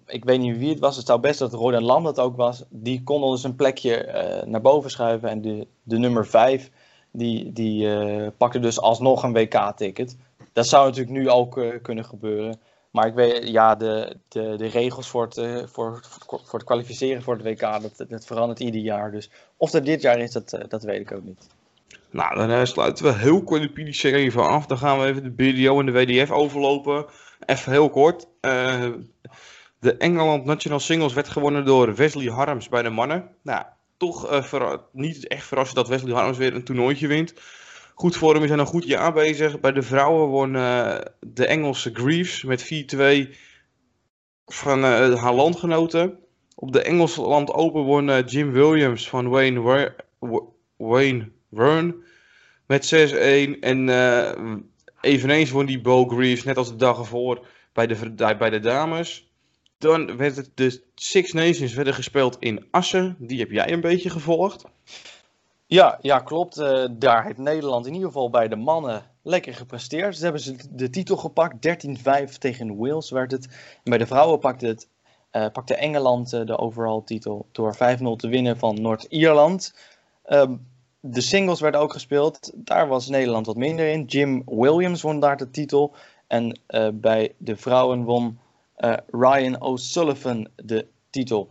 ik 0.07 0.25
weet 0.25 0.41
niet 0.41 0.59
wie 0.59 0.71
het 0.71 0.79
was, 0.79 0.97
het 0.97 1.07
zou 1.07 1.21
best 1.21 1.39
dat 1.39 1.53
Rodan 1.53 1.85
Lam 1.85 2.05
dat 2.05 2.21
ook 2.21 2.37
was, 2.37 2.65
die 2.69 3.03
kon 3.03 3.31
dus 3.31 3.45
een 3.45 3.57
plekje 3.57 4.07
uh, 4.07 4.49
naar 4.49 4.61
boven 4.61 4.91
schuiven. 4.91 5.29
En 5.29 5.41
de, 5.41 5.67
de 5.83 5.99
nummer 5.99 6.27
5, 6.27 6.71
die, 7.11 7.53
die 7.53 7.89
pakte 8.31 8.59
dus 8.59 8.81
alsnog 8.81 9.23
een 9.23 9.33
WK-ticket. 9.33 10.17
Dat 10.57 10.67
zou 10.67 10.85
natuurlijk 10.85 11.17
nu 11.17 11.31
ook 11.31 11.57
uh, 11.57 11.75
kunnen 11.83 12.05
gebeuren. 12.05 12.61
Maar 12.91 13.07
ik 13.07 13.15
weet, 13.15 13.49
ja, 13.49 13.75
de, 13.75 14.17
de, 14.29 14.55
de 14.57 14.67
regels 14.67 15.09
voor 15.09 15.23
het, 15.23 15.71
voor, 15.71 16.01
voor 16.27 16.59
het 16.59 16.65
kwalificeren 16.65 17.23
voor 17.23 17.35
het 17.35 17.43
WK, 17.43 17.61
dat, 17.61 18.05
dat 18.09 18.27
verandert 18.27 18.61
ieder 18.61 18.81
jaar. 18.81 19.11
Dus 19.11 19.31
of 19.57 19.71
dat 19.71 19.85
dit 19.85 20.03
jaar 20.03 20.19
is, 20.19 20.33
dat, 20.33 20.59
dat 20.69 20.83
weet 20.83 21.01
ik 21.01 21.13
ook 21.13 21.25
niet. 21.25 21.47
Nou, 22.11 22.47
dan 22.47 22.67
sluiten 22.67 23.05
we 23.05 23.13
heel 23.13 23.43
kort 23.43 23.63
de 23.63 23.69
PDC 23.69 24.03
even 24.03 24.49
af. 24.49 24.67
Dan 24.67 24.79
gaan 24.79 25.01
we 25.01 25.07
even 25.07 25.23
de 25.23 25.31
BDO 25.31 25.81
en 25.81 25.87
de 25.87 25.93
WDF 25.93 26.31
overlopen. 26.31 27.07
Even 27.47 27.73
heel 27.73 27.91
kort. 27.91 28.27
De 29.81 29.97
Engeland 29.99 30.45
National 30.45 30.81
Singles 30.81 31.13
werd 31.13 31.29
gewonnen 31.29 31.65
door 31.65 31.95
Wesley 31.95 32.33
Harms 32.33 32.69
bij 32.69 32.83
de 32.83 32.91
mannen. 32.91 33.29
Nou, 33.43 33.65
toch 33.97 34.33
uh, 34.53 34.75
niet 34.93 35.27
echt 35.29 35.47
verrassend 35.47 35.77
dat 35.77 35.89
Wesley 35.89 36.15
Harms 36.15 36.39
weer 36.39 36.55
een 36.55 36.65
toernooitje 36.65 37.07
wint. 37.07 37.35
Goed 37.99 38.17
voor 38.17 38.35
hem 38.35 38.43
hij 38.43 38.59
een 38.59 38.67
goed 38.67 38.85
jaar 38.85 39.13
bezig. 39.13 39.61
Bij 39.61 39.73
de 39.73 39.83
vrouwen 39.83 40.29
won 40.29 40.55
uh, 40.55 40.99
de 41.21 41.47
Engelse 41.47 41.91
Greaves 41.93 42.43
met 42.43 42.65
4-2 42.95 43.35
van 44.47 44.83
haar 44.83 45.35
landgenoten. 45.35 46.19
Op 46.55 46.73
de 46.73 46.83
Engelse 46.83 47.21
Land 47.21 47.53
Open 47.53 47.83
won 47.83 48.25
Jim 48.25 48.53
Williams 48.53 49.09
van 49.09 49.29
Wayne, 49.29 49.95
Wayne 50.77 51.31
Wern 51.49 51.95
met 52.67 52.95
6-1. 52.95 53.61
En 53.61 53.89
Eveneens 55.01 55.51
won 55.51 55.67
die 55.67 55.81
Bo 55.81 56.05
Greaves, 56.05 56.45
net 56.45 56.57
als 56.57 56.69
de 56.69 56.77
dag 56.77 56.99
ervoor, 56.99 57.47
bij 57.73 57.87
de, 57.87 58.15
bij 58.39 58.51
de 58.51 58.61
dames. 58.61 59.31
Dan 59.79 60.17
werd 60.17 60.37
het 60.37 60.51
de 60.55 60.83
Six 60.95 61.33
Nations 61.33 61.75
werden 61.75 61.95
gespeeld 61.95 62.37
in 62.41 62.67
Assen. 62.71 63.17
Die 63.19 63.39
heb 63.39 63.51
jij 63.51 63.73
een 63.73 63.81
beetje 63.81 64.11
gevolgd. 64.11 64.65
Ja, 65.67 65.99
ja 66.01 66.19
klopt. 66.19 66.59
Uh, 66.59 66.87
daar 66.91 67.25
heeft 67.25 67.39
Nederland 67.39 67.87
in 67.87 67.93
ieder 67.93 68.09
geval 68.09 68.31
bij 68.31 68.49
de 68.49 68.57
mannen 68.57 69.03
lekker 69.23 69.55
gepresteerd. 69.55 70.17
Ze 70.17 70.23
hebben 70.23 70.41
ze 70.41 70.57
de 70.71 70.91
titel 70.91 71.17
gepakt. 71.17 71.87
13-5 72.29 72.39
tegen 72.39 72.77
Wales 72.77 73.11
werd 73.11 73.31
het. 73.31 73.47
En 73.47 73.91
bij 73.91 73.99
de 73.99 74.07
vrouwen 74.07 74.39
pakte, 74.39 74.67
het, 74.67 74.89
uh, 75.33 75.47
pakte 75.53 75.75
Engeland 75.75 76.33
uh, 76.33 76.47
de 76.47 76.59
overall 76.59 77.03
titel 77.05 77.47
door 77.53 77.75
5-0 77.75 77.79
te 78.17 78.29
winnen 78.29 78.59
van 78.59 78.81
Noord-Ierland. 78.81 79.75
Um, 80.27 80.67
de 81.01 81.21
singles 81.21 81.61
werden 81.61 81.81
ook 81.81 81.93
gespeeld. 81.93 82.53
Daar 82.55 82.89
was 82.89 83.09
Nederland 83.09 83.47
wat 83.47 83.57
minder 83.57 83.89
in. 83.89 84.05
Jim 84.05 84.43
Williams 84.47 85.03
won 85.03 85.21
daar 85.21 85.37
de 85.37 85.51
titel. 85.51 85.95
En 86.27 86.61
bij 86.95 87.35
de 87.39 87.57
vrouwen 87.57 88.05
won 88.05 88.39
Ryan 89.07 89.61
O'Sullivan 89.61 90.49
de 90.57 90.87
titel. 91.11 91.49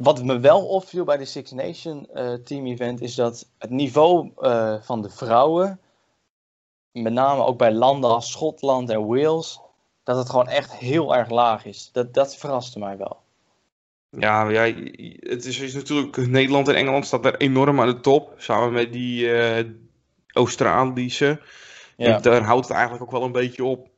Wat 0.00 0.24
me 0.24 0.38
wel 0.38 0.66
opviel 0.66 1.04
bij 1.04 1.16
de 1.16 1.24
Six 1.24 1.50
Nation 1.50 2.08
uh, 2.14 2.32
Team 2.32 2.66
Event 2.66 3.00
is 3.00 3.14
dat 3.14 3.48
het 3.58 3.70
niveau 3.70 4.32
van 4.82 5.02
de 5.02 5.10
vrouwen, 5.10 5.80
met 6.92 7.12
name 7.12 7.44
ook 7.44 7.58
bij 7.58 7.72
landen 7.72 8.10
als 8.10 8.30
Schotland 8.30 8.90
en 8.90 9.06
Wales, 9.06 9.60
dat 10.02 10.16
het 10.16 10.30
gewoon 10.30 10.48
echt 10.48 10.76
heel 10.76 11.16
erg 11.16 11.30
laag 11.30 11.64
is. 11.64 11.90
Dat, 11.92 12.14
dat 12.14 12.36
verraste 12.36 12.78
mij 12.78 12.96
wel. 12.96 13.20
Ja, 14.10 14.48
ja 14.48 14.74
het 15.20 15.44
is, 15.44 15.60
is, 15.60 15.74
natuurlijk 15.74 16.16
Nederland 16.16 16.68
en 16.68 16.74
Engeland 16.74 17.06
staat 17.06 17.22
daar 17.22 17.36
enorm 17.36 17.80
aan 17.80 17.88
de 17.88 18.00
top. 18.00 18.34
Samen 18.36 18.72
met 18.72 18.92
die 18.92 19.24
uh, 19.24 19.70
Australische. 20.32 21.40
Ja. 21.96 22.18
daar 22.18 22.42
houdt 22.42 22.66
het 22.66 22.74
eigenlijk 22.74 23.04
ook 23.04 23.10
wel 23.10 23.22
een 23.22 23.32
beetje 23.32 23.64
op. 23.64 23.89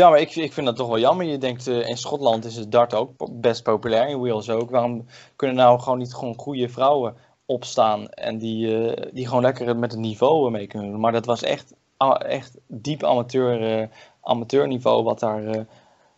Ja, 0.00 0.10
maar 0.10 0.20
ik, 0.20 0.36
ik 0.36 0.52
vind 0.52 0.66
dat 0.66 0.76
toch 0.76 0.88
wel 0.88 0.98
jammer. 0.98 1.26
Je 1.26 1.38
denkt, 1.38 1.66
uh, 1.66 1.88
in 1.88 1.96
Schotland 1.96 2.44
is 2.44 2.56
het 2.56 2.72
dart 2.72 2.94
ook 2.94 3.40
best 3.40 3.62
populair, 3.62 4.08
in 4.08 4.20
Wales 4.20 4.50
ook. 4.50 4.70
Waarom 4.70 5.06
kunnen 5.36 5.56
nou 5.56 5.80
gewoon 5.80 5.98
niet 5.98 6.14
gewoon 6.14 6.34
goede 6.38 6.68
vrouwen 6.68 7.16
opstaan 7.46 8.08
en 8.08 8.38
die, 8.38 8.66
uh, 8.66 9.12
die 9.12 9.26
gewoon 9.26 9.42
lekker 9.42 9.76
met 9.76 9.90
het 9.90 10.00
niveau 10.00 10.50
mee 10.50 10.66
kunnen 10.66 10.90
doen? 10.90 11.00
Maar 11.00 11.12
dat 11.12 11.26
was 11.26 11.42
echt, 11.42 11.74
echt 12.18 12.58
diep 12.66 13.04
amateur, 13.04 13.88
amateurniveau 14.20 15.02
wat 15.02 15.18
daar, 15.18 15.66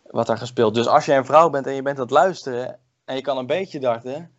wat 0.03 0.27
daar 0.27 0.37
gespeeld. 0.37 0.73
Dus 0.73 0.87
als 0.87 1.05
je 1.05 1.13
een 1.13 1.25
vrouw 1.25 1.49
bent 1.49 1.67
en 1.67 1.73
je 1.73 1.81
bent 1.81 1.97
aan 1.97 2.03
het 2.03 2.11
luisteren 2.11 2.79
en 3.05 3.15
je 3.15 3.21
kan 3.21 3.37
een 3.37 3.47
beetje 3.47 3.79
darten, 3.79 4.31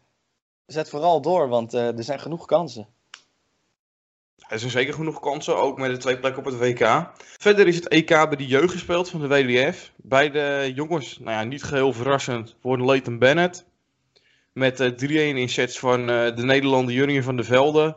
zet 0.67 0.89
vooral 0.89 1.21
door, 1.21 1.49
want 1.49 1.75
uh, 1.75 1.97
er 1.99 2.05
zijn 2.05 2.21
genoeg 2.21 2.47
kansen. 2.47 2.94
Er 4.49 4.59
zijn 4.59 4.71
zeker 4.71 4.95
genoeg 4.95 5.21
kansen, 5.21 5.57
ook 5.57 5.79
met 5.79 5.91
de 5.91 5.97
twee 5.97 6.19
plekken 6.19 6.47
op 6.47 6.53
het 6.53 6.59
WK. 6.59 7.11
Verder 7.39 7.67
is 7.67 7.77
het 7.77 7.89
EK 7.89 8.09
bij 8.09 8.37
de 8.37 8.47
jeugd 8.47 8.73
gespeeld 8.73 9.11
van 9.11 9.21
de 9.21 9.29
WWF. 9.29 9.93
Bij 9.97 10.31
de 10.31 10.73
jongens, 10.75 11.19
nou 11.19 11.31
ja, 11.31 11.45
niet 11.45 11.63
geheel 11.63 11.93
verrassend, 11.93 12.57
worden 12.61 12.87
Leighton 12.87 13.19
Bennett. 13.19 13.65
Met 14.53 14.81
uh, 14.81 14.87
eh, 14.87 15.35
3-1 15.35 15.39
in 15.39 15.49
sets 15.49 15.79
van 15.79 16.01
uh, 16.01 16.07
de 16.07 16.45
Nederlander 16.45 16.95
Jurgen 16.95 17.23
van 17.23 17.37
der 17.37 17.45
Velde. 17.45 17.97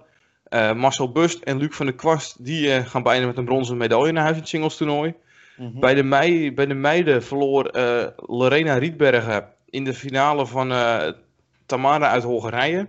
Uh, 0.49 0.73
Marcel 0.73 1.11
Bust 1.11 1.43
en 1.43 1.57
Luc 1.57 1.75
van 1.75 1.85
der 1.85 1.95
Kwast, 1.95 2.45
die 2.45 2.83
gaan 2.83 3.03
bijna 3.03 3.25
met 3.25 3.37
een 3.37 3.45
bronzen 3.45 3.77
medaille 3.77 4.11
naar 4.11 4.23
huis 4.23 4.35
in 4.35 4.41
het 4.41 4.49
singles 4.49 4.77
toernooi. 4.77 5.13
Mm 5.57 5.71
-hmm. 5.71 5.79
bij, 5.79 5.93
de 5.93 6.03
mei, 6.03 6.53
bij 6.53 6.65
de 6.65 6.73
meiden 6.73 7.23
verloor 7.23 7.71
Lorena 8.15 8.77
Rietbergen 8.77 9.47
in 9.69 9.83
de 9.83 9.93
finale 9.93 10.45
van 10.45 10.71
Tamara 11.65 12.09
uit 12.09 12.23
Hongarije. 12.23 12.87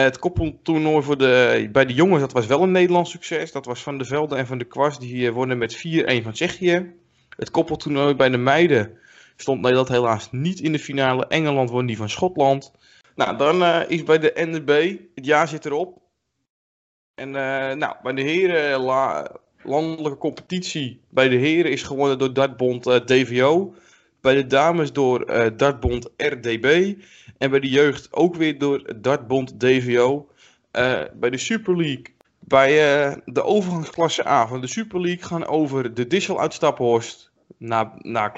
Het 0.00 0.18
koppeltoernooi 0.18 1.02
voor 1.02 1.18
de, 1.18 1.68
bij 1.72 1.86
de 1.86 1.94
jongens, 1.94 2.20
dat 2.20 2.32
was 2.32 2.46
wel 2.46 2.62
een 2.62 2.70
Nederlands 2.70 3.10
succes. 3.10 3.52
Dat 3.52 3.64
was 3.64 3.82
Van 3.82 3.98
de 3.98 4.04
Velde 4.04 4.36
en 4.36 4.46
Van 4.46 4.58
de 4.58 4.64
Kwast. 4.64 5.00
Die 5.00 5.14
uh, 5.14 5.30
wonnen 5.32 5.58
met 5.58 5.76
4-1 5.76 5.80
van 6.22 6.32
Tsjechië. 6.32 6.94
Het 7.36 7.50
koppeltoernooi 7.50 8.14
bij 8.14 8.28
de 8.28 8.36
meiden 8.36 8.98
stond 9.36 9.60
Nederland 9.60 9.88
helaas 9.88 10.28
niet 10.30 10.60
in 10.60 10.72
de 10.72 10.78
finale. 10.78 11.26
Engeland 11.26 11.70
won 11.70 11.86
die 11.86 11.96
van 11.96 12.08
Schotland. 12.08 12.72
Nou, 13.14 13.36
dan 13.36 13.62
uh, 13.62 13.80
is 13.88 14.02
bij 14.02 14.18
de 14.18 14.32
NDB, 14.34 14.98
het 15.14 15.26
jaar 15.26 15.48
zit 15.48 15.64
erop. 15.64 16.00
En 17.14 17.30
nou, 17.78 17.94
bij 18.02 18.12
de 18.12 18.22
heren, 18.22 18.80
la, 18.80 19.30
landelijke 19.62 20.18
competitie 20.18 21.00
bij 21.08 21.28
de 21.28 21.36
heren 21.36 21.70
is 21.70 21.82
gewonnen 21.82 22.18
door 22.18 22.32
Dartbond 22.32 22.84
DVO. 22.84 23.74
Bij 24.22 24.34
de 24.34 24.46
dames 24.46 24.92
door 24.92 25.30
uh, 25.30 25.46
Dartbond 25.56 26.08
RDB. 26.16 26.94
En 27.38 27.50
bij 27.50 27.60
de 27.60 27.68
jeugd 27.68 28.12
ook 28.12 28.34
weer 28.34 28.58
door 28.58 29.00
Dartbond 29.00 29.60
DVO. 29.60 30.28
Uh, 30.72 31.00
eh, 31.00 31.08
bij 31.14 31.30
de 31.30 31.38
Super 31.38 31.76
League. 31.76 32.04
Bij 32.38 32.70
uh, 33.06 33.16
de 33.24 33.42
overgangsklasse 33.42 34.28
A 34.28 34.46
van 34.46 34.60
de 34.60 34.66
Super 34.66 35.00
League 35.00 35.24
gaan 35.24 35.46
over 35.46 35.94
de 35.94 36.06
Dissel 36.06 36.40
uit 36.40 36.54
Staphorst. 36.54 37.30
Naar, 37.58 37.90
naar 37.98 38.32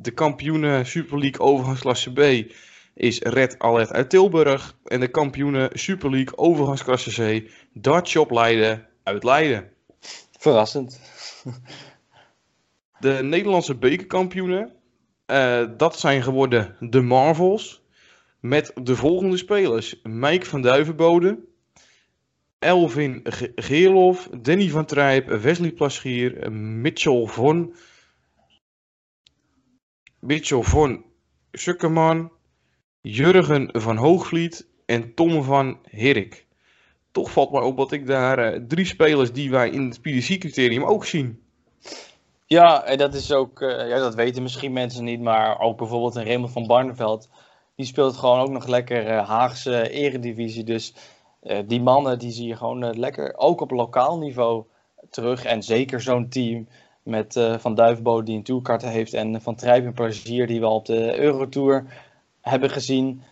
de 0.00 0.10
kampioenen 0.10 0.86
Super 0.86 1.18
League 1.18 1.40
overgangsklasse 1.40 2.12
B 2.12 2.52
is 2.94 3.18
Red 3.18 3.58
Alert 3.58 3.92
uit 3.92 4.10
Tilburg. 4.10 4.76
En 4.84 5.00
de 5.00 5.08
kampioenen 5.08 5.70
Super 5.72 6.10
League 6.10 6.38
overgangsklasse 6.38 7.42
C 7.42 7.50
Dartshop 7.72 8.30
Leiden 8.30 8.86
uit 9.02 9.24
Leiden. 9.24 9.68
Verrassend. 10.38 11.00
De 12.98 13.18
Nederlandse 13.22 13.74
bekerkampioenen 13.74 14.72
uh, 15.26 15.68
dat 15.76 15.98
zijn 15.98 16.22
geworden 16.22 16.76
de 16.80 17.00
Marvels. 17.00 17.80
Met 18.40 18.72
de 18.82 18.96
volgende 18.96 19.36
spelers: 19.36 20.00
Mike 20.02 20.46
van 20.46 20.62
Duivenbode, 20.62 21.38
Elvin 22.58 23.20
Ge- 23.24 23.52
Geerlof, 23.54 24.28
Danny 24.40 24.68
van 24.68 24.84
Trijp, 24.84 25.26
Wesley 25.28 25.70
Plaschier, 25.72 26.52
Mitchell 26.52 27.26
von, 27.26 27.74
Mitchell 30.18 30.62
von 30.62 31.04
Sukkerman, 31.52 32.32
Jurgen 33.00 33.68
van 33.72 33.96
Hoogvliet 33.96 34.68
en 34.86 35.14
Tom 35.14 35.42
van 35.42 35.78
Herik. 35.82 36.46
Toch 37.10 37.32
valt 37.32 37.52
mij 37.52 37.62
op 37.62 37.76
dat 37.76 37.92
ik 37.92 38.06
daar 38.06 38.38
eh, 38.38 38.60
drie 38.68 38.84
spelers 38.84 39.32
die 39.32 39.50
wij 39.50 39.70
in 39.70 39.82
het 39.88 40.00
PDC-criterium 40.00 40.84
ook 40.84 41.04
zien. 41.04 41.42
Ja, 42.52 42.84
en 42.84 42.98
dat 42.98 43.14
is 43.14 43.32
ook, 43.32 43.60
eh, 43.60 43.88
ja, 43.88 43.98
dat 43.98 44.14
weten 44.14 44.42
misschien 44.42 44.72
mensen 44.72 45.04
niet, 45.04 45.20
maar 45.20 45.60
ook 45.60 45.76
bijvoorbeeld 45.76 46.14
een 46.14 46.24
Raymond 46.24 46.52
van 46.52 46.66
Barneveld. 46.66 47.28
Die 47.76 47.86
speelt 47.86 48.16
gewoon 48.16 48.40
ook 48.40 48.50
nog 48.50 48.66
lekker 48.66 49.06
eh, 49.06 49.28
Haagse 49.28 49.90
eredivisie. 49.90 50.64
Dus 50.64 50.94
eh, 51.40 51.58
die 51.66 51.80
mannen 51.80 52.18
die 52.18 52.30
zie 52.30 52.46
je 52.46 52.56
gewoon 52.56 52.98
lekker, 52.98 53.36
ook 53.36 53.60
op 53.60 53.70
lokaal 53.70 54.18
niveau, 54.18 54.64
terug. 55.10 55.44
En 55.44 55.62
zeker 55.62 56.00
zo'n 56.00 56.28
team 56.28 56.68
met 57.02 57.40
Van 57.58 57.74
Duivenbode 57.74 58.24
die 58.24 58.36
een 58.36 58.42
tourkaart 58.42 58.82
heeft 58.82 59.14
en 59.14 59.42
Van 59.42 59.54
Trijp 59.54 59.84
en 59.84 59.92
Plezier 59.92 60.46
die 60.46 60.60
we 60.60 60.66
al 60.66 60.76
op 60.76 60.86
de 60.86 61.18
Eurotour 61.18 61.86
hebben 62.40 62.70
gezien. 62.70 63.22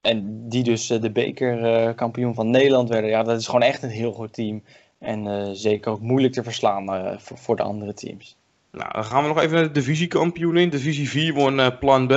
En 0.00 0.48
die 0.48 0.62
dus 0.62 0.86
de 0.86 1.10
bekerkampioen 1.10 2.34
van 2.34 2.50
Nederland 2.50 2.88
werden. 2.88 3.10
Ja, 3.10 3.22
dat 3.22 3.40
is 3.40 3.46
gewoon 3.46 3.62
echt 3.62 3.82
een 3.82 3.90
heel 3.90 4.12
goed 4.12 4.32
team. 4.32 4.62
En 4.98 5.56
zeker 5.56 5.92
ook 5.92 6.00
moeilijk 6.00 6.32
te 6.32 6.42
verslaan 6.42 7.18
voor 7.20 7.56
de 7.56 7.62
andere 7.62 7.94
teams. 7.94 8.36
Nou, 8.72 8.92
dan 8.92 9.04
gaan 9.04 9.22
we 9.22 9.28
nog 9.28 9.40
even 9.40 9.54
naar 9.54 9.64
de 9.64 9.70
divisiekampioen 9.70 10.56
in. 10.56 10.68
Divisie 10.68 11.08
4 11.08 11.34
won 11.34 11.60
eh, 11.60 11.78
Plan 11.78 12.06
B. 12.06 12.12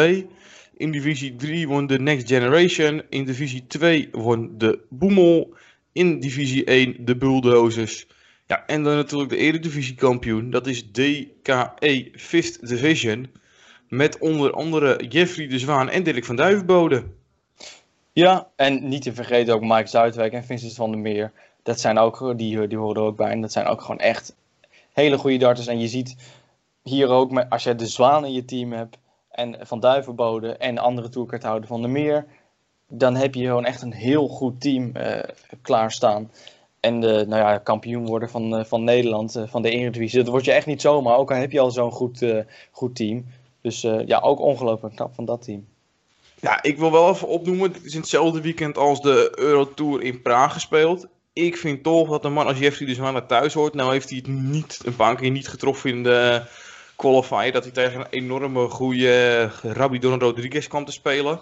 In 0.78 0.92
divisie 0.92 1.36
3 1.36 1.68
won 1.68 1.88
de 1.88 2.00
Next 2.00 2.28
Generation. 2.28 3.02
In 3.10 3.26
divisie 3.26 3.68
2 3.68 4.10
won 4.12 4.58
de 4.58 4.80
Boemel. 4.90 5.54
In 5.92 6.20
divisie 6.20 6.64
1 6.64 6.96
de 7.00 7.16
Bulldozers. 7.16 8.08
Ja, 8.48 8.66
en 8.66 8.84
dan 8.84 8.96
natuurlijk 8.96 9.30
de 9.30 9.38
eredivisiekampioen. 9.38 10.50
Dat 10.50 10.68
is 10.68 10.92
DKE 10.92 12.12
5th 12.12 12.60
Division. 12.60 13.32
Met 13.90 14.18
onder 14.18 14.52
andere 14.52 15.08
Jeffrey 15.08 15.48
de 15.48 15.60
Zwaan 15.60 15.90
en 15.90 16.04
Dirk 16.04 16.26
van 16.26 16.36
Duivenbode. 16.36 17.04
Ja, 18.14 18.48
en 18.56 18.88
niet 18.88 19.02
te 19.02 19.14
vergeten 19.14 19.54
ook 19.54 19.62
Mike 19.62 19.88
Zuidwijk 19.88 20.34
en 20.34 20.44
Vincent 20.44 20.74
van 20.74 20.92
der 20.92 21.00
Meer. 21.00 21.32
Dat 21.64 21.80
zijn 21.80 21.98
ook, 21.98 22.34
die, 22.38 22.68
die 22.68 22.78
horen 22.78 22.96
er 22.96 23.08
ook 23.08 23.18
bij. 23.18 23.32
En 23.32 23.42
dat 23.42 23.52
zijn 23.52 23.66
ook 23.66 23.82
gewoon 23.82 24.00
echt 24.00 24.36
hele 24.94 25.18
goede 25.18 25.38
darters. 25.38 25.68
En 25.68 25.80
je 25.80 25.88
ziet 25.88 26.16
hier 26.90 27.10
ook, 27.10 27.32
met, 27.32 27.50
als 27.50 27.64
je 27.64 27.76
de 27.76 27.88
Zwaan 27.88 28.26
in 28.26 28.34
je 28.34 28.46
team 28.46 28.72
hebt, 28.72 28.98
en 29.32 29.58
Van 29.62 29.80
Duivenbode 29.80 30.58
en 30.58 30.78
andere 30.78 31.10
toerkaarthouder 31.10 31.68
van 31.68 31.82
der 31.82 31.90
Meer, 31.90 32.26
dan 32.88 33.16
heb 33.16 33.36
je 33.36 33.46
gewoon 33.46 33.66
echt 33.66 33.82
een 33.82 33.94
heel 33.94 34.28
goed 34.28 34.62
team 34.62 34.92
uh, 34.98 35.20
klaarstaan. 35.62 36.32
En 36.80 37.00
de, 37.00 37.26
nou 37.28 37.42
ja, 37.42 37.58
kampioen 37.58 38.06
worden 38.06 38.30
van, 38.30 38.60
uh, 38.60 38.66
van 38.66 38.84
Nederland, 38.84 39.36
uh, 39.36 39.44
van 39.48 39.62
de 39.62 39.70
Eredivisie. 39.70 40.20
Dat 40.20 40.32
word 40.32 40.46
je 40.46 40.52
echt 40.52 40.66
niet 40.66 40.82
zomaar, 40.82 41.18
ook 41.18 41.32
al 41.32 41.38
heb 41.38 41.52
je 41.52 41.60
al 41.60 41.72
zo'n 41.72 41.92
goed, 41.92 42.26
goed 42.72 42.96
team. 42.96 43.26
Dus 43.62 43.82
ja, 43.82 44.20
ook 44.20 44.40
ongelooflijk 44.40 44.96
knap 44.96 45.16
van 45.16 45.26
dat 45.26 45.42
team. 45.42 45.68
Ja, 46.40 46.64
ik 46.64 46.78
wil 46.78 46.92
wel 46.92 47.10
even 47.10 47.28
opnoemen. 47.28 47.72
Het 47.72 47.84
is 47.84 47.94
in 47.94 48.00
hetzelfde 48.00 48.42
weekend 48.42 48.78
als 48.78 49.02
de 49.02 49.34
Eurotour 49.36 50.02
in 50.02 50.22
Praag 50.22 50.54
gespeeld. 50.54 51.08
Ik 51.34 51.58
vind 51.58 51.84
toch 51.84 52.10
dat 52.10 52.26
een 52.26 52.34
man 52.34 52.48
als 52.48 52.60
Jeffrey 52.60 52.88
de 52.88 52.94
Zwaan 52.94 53.14
naar 53.14 53.26
thuis 53.26 53.54
hoort. 53.54 53.74
Nou 53.74 53.92
heeft 53.92 54.10
hij 54.10 54.18
het 54.18 54.28
niet 54.28 54.80
een 54.86 54.96
paar 54.96 55.16
keer 55.16 55.32
niet 55.32 55.48
getroffen 55.48 55.90
in 55.90 56.04
de 56.04 56.42
qualifier. 56.96 57.52
Dat 57.52 57.64
hij 57.64 57.74
tegen 57.74 58.00
een 58.00 58.08
enorme 58.10 58.70
goede 58.70 59.46
Rabidon 59.62 60.20
Rodriguez 60.20 60.68
kwam 60.68 60.86
te 60.86 60.92
spelen. 60.92 61.40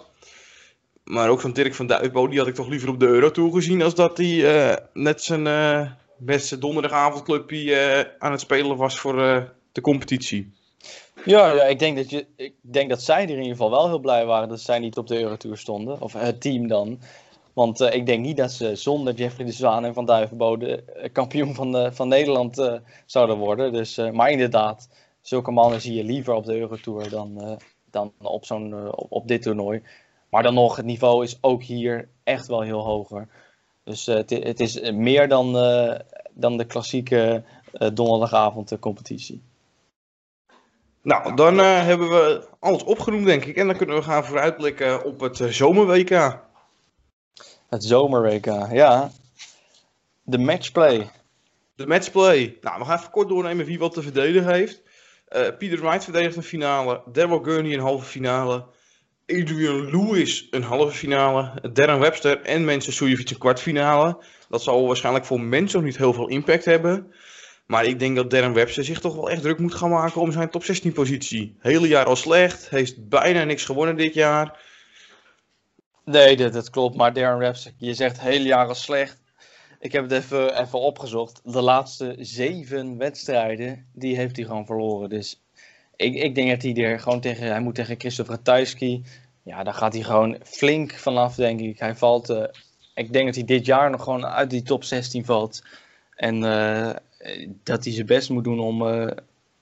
Maar 1.04 1.28
ook 1.28 1.40
van 1.40 1.52
Dirk 1.52 1.74
van 1.74 1.86
Duivenbode, 1.86 2.30
die 2.30 2.38
had 2.38 2.48
ik 2.48 2.54
toch 2.54 2.68
liever 2.68 2.88
op 2.88 3.00
de 3.00 3.06
Eurotour 3.06 3.52
gezien. 3.52 3.82
Als 3.82 3.94
dat 3.94 4.16
hij 4.16 4.26
uh, 4.26 4.76
net 4.92 5.22
zijn 5.22 5.46
uh, 5.46 5.90
beste 6.16 6.58
donderdagavondclubje 6.58 8.14
aan 8.18 8.30
het 8.30 8.40
spelen 8.40 8.76
was 8.76 8.98
voor 8.98 9.14
de 9.72 9.80
competitie. 9.80 10.52
Ja, 11.24 11.52
ja, 11.52 11.62
ik, 11.62 11.78
denk 11.78 11.96
dat 11.96 12.10
je, 12.10 12.26
ik 12.36 12.54
denk 12.60 12.88
dat 12.88 13.02
zij 13.02 13.22
er 13.22 13.30
in 13.30 13.36
ieder 13.36 13.50
geval 13.50 13.70
wel 13.70 13.88
heel 13.88 13.98
blij 13.98 14.26
waren 14.26 14.48
dat 14.48 14.60
zij 14.60 14.78
niet 14.78 14.96
op 14.96 15.06
de 15.06 15.20
Eurotour 15.20 15.58
stonden. 15.58 16.00
Of 16.00 16.12
het 16.12 16.40
team 16.40 16.68
dan. 16.68 17.00
Want 17.52 17.80
ik 17.80 18.06
denk 18.06 18.24
niet 18.24 18.36
dat 18.36 18.52
ze 18.52 18.76
zonder 18.76 19.14
Jeffrey 19.14 19.46
de 19.46 19.52
Zwaan 19.52 19.84
en 19.84 19.94
Van 19.94 20.04
Duivenbode 20.04 20.84
kampioen 21.12 21.54
van, 21.54 21.76
uh, 21.76 21.90
van 21.90 22.08
Nederland 22.08 22.80
zouden 23.06 23.36
worden. 23.36 23.72
Dus, 23.72 23.96
maar 24.12 24.30
inderdaad, 24.30 24.88
zulke 25.26 25.50
mannen 25.50 25.80
zie 25.80 25.94
je 25.94 26.04
liever 26.04 26.34
op 26.34 26.44
de 26.44 26.58
Eurotour 26.58 27.10
dan, 27.10 27.58
dan 27.90 28.12
op, 28.18 28.44
zo'n, 28.44 28.94
op, 28.94 29.12
op, 29.12 29.28
dit 29.28 29.42
toernooi. 29.42 29.82
Maar 30.28 30.42
dan 30.42 30.54
nog, 30.54 30.76
het 30.76 30.86
niveau 30.86 31.24
is 31.24 31.38
ook 31.40 31.62
hier 31.62 32.08
echt 32.22 32.46
wel 32.46 32.60
heel 32.60 32.84
hoger. 32.84 33.28
Dus 33.84 34.06
het, 34.06 34.30
het, 34.30 34.60
is 34.60 34.90
meer 34.90 35.28
dan, 35.28 35.52
dan 36.32 36.56
de 36.56 36.64
klassieke 36.66 37.44
donderdagavond 37.92 38.78
competitie. 38.78 39.42
Nou, 41.04 41.34
dan 41.34 41.58
uh, 41.58 41.84
hebben 41.84 42.08
we 42.08 42.48
alles 42.58 42.84
opgenoemd, 42.84 43.26
denk 43.26 43.44
ik. 43.44 43.56
En 43.56 43.66
dan 43.66 43.76
kunnen 43.76 43.96
we 43.96 44.02
gaan 44.02 44.24
vooruitblikken 44.24 45.04
op 45.04 45.20
het 45.20 45.40
uh, 45.40 45.48
zomer-WK. 45.48 46.38
Het 47.68 47.84
zomer-WK, 47.84 48.46
ja. 48.72 49.10
De 50.22 50.38
matchplay. 50.38 51.10
De 51.74 51.86
matchplay. 51.86 52.58
Nou, 52.60 52.78
we 52.78 52.84
gaan 52.84 52.98
even 52.98 53.10
kort 53.10 53.28
doornemen 53.28 53.66
wie 53.66 53.78
wat 53.78 53.92
te 53.92 54.02
verdedigen 54.02 54.52
heeft. 54.52 54.82
Uh, 55.28 55.56
Peter 55.58 55.80
Wright 55.80 56.04
verdedigt 56.04 56.36
een 56.36 56.42
finale. 56.42 57.02
Daryl 57.12 57.42
Gurney 57.42 57.72
een 57.72 57.80
halve 57.80 58.04
finale. 58.04 58.66
Adrian 59.26 59.90
Lewis 59.90 60.46
een 60.50 60.62
halve 60.62 60.96
finale. 60.96 61.70
Darren 61.72 62.00
Webster 62.00 62.40
en 62.40 62.64
Mensen 62.64 62.92
Sujevic 62.92 63.30
een 63.30 63.38
kwartfinale. 63.38 64.22
Dat 64.48 64.62
zal 64.62 64.86
waarschijnlijk 64.86 65.24
voor 65.24 65.40
mensen 65.40 65.78
nog 65.78 65.88
niet 65.88 65.96
heel 65.96 66.12
veel 66.12 66.28
impact 66.28 66.64
hebben. 66.64 67.12
Maar 67.66 67.84
ik 67.84 67.98
denk 67.98 68.16
dat 68.16 68.30
Darren 68.30 68.52
Webster 68.52 68.84
zich 68.84 69.00
toch 69.00 69.14
wel 69.14 69.30
echt 69.30 69.42
druk 69.42 69.58
moet 69.58 69.74
gaan 69.74 69.90
maken 69.90 70.20
om 70.20 70.32
zijn 70.32 70.50
top 70.50 70.64
16 70.64 70.92
positie. 70.92 71.56
Hele 71.58 71.88
jaar 71.88 72.04
al 72.04 72.16
slecht, 72.16 72.68
heeft 72.68 73.08
bijna 73.08 73.44
niks 73.44 73.64
gewonnen 73.64 73.96
dit 73.96 74.14
jaar. 74.14 74.60
Nee, 76.04 76.36
dat, 76.36 76.52
dat 76.52 76.70
klopt. 76.70 76.96
Maar 76.96 77.12
Darren 77.12 77.38
Webster, 77.38 77.72
je 77.78 77.94
zegt 77.94 78.20
hele 78.20 78.44
jaar 78.44 78.66
al 78.66 78.74
slecht. 78.74 79.22
Ik 79.84 79.92
heb 79.92 80.02
het 80.02 80.12
even, 80.12 80.60
even 80.60 80.80
opgezocht. 80.80 81.40
De 81.44 81.60
laatste 81.60 82.16
zeven 82.18 82.98
wedstrijden, 82.98 83.86
die 83.92 84.16
heeft 84.16 84.36
hij 84.36 84.44
gewoon 84.44 84.66
verloren. 84.66 85.08
Dus 85.08 85.40
ik, 85.96 86.14
ik 86.14 86.34
denk 86.34 86.50
dat 86.50 86.62
hij 86.62 86.84
er 86.84 87.00
gewoon 87.00 87.20
tegen, 87.20 87.46
hij 87.46 87.60
moet 87.60 87.74
tegen 87.74 87.98
Christopher 87.98 88.34
Ratajski. 88.34 89.02
Ja, 89.42 89.62
daar 89.62 89.74
gaat 89.74 89.92
hij 89.92 90.02
gewoon 90.02 90.38
flink 90.44 90.92
vanaf, 90.92 91.34
denk 91.34 91.60
ik. 91.60 91.78
Hij 91.78 91.96
valt, 91.96 92.30
uh, 92.30 92.44
ik 92.94 93.12
denk 93.12 93.26
dat 93.26 93.34
hij 93.34 93.44
dit 93.44 93.66
jaar 93.66 93.90
nog 93.90 94.02
gewoon 94.02 94.26
uit 94.26 94.50
die 94.50 94.62
top 94.62 94.84
16 94.84 95.24
valt. 95.24 95.62
En 96.14 96.42
uh, 96.42 96.90
dat 97.62 97.84
hij 97.84 97.92
zijn 97.92 98.06
best 98.06 98.30
moet 98.30 98.44
doen 98.44 98.60
om. 98.60 98.82
Uh, 98.82 98.88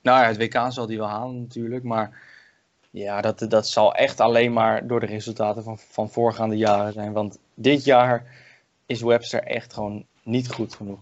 nou 0.03 0.23
ja, 0.23 0.27
het 0.27 0.37
WK 0.37 0.67
zal 0.69 0.87
hij 0.87 0.97
wel 0.97 1.09
halen 1.09 1.41
natuurlijk. 1.41 1.85
Maar 1.85 2.23
ja, 2.91 3.21
dat, 3.21 3.47
dat 3.49 3.69
zal 3.69 3.95
echt 3.95 4.21
alleen 4.21 4.53
maar 4.53 4.87
door 4.87 5.01
de 5.01 5.07
resultaten 5.07 5.63
van, 5.63 5.79
van 5.79 6.11
voorgaande 6.11 6.57
jaren 6.57 6.93
zijn. 6.93 7.13
Want 7.13 7.39
dit 7.55 7.85
jaar 7.85 8.27
is 8.87 9.01
Webster 9.01 9.43
echt 9.43 9.73
gewoon 9.73 10.07
niet 10.25 10.53
goed 10.53 10.75
genoeg. 10.75 11.01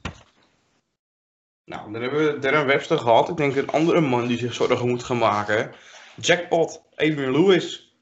Nou, 1.64 1.92
dan 1.92 2.02
hebben 2.02 2.32
we 2.32 2.38
Darren 2.38 2.66
Webster 2.66 2.98
gehad. 2.98 3.28
Ik 3.28 3.36
denk 3.36 3.56
een 3.56 3.70
andere 3.70 4.00
man 4.00 4.26
die 4.26 4.38
zich 4.38 4.54
zorgen 4.54 4.88
moet 4.88 5.02
gaan 5.02 5.18
maken. 5.18 5.72
Jackpot, 6.16 6.82
Adrian 6.94 7.32
Lewis. 7.32 7.94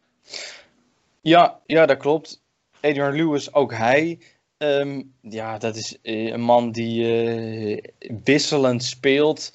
Ja, 1.20 1.60
ja, 1.66 1.86
dat 1.86 1.96
klopt. 1.96 2.42
Adrian 2.80 3.12
Lewis, 3.12 3.54
ook 3.54 3.72
hij. 3.72 4.18
Um, 4.58 5.14
ja, 5.20 5.58
dat 5.58 5.76
is 5.76 5.98
uh, 6.02 6.32
een 6.32 6.40
man 6.40 6.70
die 6.70 7.02
uh, 7.02 7.82
wisselend 8.24 8.84
speelt. 8.84 9.52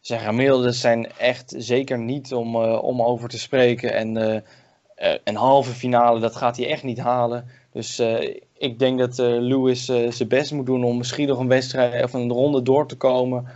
Zijn 0.00 0.20
gemiddelden 0.20 0.74
zijn 0.74 1.12
echt 1.18 1.54
zeker 1.56 1.98
niet 1.98 2.32
om, 2.32 2.56
uh, 2.56 2.82
om 2.82 3.02
over 3.02 3.28
te 3.28 3.38
spreken. 3.38 3.94
En 3.94 4.44
een 5.24 5.36
halve 5.36 5.72
finale, 5.72 6.20
dat 6.20 6.36
gaat 6.36 6.56
hij 6.56 6.68
echt 6.68 6.82
niet 6.82 6.98
halen. 6.98 7.48
Dus 7.72 8.02
ik 8.62 8.78
denk 8.78 8.98
dat 8.98 9.18
Lewis 9.18 9.84
zijn 9.84 10.28
best 10.28 10.52
moet 10.52 10.66
doen 10.66 10.84
om 10.84 10.96
misschien 10.96 11.28
nog 11.28 11.38
een 11.38 11.48
wedstrijd 11.48 12.04
of 12.04 12.12
een 12.12 12.32
ronde 12.32 12.62
door 12.62 12.86
te 12.86 12.96
komen. 12.96 13.46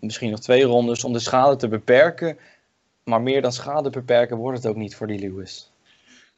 Misschien 0.00 0.30
nog 0.30 0.40
twee 0.40 0.62
rondes 0.62 1.04
om 1.04 1.12
de 1.12 1.18
schade 1.18 1.56
te 1.56 1.68
beperken. 1.68 2.38
Maar 3.04 3.20
meer 3.20 3.42
dan 3.42 3.52
schade 3.52 3.90
beperken 3.90 4.36
wordt 4.36 4.56
het 4.58 4.66
ook 4.66 4.76
niet 4.76 4.96
voor 4.96 5.06
die 5.06 5.18
Lewis. 5.18 5.72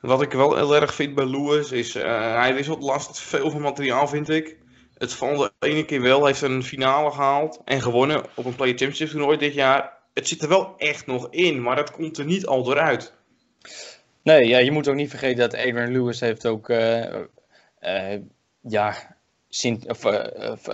Wat 0.01 0.23
ik 0.23 0.33
wel 0.33 0.57
heel 0.57 0.75
erg 0.75 0.95
vind 0.95 1.15
bij 1.15 1.27
Lewis 1.27 1.73
is, 1.73 1.97
uh, 1.97 2.03
hij 2.35 2.55
wisselt 2.55 2.83
last 2.83 3.19
veel 3.19 3.51
van 3.51 3.61
materiaal 3.61 4.09
vind 4.09 4.29
ik. 4.29 4.57
Het 4.99 5.13
valt 5.13 5.53
de 5.59 5.69
ene 5.69 5.85
keer 5.85 6.01
wel, 6.01 6.19
hij 6.19 6.27
heeft 6.27 6.43
een 6.43 6.63
finale 6.63 7.11
gehaald 7.11 7.61
en 7.65 7.83
gewonnen 7.83 8.25
op 8.35 8.45
een 8.45 8.55
Player 8.55 8.77
Championship 8.77 9.09
toernooi 9.09 9.37
dit 9.37 9.55
jaar. 9.55 9.93
Het 10.15 10.29
zit 10.29 10.43
er 10.43 10.49
wel 10.49 10.75
echt 10.77 11.07
nog 11.07 11.29
in, 11.31 11.63
maar 11.63 11.77
dat 11.77 11.91
komt 11.91 12.19
er 12.19 12.25
niet 12.25 12.47
al 12.47 12.63
doorhit. 12.63 13.13
Nee, 14.23 14.47
ja, 14.47 14.59
je 14.59 14.71
moet 14.71 14.89
ook 14.89 14.95
niet 14.95 15.11
vergeten 15.11 15.39
dat 15.39 15.55
Adrian 15.55 15.93
Lewis 15.93 16.21
heeft 16.21 16.47
ook, 16.47 16.69
uh, 16.69 17.05
ja, 18.61 19.17
sint, 19.49 19.89
of, 19.89 20.05
of 20.51 20.69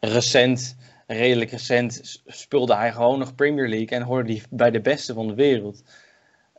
recent, 0.00 0.76
redelijk 1.06 1.50
recent, 1.50 2.22
speelde 2.26 2.74
hij 2.74 2.92
gewoon 2.92 3.18
nog 3.18 3.34
Premier 3.34 3.68
League 3.68 3.98
en 3.98 4.02
hoorde 4.02 4.32
hij 4.32 4.42
bij 4.50 4.70
de 4.70 4.80
beste 4.80 5.14
van 5.14 5.26
de 5.26 5.34
wereld. 5.34 5.82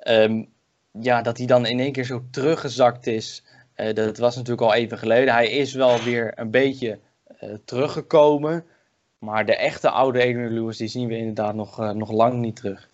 Um, 0.04 0.54
ja, 1.02 1.22
dat 1.22 1.38
hij 1.38 1.48
dan 1.48 1.66
in 1.66 1.80
één 1.80 1.92
keer 1.92 2.06
zo 2.06 2.24
teruggezakt 2.32 3.08
is. 3.08 3.44
Uh, 3.76 3.94
dat 3.94 4.18
was 4.18 4.36
natuurlijk 4.36 4.68
al 4.68 4.74
even 4.74 4.98
geleden. 4.98 5.34
Hij 5.34 5.50
is 5.50 5.74
wel 5.74 6.04
weer 6.04 6.32
een 6.36 6.52
beetje 6.52 7.00
teruggekomen. 7.66 8.66
Maar 9.20 9.46
de 9.46 9.56
echte 9.56 9.90
oude 9.90 10.20
Adrian 10.20 10.54
Lewis, 10.54 10.78
die 10.78 10.88
zien 10.88 11.08
we 11.08 11.18
inderdaad 11.18 11.56
nog, 11.56 11.94
nog 11.94 12.12
lang 12.12 12.34
niet 12.34 12.56
terug. 12.56 12.90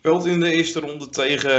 Speelt 0.00 0.26
in 0.26 0.40
de 0.40 0.52
eerste 0.52 0.80
ronde 0.80 1.08
tegen 1.08 1.52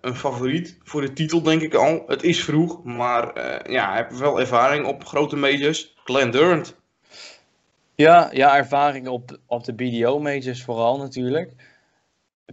een 0.00 0.16
favoriet 0.16 0.78
voor 0.84 1.00
de 1.00 1.12
titel, 1.12 1.42
denk 1.42 1.62
ik 1.62 1.74
al. 1.74 2.04
Het 2.06 2.22
is 2.22 2.44
vroeg, 2.44 2.84
maar 2.84 3.32
ja, 3.70 3.92
hij 3.92 4.02
heeft 4.02 4.18
wel 4.18 4.40
ervaring 4.40 4.86
op 4.86 5.04
grote 5.04 5.36
majors. 5.36 5.94
Glenn 6.04 6.30
Durant. 6.30 6.76
Ja, 7.94 8.30
ja 8.32 8.56
ervaring 8.56 9.08
op, 9.08 9.38
op 9.46 9.64
de 9.64 9.72
BDO-majors 9.72 10.62
vooral 10.62 10.98
natuurlijk. 10.98 11.52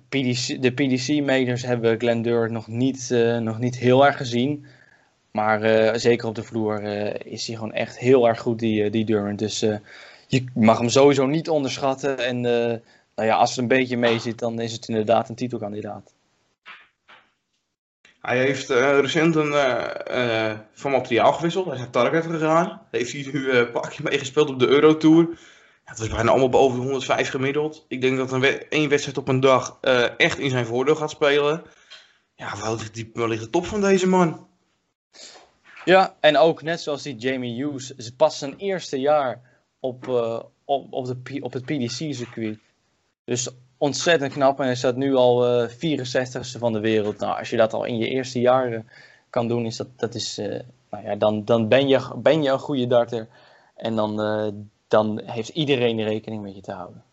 PDC, 0.10 0.62
de 0.62 0.72
PDC-majors 0.72 1.62
hebben 1.62 2.00
Glenn 2.00 2.22
Durant 2.22 2.52
nog 2.52 2.68
niet, 2.68 3.10
uh, 3.12 3.38
nog 3.38 3.60
niet 3.60 3.78
heel 3.78 4.06
erg 4.06 4.18
gezien. 4.18 4.66
Maar 5.32 5.64
uh, 5.64 5.94
zeker 5.94 6.28
op 6.28 6.36
de 6.36 6.44
vloer 6.44 6.84
uh, 6.84 7.14
is 7.24 7.48
hij 7.48 7.56
gewoon 7.56 7.74
echt 7.74 8.00
heel 8.00 8.28
erg 8.28 8.40
goed, 8.40 8.60
die, 8.60 8.90
die 8.90 9.06
Durant. 9.06 9.40
Dus 9.40 9.60
je 10.28 10.44
mag 10.54 10.78
hem 10.78 10.90
sowieso 10.90 11.26
niet 11.26 11.50
onderschatten. 11.50 12.18
En 12.18 12.82
nou 13.16 13.30
ja, 13.30 13.36
als 13.36 13.50
het 13.50 13.60
een 13.60 13.68
beetje 13.68 13.98
mee 13.98 14.20
zit, 14.20 14.40
dan 14.40 14.60
is 14.60 14.72
het 14.72 14.88
inderdaad 14.88 15.30
een 15.30 15.36
titelkandidaat. 15.36 16.14
Hij 18.22 18.38
heeft 18.38 18.70
recent 18.70 19.36
een, 19.36 19.54
van 20.72 20.92
materiaal 20.92 21.34
gewisseld. 21.34 21.66
Hij 21.66 21.74
is 21.74 21.80
naar 21.80 21.90
Target 21.90 22.26
gegaan. 22.26 22.82
Heeft 22.92 23.12
hij 23.12 23.30
nu 23.32 23.52
een 23.52 23.72
pakje 23.72 24.04
meegespeeld 24.04 24.50
op 24.50 24.60
de 24.60 24.68
Eurotour 24.68 25.38
het 25.86 26.00
was 26.00 26.10
bijna 26.10 26.30
allemaal 26.30 26.50
boven 26.50 26.76
de 26.76 26.84
105 26.84 27.30
gemiddeld. 27.30 27.86
Ik 27.88 28.02
denk 28.02 28.18
dat 28.18 28.32
een 28.32 28.44
één 28.70 28.90
wedstrijd 28.90 29.18
op 29.18 29.28
een 29.28 29.40
dag 29.40 29.78
uh, 29.82 30.20
echt 30.20 30.38
in 30.38 30.50
zijn 30.50 30.66
voordeel 30.66 30.96
gaat 30.96 31.10
spelen. 31.10 31.64
Ja, 32.36 32.58
waar 32.58 32.72
ligt, 32.72 32.94
die, 32.94 33.10
waar 33.14 33.28
ligt 33.28 33.44
de 33.44 33.50
top 33.50 33.66
van 33.66 33.82
deze 33.82 34.08
man? 34.08 34.48
Ja, 35.86 36.16
en 36.20 36.38
ook 36.38 36.62
net 36.62 36.82
zoals 36.82 37.02
die 37.02 37.16
Jamie 37.16 37.64
Hughes. 37.64 37.96
Ze 37.96 38.16
pas 38.16 38.38
zijn 38.38 38.56
eerste 38.58 39.00
jaar 39.00 39.42
op, 39.80 40.08
uh, 40.08 40.40
op, 40.66 40.94
op, 40.94 41.06
de, 41.06 41.40
op 41.42 41.54
het 41.54 41.66
PDC-circuit. 41.66 42.60
Dus 43.26 43.50
ontzettend 43.78 44.34
knap. 44.34 44.60
En 44.60 44.66
hij 44.66 44.76
staat 44.76 44.96
nu 44.96 45.16
al 45.16 45.64
uh, 45.64 45.70
64ste 45.70 46.60
van 46.60 46.74
de 46.74 46.80
wereld. 46.80 47.18
Nou, 47.18 47.38
als 47.40 47.50
je 47.50 47.58
dat 47.58 47.74
al 47.74 47.86
in 47.86 47.98
je 47.98 48.08
eerste 48.08 48.40
jaren 48.40 48.90
kan 49.30 49.48
doen, 49.48 49.66
is 49.66 49.78
dat, 49.78 49.88
dat 49.96 50.16
is, 50.16 50.40
uh, 50.40 50.60
nou 50.90 51.04
ja, 51.04 51.16
dan, 51.16 51.46
dan 51.46 51.68
ben, 51.68 51.88
je, 51.88 52.12
ben 52.16 52.44
je 52.44 52.50
een 52.50 52.60
goede 52.60 52.88
darter. 52.88 53.28
En 53.76 53.96
dan, 53.96 54.16
dan 54.88 55.22
heeft 55.26 55.50
iedereen 55.50 56.04
rekening 56.04 56.42
met 56.42 56.56
je 56.56 56.62
te 56.62 56.72
houden. 56.72 57.04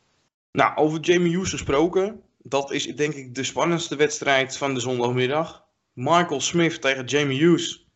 Nou, 0.53 0.77
over 0.77 1.01
Jamie 1.01 1.31
Hughes 1.31 1.51
gesproken. 1.51 2.23
Dat 2.43 2.71
is 2.71 2.97
denk 2.97 3.15
ik 3.15 3.35
de 3.35 3.45
spannendste 3.45 3.97
wedstrijd 3.97 4.57
van 4.57 4.75
de 4.75 4.81
zondagmiddag. 4.81 5.65
Michael 5.93 6.41
Smith 6.41 6.81
tegen 6.81 7.05
Jamie 7.05 7.39
Hughes. 7.39 7.87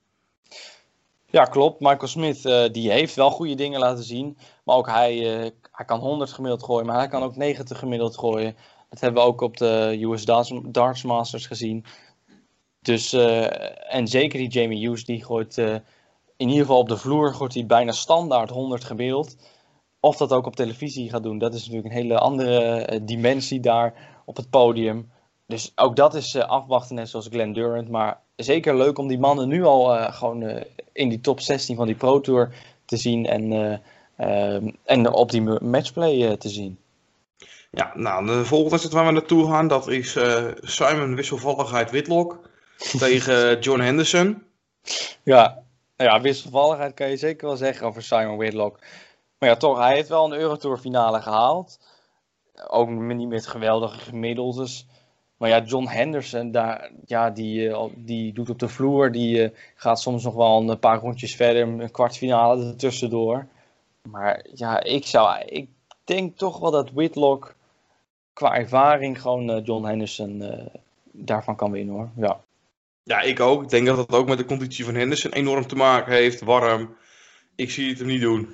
Ja, 1.26 1.44
klopt. 1.44 1.80
Michael 1.80 2.06
Smith 2.06 2.44
uh, 2.44 2.64
die 2.72 2.90
heeft 2.90 3.14
wel 3.14 3.30
goede 3.30 3.54
dingen 3.54 3.80
laten 3.80 4.04
zien. 4.04 4.36
Maar 4.64 4.76
ook 4.76 4.88
hij, 4.88 5.40
uh, 5.44 5.50
hij 5.76 5.86
kan 5.86 6.00
100 6.00 6.32
gemiddeld 6.32 6.62
gooien, 6.62 6.86
maar 6.86 6.96
hij 6.96 7.08
kan 7.08 7.22
ook 7.22 7.36
90 7.36 7.78
gemiddeld 7.78 8.18
gooien. 8.18 8.56
Dat 8.88 9.00
hebben 9.00 9.22
we 9.22 9.28
ook 9.28 9.40
op 9.40 9.56
de 9.56 9.98
US 10.00 10.24
Darts, 10.70 11.02
Masters 11.02 11.46
gezien. 11.46 11.84
Dus, 12.80 13.14
uh, 13.14 13.94
en 13.94 14.08
zeker 14.08 14.38
die 14.38 14.48
Jamie 14.48 14.80
Hughes, 14.80 15.04
die 15.04 15.24
gooit 15.24 15.58
in 16.36 16.48
ieder 16.48 16.64
geval 16.64 16.78
op 16.78 16.88
de 16.88 16.96
vloer 16.96 17.34
gooit 17.34 17.54
hij 17.54 17.66
bijna 17.66 17.92
standaard 17.92 18.50
100 18.50 18.84
gemiddeld. 18.84 19.36
Of 20.00 20.16
dat 20.16 20.32
ook 20.32 20.46
op 20.46 20.56
televisie 20.56 21.10
gaat 21.10 21.22
doen, 21.22 21.38
dat 21.38 21.54
is 21.54 21.60
natuurlijk 21.60 21.94
een 21.94 22.00
hele 22.00 22.18
andere 22.18 22.92
uh, 22.92 23.00
dimensie 23.02 23.60
daar 23.60 23.94
op 24.24 24.36
het 24.36 24.50
podium. 24.50 25.10
Dus 25.46 25.72
ook 25.74 25.96
dat 25.96 26.14
is 26.14 26.36
afwachten, 26.36 26.94
net 26.94 27.08
zoals 27.08 27.26
Glenn 27.26 27.52
Durant. 27.52 27.88
Maar 27.88 28.20
zeker 28.36 28.76
leuk 28.76 28.98
om 28.98 29.08
die 29.08 29.18
mannen 29.18 29.48
nu 29.48 29.64
al 29.64 30.12
gewoon 30.12 30.64
in 30.92 31.08
die 31.08 31.20
top 31.20 31.40
16 31.40 31.76
van 31.76 31.86
die 31.86 31.94
Pro 31.94 32.20
Tour 32.20 32.54
te 32.84 32.96
zien 32.96 33.26
en, 33.26 33.80
en 34.84 35.12
op 35.12 35.30
die 35.30 35.42
matchplay 35.42 36.36
te 36.36 36.48
zien. 36.48 36.78
Ja, 37.70 37.92
nou, 37.94 38.26
de 38.26 38.44
volgende 38.44 38.70
wedstrijd 38.70 38.94
waar 38.94 39.06
we 39.06 39.18
naartoe 39.18 39.50
gaan, 39.50 39.68
dat 39.68 39.88
is 39.88 40.18
Simon 40.60 41.14
Wisselvalligheid 41.14 41.90
Whitlock 41.90 42.40
tegen 42.98 43.60
John 43.60 43.80
Henderson. 43.80 44.42
Ja, 45.22 45.62
ja, 45.96 46.20
wisselvalligheid 46.20 46.94
kan 46.94 47.10
je 47.10 47.16
zeker 47.16 47.46
wel 47.46 47.56
zeggen 47.56 47.86
over 47.86 48.02
Simon 48.02 48.36
Whitlock. 48.36 48.78
Maar 49.38 49.48
ja, 49.48 49.56
toch, 49.56 49.78
hij 49.78 49.94
heeft 49.94 50.08
wel 50.08 50.24
een 50.24 50.38
Eurotour 50.38 50.78
finale 50.78 51.22
gehaald. 51.22 51.78
Ook 52.68 52.88
niet 52.88 53.28
met 53.28 53.46
geweldige 53.46 53.98
gemiddeldes. 53.98 54.86
Maar 55.36 55.48
ja, 55.48 55.60
John 55.60 55.86
Henderson, 55.86 56.50
daar, 56.50 56.90
ja, 57.06 57.30
die, 57.30 57.70
eh, 57.70 57.84
die 57.94 58.32
doet 58.32 58.50
op 58.50 58.58
de 58.58 58.68
vloer. 58.68 59.12
Die 59.12 59.42
eh, 59.42 59.58
gaat 59.74 60.00
soms 60.00 60.24
nog 60.24 60.34
wel 60.34 60.70
een 60.70 60.78
paar 60.78 60.98
rondjes 60.98 61.36
verder. 61.36 61.62
Een 61.62 61.90
kwartfinale 61.90 62.66
ertussendoor. 62.66 63.46
Maar 64.11 64.46
ja, 64.54 64.82
ik, 64.82 65.07
zou, 65.07 65.40
ik 65.40 65.68
denk 66.04 66.36
toch 66.36 66.59
wel 66.59 66.70
dat 66.70 66.90
Whitlock 66.90 67.54
qua 68.32 68.54
ervaring 68.54 69.20
gewoon 69.20 69.50
eh, 69.50 69.64
John 69.64 69.86
Henderson 69.86 70.42
daarvan 71.12 71.57
kan 71.57 71.70
winnen 71.70 71.94
hoor. 71.94 72.11
Ja. 72.16 72.40
ja, 73.02 73.20
ik 73.20 73.40
ook. 73.40 73.62
Ik 73.62 73.68
denk 73.68 73.86
dat 73.86 73.96
dat 73.96 74.12
ook 74.12 74.28
met 74.28 74.38
de 74.38 74.44
conditie 74.44 74.84
van 74.84 74.94
Henderson 74.94 75.32
enorm 75.32 75.66
te 75.66 75.76
maken 75.76 76.12
heeft. 76.12 76.40
Warm. 76.40 76.96
Ik 77.54 77.70
zie 77.70 77.88
het 77.88 77.98
hem 77.98 78.09
niet 78.09 78.20
doen. 78.20 78.48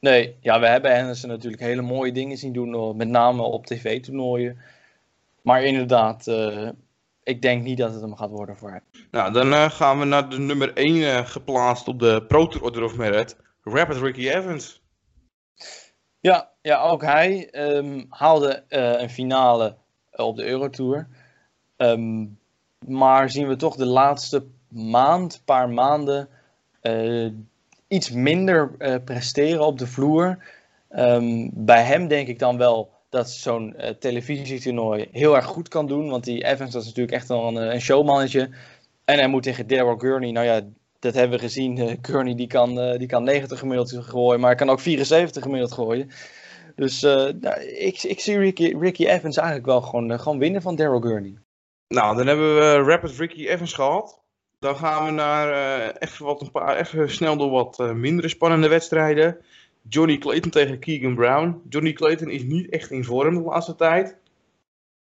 Nee, 0.00 0.36
ja, 0.40 0.60
we 0.60 0.68
hebben 0.68 0.94
Henderson 0.94 1.28
natuurlijk 1.28 1.62
hele 1.62 1.82
mooie 1.82 2.12
dingen 2.12 2.36
zien 2.36 2.52
doen, 2.52 2.96
met 2.96 3.08
name 3.08 3.42
op 3.42 3.66
tv-toernooien. 3.66 4.58
Maar 5.42 5.62
inderdaad, 5.62 6.26
uh, 6.26 6.68
ik 7.22 7.42
denk 7.42 7.62
niet 7.62 7.78
dat 7.78 7.92
het 7.92 8.00
hem 8.00 8.16
gaat 8.16 8.30
worden 8.30 8.56
voor 8.56 8.70
hem. 8.70 8.82
Nou, 9.10 9.32
dan 9.32 9.52
uh, 9.52 9.70
gaan 9.70 9.98
we 9.98 10.04
naar 10.04 10.28
de 10.28 10.38
nummer 10.38 10.72
1 10.72 10.96
uh, 10.96 11.18
eh, 11.18 11.26
geplaatst 11.26 11.88
op 11.88 11.98
de 11.98 12.24
Pro 12.28 12.46
Tour 12.46 12.64
Order 12.64 12.82
of 12.84 12.96
Merit. 12.96 13.36
Rapid 13.72 13.96
Ricky 13.96 14.28
Evans. 14.28 14.82
Ja, 16.20 16.50
ja 16.62 16.80
ook 16.80 17.02
hij 17.02 17.48
um, 17.52 18.06
haalde 18.08 18.64
een 18.68 19.10
finale 19.10 19.76
op 20.12 20.36
de 20.36 20.44
Eurotour. 20.44 21.08
Um, 21.76 22.38
maar 22.86 23.30
zien 23.30 23.48
we 23.48 23.56
toch 23.56 23.76
de 23.76 23.86
laatste 23.86 24.44
maand, 24.68 25.42
paar 25.44 25.68
maanden, 25.68 26.28
iets 27.88 28.10
minder 28.10 28.70
presteren 29.04 29.66
op 29.66 29.78
de 29.78 29.86
vloer. 29.86 30.38
Um, 30.90 31.50
bij 31.52 31.82
hem 31.82 32.08
denk 32.08 32.28
ik 32.28 32.38
dan 32.38 32.56
wel 32.56 32.90
dat 33.08 33.30
zo'n 33.30 33.74
uh, 33.78 33.88
televisietoernooi 33.88 35.08
heel 35.12 35.36
erg 35.36 35.44
goed 35.44 35.68
kan 35.68 35.86
doen. 35.86 36.08
Want 36.08 36.24
die 36.24 36.44
Evans 36.44 36.72
dat 36.72 36.82
is 36.82 36.88
natuurlijk 36.88 37.16
echt 37.16 37.28
wel 37.28 37.48
een, 37.48 37.56
eh, 37.56 37.72
een 37.72 37.80
showmannetje. 37.80 38.50
En 39.04 39.18
hij 39.18 39.28
moet 39.28 39.42
tegen 39.42 39.66
Daryl 39.66 39.98
Gurney. 39.98 40.30
Nou 40.30 40.46
ja, 40.46 40.60
dat 40.98 41.14
hebben 41.14 41.38
we 41.38 41.44
gezien. 41.44 41.76
Uh, 41.76 41.96
Gurney 42.02 42.34
die 42.34 42.46
kan, 42.46 42.98
die 42.98 43.06
kan 43.06 43.24
90 43.24 43.58
gemiddeld 43.58 43.96
gooien, 44.04 44.40
maar 44.40 44.48
hij 44.48 44.58
kan 44.58 44.70
ook 44.70 44.80
74 44.80 45.42
gemiddeld 45.42 45.72
gooien. 45.72 46.10
Dus 46.74 47.00
nou, 47.00 47.60
ik, 47.60 48.02
ik 48.02 48.20
zie 48.20 48.38
Ricky, 48.38 48.76
Ricky 48.78 49.06
Evans 49.06 49.36
eigenlijk 49.36 49.66
wel 49.66 49.80
gewoon, 49.80 50.20
gewoon 50.20 50.38
winnen 50.38 50.62
van 50.62 50.76
Daryl 50.76 51.00
Gurney. 51.00 51.34
Nou, 51.88 52.16
dan 52.16 52.26
hebben 52.26 52.54
we 52.54 52.82
Rapid 52.82 53.18
Ricky 53.18 53.48
Evans 53.48 53.72
gehad. 53.72 54.20
Dan 54.58 54.76
gaan 54.76 55.04
we 55.04 55.10
naar 55.10 55.90
even, 55.98 56.24
wat 56.24 56.40
een 56.40 56.50
paar, 56.50 56.76
even 56.76 57.10
snel 57.10 57.36
door 57.36 57.50
wat 57.50 57.78
mindere 57.94 58.28
spannende 58.28 58.68
wedstrijden. 58.68 59.38
Johnny 59.88 60.18
Clayton 60.18 60.50
tegen 60.50 60.78
Keegan 60.78 61.14
Brown. 61.14 61.62
Johnny 61.68 61.92
Clayton 61.92 62.30
is 62.30 62.42
niet 62.42 62.70
echt 62.70 62.90
in 62.90 63.04
vorm 63.04 63.34
de 63.34 63.40
laatste 63.40 63.74
tijd. 63.74 64.16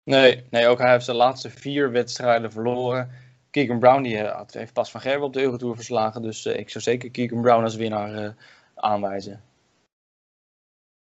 Nee, 0.04 0.44
nee 0.50 0.68
ook 0.68 0.78
hij 0.78 0.91
heeft 0.91 1.06
zijn 1.06 1.18
laatste 1.18 1.50
vier 1.50 1.91
wedstrijden 1.91 2.52
verloren. 2.52 3.12
Keegan 3.54 3.80
Brown 3.80 4.01
die, 4.01 4.18
uh, 4.18 4.41
heeft 4.47 4.74
pas 4.74 4.91
van 4.91 5.01
Gerben 5.01 5.28
op 5.28 5.34
de 5.34 5.41
Eurotour 5.41 5.76
verslagen. 5.76 6.22
Dus 6.22 6.45
ik 6.45 6.70
zou 6.70 6.84
zeker 6.84 7.12
Keegan 7.12 7.41
Brown 7.41 7.64
als 7.64 7.76
winnaar 7.76 8.36
aanwijzen. 8.76 9.43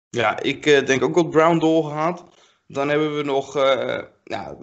Ja, 0.09 0.41
ik 0.41 0.63
denk 0.63 1.03
ook 1.03 1.15
dat 1.15 1.31
Brown 1.31 1.59
doorgaat. 1.59 2.25
Dan 2.67 2.89
hebben 2.89 3.17
we 3.17 3.23
nog 3.23 3.55
ja, 4.25 4.57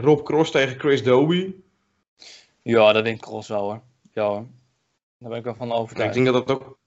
Rob 0.00 0.24
Cross 0.24 0.50
tegen 0.50 0.78
Chris 0.78 1.02
Dobie. 1.02 1.64
Ja, 2.62 2.92
dat 2.92 3.02
wint 3.02 3.20
Cross 3.20 3.48
wel 3.48 3.62
hoor. 3.62 3.80
Ja 4.12 4.24
hoor. 4.28 4.46
Daar 5.18 5.28
ben 5.28 5.38
ik 5.38 5.44
wel 5.44 5.54
van 5.54 5.72
overtuigd. 5.72 6.16
ik 6.16 6.22
denk 6.22 6.34
dat 6.34 6.46
dat 6.46 6.56
ook 6.56 6.78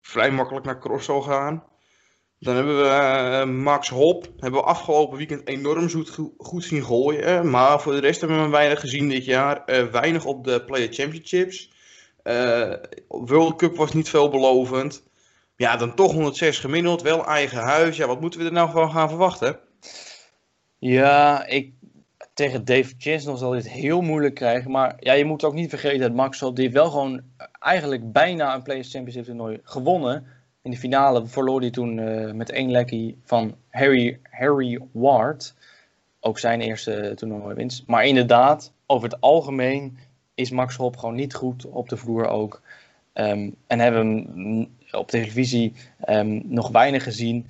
vrij 0.00 0.30
makkelijk 0.30 0.66
naar 0.66 0.78
Cross 0.78 1.04
zal 1.04 1.22
gaan. 1.22 1.64
Dan 2.40 2.54
hebben 2.54 2.76
we 2.76 2.84
uh, 2.84 3.44
Max 3.44 3.88
Hop. 3.88 4.28
Hebben 4.38 4.60
we 4.60 4.66
afgelopen 4.66 5.18
weekend 5.18 5.48
enorm 5.48 5.88
goed, 6.36 6.64
zien 6.64 6.84
gooien. 6.84 7.50
Maar 7.50 7.80
voor 7.80 7.92
de 7.92 8.00
rest 8.00 8.20
hebben 8.20 8.36
we 8.36 8.42
hem 8.42 8.52
weinig 8.52 8.80
gezien 8.80 9.08
dit 9.08 9.24
jaar. 9.24 9.62
Uh, 9.66 9.82
weinig 9.82 10.24
op 10.24 10.44
de 10.44 10.64
Player 10.64 10.92
Championships. 10.92 11.72
Uh, 12.24 12.72
World 13.08 13.56
Cup 13.56 13.76
was 13.76 13.92
niet 13.92 14.08
veelbelovend. 14.08 15.02
Ja, 15.56 15.76
dan 15.76 15.94
toch 15.94 16.12
106 16.12 16.58
gemiddeld. 16.58 17.02
Wel 17.02 17.26
eigen 17.26 17.58
huis. 17.58 17.96
Ja, 17.96 18.06
wat 18.06 18.20
moeten 18.20 18.40
we 18.40 18.46
er 18.46 18.52
nou 18.52 18.70
van 18.70 18.90
gaan 18.90 19.08
verwachten? 19.08 19.58
Ja, 20.78 21.46
ik 21.46 21.72
tegen 22.34 22.64
Dave 22.64 22.94
Chesnell 22.98 23.36
zal 23.36 23.50
dit 23.50 23.68
heel 23.68 24.00
moeilijk 24.00 24.34
krijgen. 24.34 24.70
Maar 24.70 24.96
ja, 24.98 25.12
je 25.12 25.24
moet 25.24 25.44
ook 25.44 25.54
niet 25.54 25.70
vergeten 25.70 26.00
dat 26.00 26.14
Max 26.14 26.38
die 26.38 26.52
heeft 26.54 26.72
wel 26.72 26.90
gewoon 26.90 27.22
eigenlijk 27.58 28.12
bijna 28.12 28.54
een 28.54 28.62
Players 28.62 28.90
Championship 28.90 29.24
toernooi 29.24 29.60
gewonnen. 29.62 30.26
In 30.62 30.70
de 30.70 30.76
finale 30.76 31.26
verloor 31.26 31.60
hij 31.60 31.70
toen 31.70 31.98
uh, 31.98 32.32
met 32.32 32.50
één 32.50 32.70
lekkie 32.70 33.18
van 33.24 33.54
Harry, 33.70 34.20
Harry 34.30 34.80
Ward. 34.92 35.54
Ook 36.20 36.38
zijn 36.38 36.60
eerste 36.60 37.12
toernooi 37.16 37.54
winst. 37.54 37.86
Maar 37.86 38.06
inderdaad, 38.06 38.72
over 38.86 39.08
het 39.08 39.20
algemeen 39.20 39.98
is 40.34 40.50
Max 40.50 40.76
Hop 40.76 40.96
gewoon 40.96 41.14
niet 41.14 41.34
goed 41.34 41.66
op 41.66 41.88
de 41.88 41.96
vloer 41.96 42.28
ook. 42.28 42.62
Ehm, 43.12 43.50
en 43.66 43.78
hebben 43.78 44.06
hem 44.06 44.76
op 44.90 45.08
televisie 45.08 45.72
um, 46.08 46.42
nog 46.44 46.68
weinig 46.68 47.02
gezien. 47.02 47.46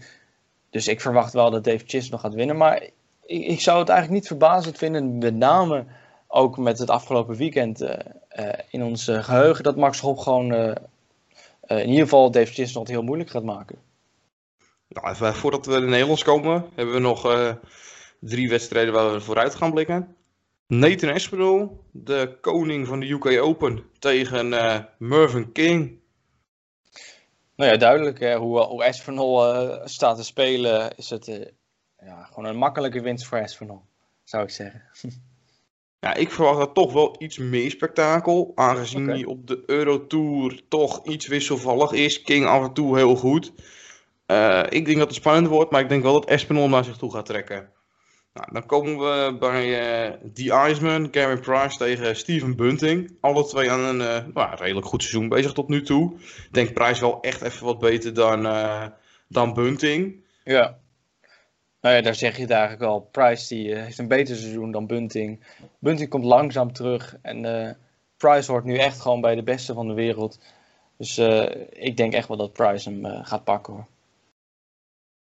Dus 0.70 0.88
ik 0.88 1.00
verwacht 1.00 1.32
wel 1.32 1.50
dat 1.50 1.64
Dave 1.64 1.84
Chis 1.86 2.08
nog 2.08 2.20
gaat 2.20 2.34
winnen. 2.34 2.56
Maar 2.56 2.82
ik, 3.26 3.46
ik, 3.46 3.60
zou 3.60 3.78
het 3.78 3.88
eigenlijk 3.88 4.20
niet 4.20 4.28
verbazend 4.28 4.78
vinden, 4.78 5.18
met 5.18 5.34
name 5.34 5.84
ook 6.28 6.58
met 6.58 6.78
het 6.78 6.90
afgelopen 6.90 7.36
weekend 7.36 7.82
uh, 7.82 7.90
uh, 8.38 8.48
in 8.68 8.82
ons 8.82 9.04
geheugen, 9.04 9.64
dat 9.64 9.76
Max 9.76 10.00
Hop 10.00 10.18
gewoon 10.18 10.76
in 11.78 11.88
ieder 11.88 12.02
geval 12.02 12.30
Dave 12.30 12.52
Chis 12.52 12.72
nog 12.72 12.88
heel 12.88 13.02
moeilijk 13.02 13.30
gaat 13.30 13.44
maken. 13.44 13.78
Nou, 14.88 15.08
even, 15.08 15.34
voordat 15.34 15.66
we 15.66 15.74
in 15.74 15.88
Nederlands 15.88 16.24
komen, 16.24 16.68
hebben 16.74 16.94
we 16.94 17.00
nog 17.00 17.56
drie 18.20 18.48
wedstrijden 18.48 18.94
waar 18.94 19.12
we 19.12 19.20
vooruit 19.20 19.54
gaan 19.54 19.72
blikken. 19.72 20.16
Nathan 20.66 21.08
Espinol, 21.08 21.84
de 21.90 22.38
koning 22.40 22.86
van 22.86 23.00
de 23.00 23.10
UK 23.10 23.40
Open, 23.40 23.84
tegen 23.98 24.48
Mervyn 24.98 25.52
King. 25.52 26.00
Nou 27.60 27.72
ja, 27.72 27.78
duidelijk. 27.78 28.20
Hè, 28.20 28.36
hoe, 28.36 28.60
hoe 28.60 28.84
Espinol 28.84 29.54
uh, 29.54 29.86
staat 29.86 30.16
te 30.16 30.24
spelen, 30.24 30.96
is 30.96 31.10
het 31.10 31.28
uh, 31.28 31.44
ja, 31.98 32.22
gewoon 32.22 32.44
een 32.44 32.56
makkelijke 32.56 33.00
winst 33.00 33.26
voor 33.26 33.38
Espinol, 33.38 33.82
zou 34.24 34.42
ik 34.42 34.50
zeggen. 34.50 34.82
Ja, 36.00 36.14
ik 36.14 36.30
verwacht 36.30 36.58
dat 36.58 36.74
toch 36.74 36.92
wel 36.92 37.14
iets 37.18 37.38
meer 37.38 37.70
spektakel. 37.70 38.52
Aangezien 38.54 39.02
okay. 39.02 39.14
hij 39.14 39.24
op 39.24 39.46
de 39.46 39.62
Eurotour 39.66 40.60
toch 40.68 41.06
iets 41.06 41.26
wisselvallig 41.26 41.92
is. 41.92 42.22
King 42.22 42.46
af 42.46 42.62
en 42.62 42.72
toe 42.72 42.96
heel 42.96 43.16
goed. 43.16 43.52
Uh, 44.26 44.62
ik 44.68 44.84
denk 44.84 44.98
dat 44.98 45.06
het 45.06 45.16
spannend 45.16 45.46
wordt, 45.46 45.70
maar 45.70 45.80
ik 45.80 45.88
denk 45.88 46.02
wel 46.02 46.12
dat 46.12 46.24
Espinol 46.24 46.68
naar 46.68 46.84
zich 46.84 46.96
toe 46.96 47.12
gaat 47.12 47.26
trekken. 47.26 47.68
Nou, 48.34 48.46
dan 48.52 48.66
komen 48.66 48.98
we 48.98 49.36
bij 49.38 49.66
uh, 50.08 50.16
The 50.34 50.68
Iceman, 50.68 51.08
Gary 51.10 51.40
Price 51.40 51.76
tegen 51.76 52.16
Steven 52.16 52.56
Bunting. 52.56 53.16
Alle 53.20 53.46
twee 53.46 53.70
aan 53.70 53.80
een 53.80 54.26
uh, 54.26 54.34
nou, 54.34 54.56
redelijk 54.56 54.86
goed 54.86 55.02
seizoen 55.02 55.28
bezig 55.28 55.52
tot 55.52 55.68
nu 55.68 55.82
toe. 55.82 56.12
Ik 56.20 56.48
denk 56.50 56.72
Price 56.72 57.00
wel 57.00 57.20
echt 57.20 57.42
even 57.42 57.66
wat 57.66 57.78
beter 57.78 58.14
dan, 58.14 58.42
dan 59.28 59.54
Bunting. 59.54 60.24
Ja. 60.44 60.79
Nou 61.80 61.94
ja, 61.94 62.00
daar 62.02 62.14
zeg 62.14 62.36
je 62.36 62.42
het 62.42 62.50
eigenlijk 62.50 62.82
al. 62.82 63.00
Price 63.00 63.54
die, 63.54 63.74
heeft 63.74 63.98
een 63.98 64.08
beter 64.08 64.36
seizoen 64.36 64.70
dan 64.70 64.86
Bunting. 64.86 65.44
Bunting 65.78 66.08
komt 66.08 66.24
langzaam 66.24 66.72
terug. 66.72 67.16
En 67.22 67.78
Price 68.16 68.50
hoort 68.50 68.64
nu 68.64 68.76
echt 68.76 69.00
gewoon 69.00 69.20
bij 69.20 69.34
de 69.34 69.42
beste 69.42 69.74
van 69.74 69.88
de 69.88 69.94
wereld. 69.94 70.40
Dus 70.96 71.18
ik 71.70 71.96
denk 71.96 72.12
echt 72.12 72.28
wel 72.28 72.36
dat 72.36 72.52
Price 72.52 72.90
hem 72.90 73.24
gaat 73.24 73.44
pakken 73.44 73.72
hoor. 73.72 73.86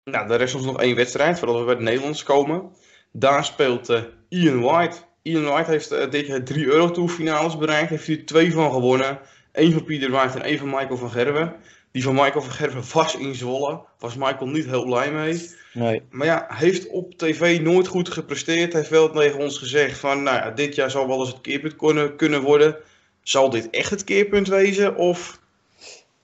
Nou, 0.04 0.32
er 0.32 0.42
is 0.42 0.54
ons 0.54 0.66
nog 0.66 0.82
één 0.82 0.96
wedstrijd 0.96 1.40
voordat 1.40 1.60
we 1.60 1.66
bij 1.66 1.76
de 1.76 1.82
Nederlands 1.82 2.24
komen. 2.24 2.72
Daar 3.12 3.46
speelt 3.46 4.04
Ian 4.28 4.62
White. 4.62 4.98
Ian 5.22 5.44
White 5.44 5.72
heeft 5.72 6.12
dit 6.12 6.28
jaar 6.28 6.44
drie 6.44 6.66
Eurotour 6.66 7.10
finales 7.10 7.58
bereikt. 7.58 7.90
Heeft 7.90 8.08
er 8.08 8.26
twee 8.26 8.54
van 8.54 8.72
gewonnen. 8.72 9.20
Eén 9.52 9.72
van 9.72 9.84
Pieter 9.84 10.12
White 10.12 10.40
en 10.40 10.46
één 10.46 10.58
van 10.58 10.70
Michael 10.70 10.98
van 10.98 11.12
Gerwen. 11.12 11.56
Die 11.92 12.04
van 12.04 12.14
Michael 12.14 12.42
van 12.42 12.52
Gerwen 12.52 12.84
was 12.94 13.16
in 13.16 13.36
Zwolle. 13.36 13.82
Was 14.00 14.16
Michael 14.16 14.48
niet 14.48 14.66
heel 14.66 14.86
blij 14.86 15.12
mee. 15.12 15.50
Nee. 15.74 16.02
Maar 16.10 16.28
ja, 16.28 16.46
heeft 16.50 16.88
op 16.88 17.18
tv 17.18 17.60
nooit 17.60 17.88
goed 17.88 18.10
gepresteerd. 18.10 18.74
Heeft 18.74 18.90
wel 18.90 19.12
tegen 19.12 19.40
ons 19.40 19.58
gezegd 19.58 20.00
van, 20.00 20.24
nou 20.24 20.38
ja, 20.38 20.52
dit 20.52 20.76
jaar 20.76 20.92
zal 20.92 21.08
wel 21.08 21.20
eens 21.20 21.30
het 21.30 21.42
keerpunt 21.42 21.76
kunnen, 21.76 22.16
kunnen 22.16 22.42
worden. 22.42 22.76
Zal 23.22 23.50
dit 23.50 23.70
echt 23.70 23.90
het 23.90 24.04
keerpunt 24.04 24.48
wezen? 24.48 24.96
Of 24.96 25.40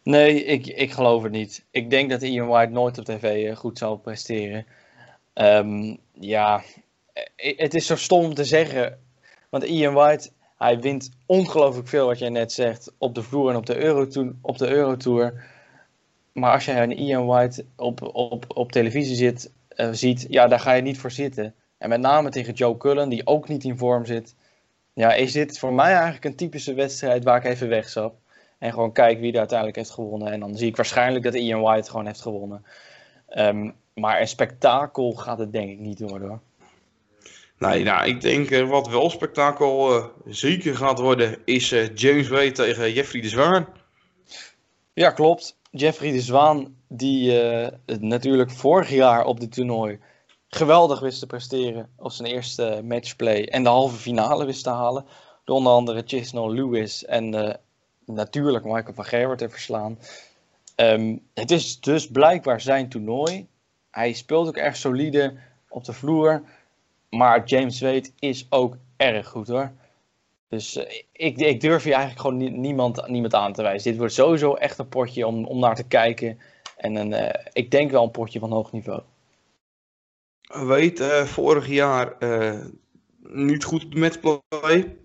Nee, 0.04 0.44
ik, 0.44 0.68
ik 0.68 0.92
geloof 0.92 1.24
het 1.24 1.32
niet. 1.32 1.66
Ik 1.72 1.90
denk 1.90 2.10
dat 2.10 2.22
Ian 2.22 2.48
White 2.48 2.72
nooit 2.72 2.98
op 2.98 3.06
tv 3.06 3.56
goed 3.56 3.78
zal 3.78 3.98
presteren. 3.98 4.66
Um, 5.34 5.98
ja, 6.20 6.64
het 7.36 7.74
is 7.74 7.86
zo 7.86 7.96
stom 7.96 8.24
om 8.24 8.34
te 8.34 8.44
zeggen. 8.44 9.00
Want 9.50 9.64
Ian 9.64 9.94
White, 9.94 10.30
hij 10.58 10.80
wint 10.80 11.12
ongelooflijk 11.26 11.88
veel, 11.88 12.06
wat 12.06 12.20
jij 12.20 12.30
net 12.30 12.52
zegt, 12.52 12.92
op 12.98 13.16
de 13.16 13.24
vloer 13.24 13.50
en 13.50 13.56
op 13.56 13.66
de, 13.66 13.78
Eurotour, 13.78 14.36
op 14.42 14.58
de 14.58 14.68
Eurotour. 14.68 15.52
Maar 16.34 16.52
als 16.52 16.66
je 16.66 16.72
een 16.72 16.98
Ian 16.98 17.26
White 17.26 17.66
op, 17.76 18.16
op, 18.16 18.46
op 18.48 18.72
televisie 18.72 19.16
zit, 19.16 19.52
uh, 19.76 19.90
ziet, 19.92 20.26
ja, 20.30 20.48
daar 20.48 20.60
ga 20.60 20.74
je 20.74 20.82
niet 20.82 20.98
voor 20.98 21.12
zitten. 21.12 21.56
En 21.78 21.90
met 21.90 22.00
name 22.00 22.30
tegen 22.30 22.54
Joe 22.54 22.78
Cullen, 22.78 23.10
die 23.10 23.28
ook 23.28 23.48
niet 23.48 23.64
in 23.64 23.78
vorm 23.78 24.06
zit. 24.06 24.36
Ja, 24.94 25.14
is 25.14 25.32
dit 25.32 25.60
voor 25.60 25.74
mij 25.74 25.94
eigenlijk 25.94 26.26
een 26.26 26.36
typische 26.36 26.74
wedstrijd 26.74 27.24
waar 27.24 27.38
ik 27.38 27.44
even 27.44 27.70
wegzap. 27.70 28.16
En 28.60 28.74
gewoon 28.74 28.92
kijk 28.92 29.20
wie 29.20 29.32
er 29.32 29.38
uiteindelijk 29.38 29.78
heeft 29.78 29.92
gewonnen. 29.92 30.32
En 30.32 30.40
dan 30.40 30.58
zie 30.58 30.68
ik 30.68 30.76
waarschijnlijk 30.76 31.24
dat 31.24 31.34
Ian 31.34 31.62
White 31.62 31.90
gewoon 31.90 32.06
heeft 32.06 32.22
gewonnen. 32.22 32.66
Um, 33.38 33.76
maar 33.94 34.22
een 34.22 34.28
spektakel 34.28 35.12
gaat 35.12 35.40
het 35.40 35.52
denk 35.52 35.70
ik 35.70 35.80
niet 35.80 36.00
worden 36.00 36.28
hoor. 36.28 36.40
Nee, 37.58 37.84
nou, 37.84 38.08
ik 38.08 38.22
denk 38.22 38.50
uh, 38.50 38.70
wat 38.70 38.88
wel 38.88 39.10
spektakel 39.10 39.98
uh, 39.98 40.06
zeker 40.26 40.76
gaat 40.76 41.00
worden 41.00 41.38
is 41.46 41.72
uh, 41.72 41.96
James 41.96 42.28
Wade 42.28 42.52
tegen 42.52 42.94
Jeffrey 42.94 43.22
de 43.22 43.30
Zwaan. 43.30 43.68
Ja, 44.94 45.12
klopt. 45.12 45.58
Jeffrey 45.76 46.12
de 46.12 46.22
Zwaan, 46.22 46.76
die 46.88 47.42
natuurlijk 48.00 48.52
vorig 48.52 48.90
jaar 48.90 49.26
op 49.26 49.40
dit 49.40 49.52
toernooi 49.52 50.00
geweldig 50.48 51.00
wist 51.00 51.20
te 51.20 51.26
presteren 51.26 51.90
op 51.98 52.12
zijn 52.12 52.32
eerste 52.32 52.82
matchplay 52.84 53.44
en 53.44 53.64
de 53.64 53.70
halve 53.70 53.98
finale 53.98 54.46
wist 54.46 54.64
te 54.64 54.70
halen. 54.70 55.06
Door 55.44 55.56
onder 55.56 55.74
andere 55.74 56.04
Chisnell 56.06 56.50
Lewis 56.50 57.06
en 57.06 57.58
natuurlijk 58.06 58.66
Michael 58.66 58.94
van 58.94 59.06
Gerwen 59.06 59.38
te 59.38 59.50
verslaan. 59.50 60.00
Um, 60.76 61.22
het 61.34 61.52
is 61.52 61.80
dus 61.80 62.08
blijkbaar 62.08 62.62
zijn 62.62 62.90
toernooi. 62.90 63.48
Hij 63.92 64.14
speelt 64.14 64.48
ook 64.48 64.58
erg 64.58 64.76
solide 64.76 65.38
op 65.70 65.84
de 65.84 65.94
vloer. 65.94 66.44
Maar 67.10 67.44
James 67.46 67.82
Wade 67.82 68.10
is 68.20 68.48
ook 68.50 68.78
erg 68.98 69.28
goed 69.28 69.48
hoor. 69.48 69.72
Dus 70.54 70.78
uh, 70.78 70.84
ik, 71.12 71.38
ik, 71.38 71.62
durf 71.62 71.84
hier 71.84 71.94
eigenlijk 71.94 72.22
gewoon 72.22 72.38
nie, 72.38 72.50
niemand, 72.50 73.08
niemand 73.08 73.34
aan 73.34 73.54
te 73.54 73.62
wijzen. 73.62 73.90
Dit 73.90 74.00
wordt 74.00 74.14
sowieso 74.14 74.54
echt 74.54 74.78
een 74.78 74.88
potje 74.88 75.28
om, 75.28 75.46
om 75.46 75.60
naar 75.60 75.76
te 75.76 75.88
kijken. 75.88 76.40
En 76.78 76.96
een, 76.96 77.12
uh, 77.12 77.30
ik 77.54 77.72
denk 77.72 77.92
wel 77.92 78.04
een 78.04 78.12
potje 78.12 78.40
van 78.40 78.52
hoog 78.52 78.72
niveau. 78.72 79.02
Weet, 80.48 81.00
uh, 81.00 81.24
vorig 81.24 81.68
jaar 81.68 82.18
niet 83.20 83.64
goed 83.64 83.96
met 83.96 84.20
play. 84.22 84.98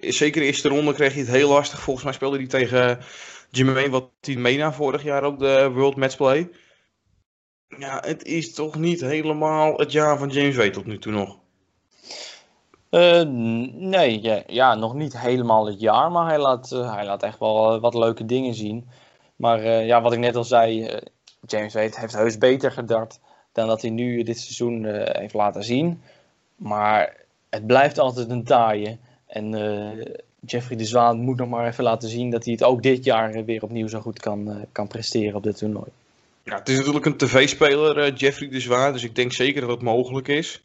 zeker 0.00 0.40
de 0.40 0.46
eerste 0.46 0.68
ronde 0.68 0.92
kreeg 0.92 1.12
hij 1.12 1.22
het 1.22 1.30
heel 1.30 1.48
lastig. 1.48 1.80
Volgens 1.80 2.04
mij 2.04 2.14
speelde 2.14 2.36
hij 2.36 2.46
tegen 2.46 2.98
Jermaine 3.50 3.90
Watimena 3.90 4.72
vorig 4.72 5.02
jaar 5.02 5.22
ook 5.22 5.38
de 5.38 5.70
World 5.74 5.96
Matchplay. 5.96 6.50
Ja, 7.78 8.02
het 8.06 8.24
is 8.24 8.54
toch 8.54 8.78
niet 8.78 9.00
helemaal 9.00 9.78
het 9.78 9.92
jaar 9.92 10.18
van 10.18 10.28
James 10.28 10.56
Wade 10.56 10.70
tot 10.70 10.86
nu 10.86 10.98
toe 10.98 11.12
nog? 11.12 11.39
Uh, 12.90 13.22
nee, 13.72 14.22
ja, 14.22 14.42
ja, 14.46 14.74
nog 14.74 14.94
niet 14.94 15.18
helemaal 15.18 15.66
het 15.66 15.80
jaar, 15.80 16.10
maar 16.10 16.26
hij 16.26 16.38
laat, 16.38 16.70
uh, 16.72 16.94
hij 16.94 17.04
laat 17.04 17.22
echt 17.22 17.38
wel 17.38 17.74
uh, 17.74 17.80
wat 17.80 17.94
leuke 17.94 18.26
dingen 18.26 18.54
zien. 18.54 18.88
Maar 19.36 19.62
ja, 19.84 20.00
wat 20.02 20.12
ik 20.12 20.18
net 20.18 20.36
al 20.36 20.44
zei, 20.44 20.98
James 21.46 21.74
Wade 21.74 22.00
heeft 22.00 22.16
heus 22.16 22.38
beter 22.38 22.72
gedart 22.72 23.18
dan 23.52 23.66
dat 23.66 23.82
hij 23.82 23.90
nu 23.90 24.22
dit 24.22 24.38
seizoen 24.38 24.84
heeft 25.12 25.34
laten 25.34 25.64
zien. 25.64 26.02
Maar 26.56 27.16
het 27.50 27.66
blijft 27.66 27.98
altijd 27.98 28.30
een 28.30 28.44
taaie. 28.44 28.98
En 29.26 29.50
Jeffrey 30.40 30.76
de 30.76 30.84
Zwaan 30.84 31.20
moet 31.20 31.36
nog 31.36 31.48
maar 31.48 31.66
even 31.66 31.84
laten 31.84 32.08
zien 32.08 32.30
dat 32.30 32.44
hij 32.44 32.52
het 32.52 32.62
ook 32.62 32.82
dit 32.82 33.04
jaar 33.04 33.44
weer 33.44 33.62
opnieuw 33.62 33.88
zo 33.88 34.00
goed 34.00 34.20
kan, 34.20 34.66
kan 34.72 34.88
presteren 34.88 35.34
op 35.34 35.42
dit 35.42 35.56
toernooi. 35.56 35.90
Ja, 36.42 36.58
het 36.58 36.68
is 36.68 36.76
natuurlijk 36.76 37.06
een 37.06 37.16
tv-speler, 37.16 38.12
Jeffrey 38.12 38.48
de 38.48 38.60
Zwaar, 38.60 38.92
dus 38.92 39.04
ik 39.04 39.14
denk 39.14 39.32
zeker 39.32 39.60
dat 39.60 39.70
het 39.70 39.82
mogelijk 39.82 40.28
is. 40.28 40.62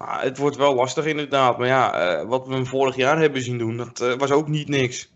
Maar 0.00 0.22
het 0.22 0.38
wordt 0.38 0.56
wel 0.56 0.74
lastig 0.74 1.06
inderdaad. 1.06 1.58
Maar 1.58 1.66
ja, 1.66 2.20
uh, 2.20 2.28
wat 2.28 2.46
we 2.46 2.54
hem 2.54 2.66
vorig 2.66 2.96
jaar 2.96 3.18
hebben 3.18 3.42
zien 3.42 3.58
doen, 3.58 3.76
dat 3.76 4.00
uh, 4.00 4.14
was 4.14 4.30
ook 4.30 4.48
niet 4.48 4.68
niks. 4.68 5.12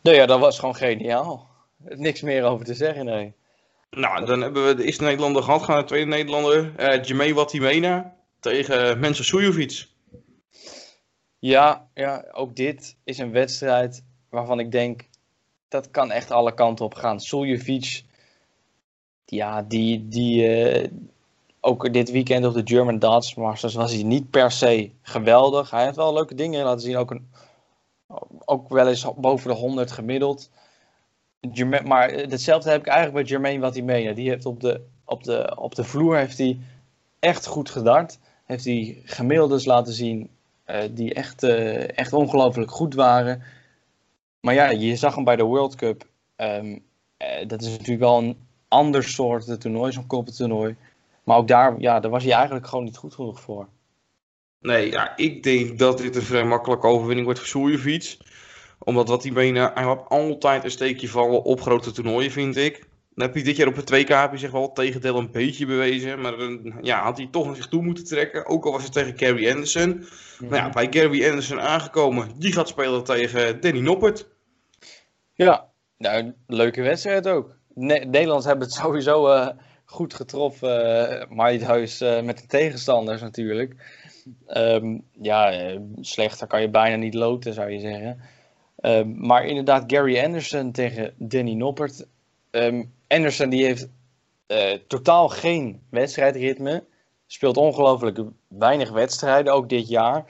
Nee, 0.00 0.14
ja, 0.14 0.26
dat 0.26 0.40
was 0.40 0.58
gewoon 0.58 0.74
geniaal. 0.76 1.48
Niks 1.76 2.20
meer 2.20 2.44
over 2.44 2.64
te 2.64 2.74
zeggen, 2.74 3.04
nee. 3.04 3.32
Nou, 3.90 4.24
dan 4.24 4.40
hebben 4.40 4.66
we 4.66 4.74
de 4.74 4.84
eerste 4.84 5.02
Nederlander 5.02 5.42
gehad. 5.42 5.62
Gaan 5.62 5.78
de 5.78 5.84
tweede 5.84 6.06
Nederlander, 6.06 6.72
uh, 7.18 7.34
Watimena 7.34 8.14
tegen 8.40 9.00
Mensen 9.00 9.24
Sujovic. 9.24 9.86
Ja, 11.38 11.88
ja, 11.94 12.24
ook 12.32 12.56
dit 12.56 12.96
is 13.04 13.18
een 13.18 13.32
wedstrijd 13.32 14.04
waarvan 14.28 14.58
ik 14.58 14.72
denk, 14.72 15.08
dat 15.68 15.90
kan 15.90 16.10
echt 16.10 16.30
alle 16.30 16.54
kanten 16.54 16.84
op 16.84 16.94
gaan. 16.94 17.20
Suljovic 17.20 18.02
ja, 19.24 19.62
die, 19.62 20.08
die 20.08 20.48
uh, 20.48 20.88
ook 21.64 21.92
dit 21.92 22.10
weekend 22.10 22.46
op 22.46 22.54
de 22.54 22.62
German 22.64 22.98
Darts 22.98 23.34
Masters 23.34 23.74
was 23.74 23.92
hij 23.92 24.02
niet 24.02 24.30
per 24.30 24.50
se 24.50 24.90
geweldig. 25.02 25.70
Hij 25.70 25.84
heeft 25.84 25.96
wel 25.96 26.12
leuke 26.12 26.34
dingen 26.34 26.64
laten 26.64 26.80
zien. 26.80 26.96
Ook, 26.96 27.10
een, 27.10 27.28
ook 28.44 28.68
wel 28.68 28.88
eens 28.88 29.06
boven 29.16 29.50
de 29.50 29.56
100 29.56 29.92
gemiddeld. 29.92 30.50
Maar 31.84 32.10
hetzelfde 32.10 32.70
heb 32.70 32.80
ik 32.80 32.86
eigenlijk 32.86 33.16
bij 33.16 33.32
Jermaine 33.32 33.60
wat 33.60 33.74
hij 33.74 33.82
mee. 33.82 34.14
Die 34.14 34.28
heeft 34.28 34.46
op 34.46 34.60
de, 34.60 34.80
op 35.04 35.24
de, 35.24 35.56
op 35.58 35.74
de 35.74 35.84
vloer 35.84 36.16
heeft 36.16 36.38
hij 36.38 36.58
echt 37.18 37.46
goed 37.46 37.70
gedart. 37.70 38.18
Heeft 38.44 38.64
hij 38.64 39.02
gemiddeldes 39.04 39.64
laten 39.64 39.92
zien 39.92 40.30
uh, 40.66 40.76
die 40.90 41.14
echt, 41.14 41.42
uh, 41.42 41.98
echt 41.98 42.12
ongelooflijk 42.12 42.70
goed 42.70 42.94
waren. 42.94 43.42
Maar 44.40 44.54
ja, 44.54 44.68
je 44.70 44.96
zag 44.96 45.14
hem 45.14 45.24
bij 45.24 45.36
de 45.36 45.42
World 45.42 45.74
Cup. 45.74 46.06
Um, 46.36 46.82
uh, 47.18 47.46
dat 47.46 47.62
is 47.62 47.70
natuurlijk 47.70 48.00
wel 48.00 48.18
een 48.18 48.36
ander 48.68 49.04
soort 49.04 49.60
toernooi, 49.60 49.92
zo'n 49.92 50.06
koppeltoernooi. 50.06 50.76
Maar 51.24 51.36
ook 51.36 51.48
daar, 51.48 51.74
ja, 51.78 52.00
daar 52.00 52.10
was 52.10 52.24
hij 52.24 52.32
eigenlijk 52.32 52.66
gewoon 52.66 52.84
niet 52.84 52.96
goed 52.96 53.14
genoeg 53.14 53.40
voor. 53.40 53.68
Nee, 54.60 54.90
ja, 54.90 55.16
ik 55.16 55.42
denk 55.42 55.78
dat 55.78 55.98
dit 55.98 56.16
een 56.16 56.22
vrij 56.22 56.44
makkelijke 56.44 56.86
overwinning 56.86 57.24
wordt 57.24 57.40
voor 57.40 57.48
Soerjevic. 57.48 58.16
Omdat 58.78 59.08
wat 59.08 59.22
hij 59.22 59.32
benen, 59.32 59.70
hij 59.74 59.84
had 59.84 60.04
altijd 60.08 60.64
een 60.64 60.70
steekje 60.70 61.08
vallen 61.08 61.42
op 61.42 61.60
grote 61.60 61.92
toernooien, 61.92 62.30
vind 62.30 62.56
ik. 62.56 62.88
Dan 63.14 63.26
heb 63.26 63.36
je 63.36 63.42
dit 63.42 63.56
jaar 63.56 63.66
op 63.66 63.76
het 63.76 63.90
2K 63.94 64.08
heb 64.08 64.32
je 64.32 64.38
zich 64.38 64.50
wel 64.50 64.72
tegendeel 64.72 65.18
een 65.18 65.30
beetje 65.30 65.66
bewezen. 65.66 66.20
Maar 66.20 66.36
dan 66.36 66.74
ja, 66.80 67.02
had 67.02 67.16
hij 67.16 67.28
toch 67.30 67.46
naar 67.46 67.56
zich 67.56 67.68
toe 67.68 67.82
moeten 67.82 68.04
trekken. 68.04 68.46
Ook 68.46 68.64
al 68.64 68.72
was 68.72 68.82
het 68.82 68.92
tegen 68.92 69.18
Gary 69.18 69.50
Anderson. 69.50 70.04
Maar 70.48 70.58
ja, 70.58 70.70
bij 70.70 70.86
Gary 70.90 71.28
Anderson 71.28 71.60
aangekomen. 71.60 72.28
Die 72.38 72.52
gaat 72.52 72.68
spelen 72.68 73.04
tegen 73.04 73.60
Danny 73.60 73.80
Noppert. 73.80 74.28
Ja, 75.34 75.68
nou, 75.98 76.32
leuke 76.46 76.82
wedstrijd 76.82 77.28
ook. 77.28 77.56
Ne 77.74 77.98
Nederlands 77.98 78.46
hebben 78.46 78.66
het 78.66 78.76
sowieso 78.76 79.28
uh, 79.28 79.48
goed 79.84 80.14
getroffen. 80.14 80.68
Uh, 80.68 81.28
maar 81.28 81.52
het 81.52 81.62
huis 81.62 82.02
uh, 82.02 82.22
met 82.22 82.38
de 82.38 82.46
tegenstanders 82.46 83.20
natuurlijk. 83.20 84.02
Um, 84.48 85.04
ja, 85.20 85.72
slechter 86.00 86.46
kan 86.46 86.60
je 86.60 86.68
bijna 86.68 86.96
niet 86.96 87.14
loten, 87.14 87.54
zou 87.54 87.70
je 87.70 87.80
zeggen. 87.80 88.20
Um, 88.80 89.26
maar 89.26 89.44
inderdaad, 89.44 89.84
Gary 89.86 90.18
Anderson 90.18 90.72
tegen 90.72 91.14
Danny 91.16 91.52
Noppert. 91.54 92.06
Um, 92.50 92.92
Anderson 93.08 93.48
die 93.48 93.64
heeft 93.64 93.88
totaal 94.86 95.28
geen 95.28 95.80
wedstrijdritme. 95.88 96.84
Speelt 97.26 97.56
ongelooflijk 97.56 98.20
weinig 98.48 98.90
wedstrijden, 98.90 99.52
ook 99.52 99.68
dit 99.68 99.88
jaar. 99.88 100.24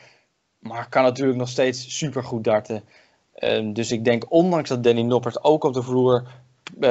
Maar 0.58 0.88
kan 0.88 1.02
natuurlijk 1.02 1.38
nog 1.38 1.48
steeds 1.48 1.96
super 1.96 2.24
goed 2.24 2.44
darten. 2.44 2.84
Dus 3.72 3.92
ik 3.92 4.04
denk, 4.04 4.32
ondanks 4.32 4.68
dat 4.68 4.82
Danny 4.82 5.02
Noppert 5.02 5.44
ook 5.44 5.64
op 5.64 5.74
de 5.74 5.82
vloer 5.82 6.28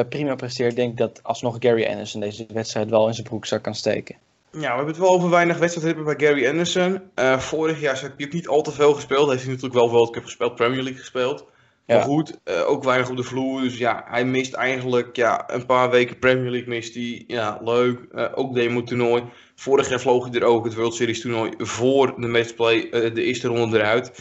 prima 0.10 0.36
presteert, 0.36 0.76
denk 0.76 0.92
ik 0.92 0.98
dat 0.98 1.20
alsnog 1.24 1.56
Gary 1.60 1.86
Anderson 1.86 2.22
deze 2.22 2.46
wedstrijd 2.54 2.90
wel 2.90 3.08
in 3.08 3.14
zijn 3.14 3.28
broekzak 3.28 3.64
kan 3.64 3.76
steken. 3.76 4.16
Ja, 4.52 4.60
we 4.60 4.68
hebben 4.68 4.88
het 4.88 4.98
wel 4.98 5.10
over 5.10 5.30
weinig 5.30 5.58
wedstrijden 5.58 6.04
bij 6.04 6.16
Gary 6.18 6.48
Anderson. 6.48 7.02
Uh, 7.16 7.40
vorig 7.40 7.80
jaar 7.80 8.02
heb 8.02 8.20
je 8.20 8.28
niet 8.32 8.48
al 8.48 8.62
te 8.62 8.72
veel 8.72 8.94
gespeeld. 8.94 9.30
Heeft 9.30 9.42
hij 9.42 9.50
natuurlijk 9.50 9.80
wel 9.80 9.90
World 9.90 10.12
Cup 10.12 10.24
gespeeld, 10.24 10.56
Premier 10.56 10.82
League 10.82 11.00
gespeeld. 11.00 11.46
Ja. 11.86 11.96
Maar 11.96 12.04
goed, 12.04 12.40
uh, 12.46 12.70
ook 12.70 12.84
weinig 12.84 13.10
op 13.10 13.18
de 13.18 13.24
vloer. 13.24 13.62
Dus 13.62 13.78
ja, 13.78 14.04
hij 14.08 14.26
mist 14.26 14.54
eigenlijk 14.54 15.16
ja, 15.16 15.44
een 15.48 15.66
paar 15.66 15.90
weken 15.90 16.20
Premier 16.20 16.52
League 16.52 16.70
mist 16.70 16.94
hij. 16.94 17.24
Ja, 17.28 17.60
leuk. 17.64 18.00
Uh, 18.12 18.26
ook 18.36 18.54
demo 18.54 18.84
toernooi. 18.84 19.24
Vorig 19.56 19.90
jaar 19.90 20.00
vloog 20.00 20.30
hij 20.30 20.40
er 20.40 20.44
ook 20.44 20.66
het 20.66 20.74
World 20.74 20.96
Series 20.96 21.22
toernooi 21.22 21.52
voor 21.58 22.22
de 22.22 22.28
matchplay 22.28 22.90
de 22.90 23.24
eerste 23.24 23.48
ronde 23.48 23.78
eruit 23.78 24.12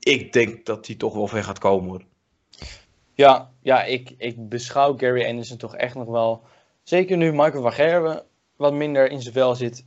ik 0.00 0.32
denk 0.32 0.66
dat 0.66 0.86
hij 0.86 0.96
toch 0.96 1.14
wel 1.14 1.26
ver 1.26 1.44
gaat 1.44 1.58
komen 1.58 1.88
hoor. 1.88 2.02
Ja, 3.14 3.50
ja 3.62 3.84
ik, 3.84 4.14
ik 4.18 4.48
beschouw 4.48 4.96
Gary 4.96 5.24
Anderson 5.24 5.56
toch 5.56 5.76
echt 5.76 5.94
nog 5.94 6.08
wel. 6.08 6.42
Zeker 6.82 7.16
nu 7.16 7.32
Michael 7.32 7.62
van 7.62 7.72
Gerwen 7.72 8.22
wat 8.56 8.72
minder 8.72 9.10
in 9.10 9.22
zijn 9.22 9.34
vel 9.34 9.54
zit. 9.54 9.84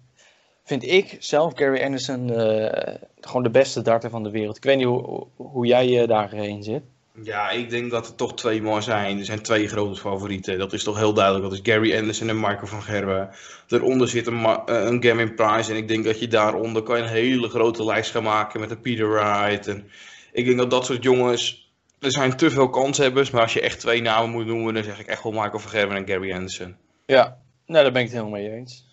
Vind 0.64 0.84
ik 0.84 1.16
zelf 1.20 1.54
Gary 1.56 1.84
Anderson 1.84 2.30
uh, 2.30 2.96
gewoon 3.20 3.44
de 3.44 3.50
beste 3.50 3.82
darter 3.82 4.10
van 4.10 4.24
de 4.24 4.30
wereld. 4.30 4.58
Ik 4.58 4.64
weet 4.64 4.78
niet 4.78 4.86
hoe, 4.86 5.28
hoe 5.36 5.66
jij 5.66 6.02
uh, 6.02 6.08
daarin 6.08 6.64
zit. 6.64 6.82
Ja, 7.22 7.50
ik 7.50 7.70
denk 7.70 7.92
dat 7.92 8.08
er 8.08 8.16
toch 8.16 8.34
twee 8.34 8.62
man 8.62 8.84
zijn. 8.84 9.20
Er 9.20 9.26
zijn 9.26 9.42
twee 9.42 9.68
grote 9.68 10.00
favorieten. 10.00 10.60
Dat 10.60 10.74
is 10.74 10.84
toch 10.84 10.98
heel 10.98 11.14
duidelijk. 11.14 11.44
Dat 11.44 11.54
is 11.54 11.74
Gary 11.74 11.98
Anderson 11.98 12.30
en 12.30 12.40
Michael 12.40 12.68
van 12.68 12.82
Gerwen. 12.82 13.30
Daaronder 13.68 14.08
zit 14.08 14.28
een, 14.28 14.42
uh, 14.70 15.00
een 15.00 15.36
Price. 15.36 15.72
En 15.72 15.78
ik 15.78 15.88
denk 15.88 16.06
dat 16.06 16.20
je 16.20 16.28
daaronder 16.28 16.84
kan 16.84 16.98
je 16.98 17.04
een 17.04 17.10
hele 17.10 17.50
grote 17.50 17.86
lijst 17.86 18.12
gaan 18.12 18.24
maken 18.24 18.60
met 18.60 18.72
een 18.72 18.82
Peter 18.82 19.10
Wright. 19.10 19.68
En 19.68 19.90
ik 20.32 20.46
denk 20.46 20.58
dat 20.58 20.70
dat 20.70 20.86
soort 20.86 21.04
jongens... 21.04 21.63
Er 22.04 22.12
zijn 22.12 22.38
te 22.38 22.50
veel 22.50 22.70
kanshebbers. 22.70 23.32
Maar 23.32 23.42
als 23.42 23.54
je 23.54 23.62
echt 23.62 23.80
twee 23.80 24.02
namen 24.02 24.30
moet 24.30 24.46
noemen... 24.46 24.74
dan 24.74 24.84
zeg 24.84 25.00
ik 25.00 25.08
echt 25.08 25.24
wel 25.24 25.32
Michael 25.32 25.60
van 25.60 25.72
Gerwen 25.72 25.98
en 25.98 26.08
Gary 26.08 26.34
Anderson. 26.34 26.76
Ja, 27.06 27.38
nou, 27.66 27.84
daar 27.84 27.92
ben 27.92 28.02
ik 28.02 28.08
het 28.08 28.18
helemaal 28.18 28.40
mee 28.40 28.52
eens. 28.52 28.86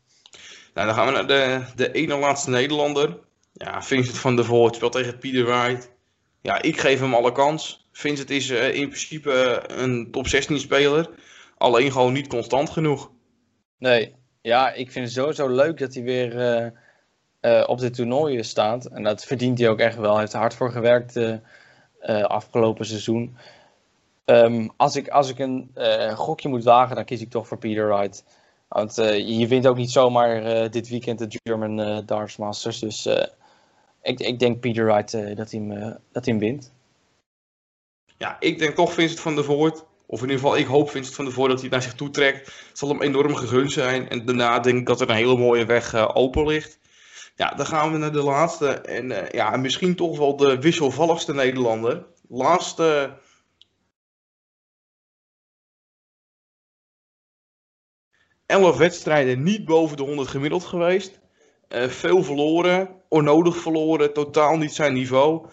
nou, 0.74 0.86
dan 0.86 0.94
gaan 0.94 1.06
we 1.06 1.12
naar 1.12 1.26
de, 1.26 1.62
de 1.74 1.92
ene 1.92 2.16
laatste 2.16 2.50
Nederlander. 2.50 3.18
Ja, 3.52 3.82
Vincent 3.82 4.18
van 4.18 4.36
der 4.36 4.44
Voort 4.44 4.74
speelt 4.74 4.92
tegen 4.92 5.18
Peter 5.18 5.44
Wright. 5.44 5.90
Ja, 6.40 6.62
ik 6.62 6.80
geef 6.80 7.00
hem 7.00 7.14
alle 7.14 7.32
kans. 7.32 7.88
Vincent 7.92 8.30
is 8.30 8.50
uh, 8.50 8.74
in 8.74 8.88
principe 8.88 9.62
een 9.66 10.10
top 10.10 10.26
16 10.26 10.58
speler. 10.58 11.10
Alleen 11.56 11.92
gewoon 11.92 12.12
niet 12.12 12.26
constant 12.26 12.70
genoeg. 12.70 13.10
Nee, 13.78 14.14
ja, 14.42 14.72
ik 14.72 14.92
vind 14.92 15.04
het 15.04 15.14
sowieso 15.14 15.48
leuk 15.48 15.78
dat 15.78 15.94
hij 15.94 16.02
weer 16.02 16.34
uh, 16.34 16.66
uh, 17.40 17.68
op 17.68 17.78
de 17.78 17.90
toernooien 17.90 18.44
staat. 18.44 18.86
En 18.86 19.02
dat 19.02 19.24
verdient 19.24 19.58
hij 19.58 19.68
ook 19.68 19.78
echt 19.78 19.96
wel. 19.96 20.10
Hij 20.10 20.20
heeft 20.20 20.32
er 20.32 20.38
hard 20.38 20.54
voor 20.54 20.72
gewerkt 20.72 21.16
afgelopen 22.22 22.86
seizoen. 22.86 23.36
Um, 24.24 24.70
als, 24.76 24.96
ik, 24.96 25.08
als 25.08 25.28
ik 25.30 25.38
een 25.38 25.70
gokje 26.16 26.48
moet 26.48 26.64
wagen, 26.64 26.96
dan 26.96 27.04
kies 27.04 27.20
ik 27.20 27.30
toch 27.30 27.48
voor 27.48 27.58
Peter 27.58 27.88
Wright. 27.88 28.24
Want 28.68 28.94
je 29.26 29.46
wint 29.48 29.66
ook 29.66 29.76
niet 29.76 29.90
zomaar 29.90 30.70
dit 30.70 30.88
weekend 30.88 31.18
de 31.18 31.40
German 31.42 32.02
Darts 32.06 32.36
Masters. 32.36 32.78
Dus 32.78 33.06
ik, 34.02 34.20
ik 34.20 34.38
denk 34.38 34.60
Peter 34.60 34.84
Wright 34.84 35.36
dat, 35.36 35.50
hij 35.50 35.60
hem, 35.60 35.98
dat 36.12 36.24
hij 36.24 36.34
hem 36.34 36.38
wint. 36.38 36.72
Ja, 38.16 38.36
ik 38.40 38.58
denk 38.58 38.74
toch 38.74 38.92
Vincent 38.92 39.20
van 39.20 39.34
der 39.34 39.44
Voort. 39.44 39.84
Of 40.06 40.22
in 40.22 40.28
ieder 40.28 40.40
geval, 40.40 40.56
ik 40.56 40.66
hoop 40.66 40.90
Vincent 40.90 41.14
van 41.14 41.24
der 41.24 41.34
Voort 41.34 41.50
dat 41.50 41.60
hij 41.60 41.68
naar 41.68 41.82
zich 41.82 41.94
toe 41.94 42.10
trekt. 42.10 42.46
Het 42.68 42.78
zal 42.78 42.88
hem 42.88 43.02
enorm 43.02 43.34
gegund 43.34 43.72
zijn. 43.72 44.08
En 44.08 44.24
daarna 44.24 44.58
denk 44.58 44.78
ik 44.78 44.86
dat 44.86 45.00
er 45.00 45.10
een 45.10 45.16
hele 45.16 45.36
mooie 45.36 45.64
weg 45.64 46.14
open 46.14 46.46
ligt. 46.46 46.78
Ja, 47.38 47.50
dan 47.50 47.66
gaan 47.66 47.92
we 47.92 47.98
naar 47.98 48.12
de 48.12 48.22
laatste. 48.22 48.68
En 48.68 49.28
ja, 49.30 49.56
misschien 49.56 49.94
toch 49.94 50.18
wel 50.18 50.36
de 50.36 50.60
wisselvalligste 50.60 51.34
Nederlander. 51.34 52.06
Laatste... 52.28 53.16
Elf 58.46 58.76
wedstrijden 58.76 59.42
niet 59.42 59.64
boven 59.64 59.96
de 59.96 60.02
100 60.02 60.28
gemiddeld 60.28 60.64
geweest. 60.64 61.20
Uh, 61.68 61.88
veel 61.88 62.22
verloren, 62.22 62.88
onnodig 63.08 63.56
verloren, 63.56 64.12
totaal 64.12 64.56
niet 64.56 64.74
zijn 64.74 64.92
niveau. 64.92 65.48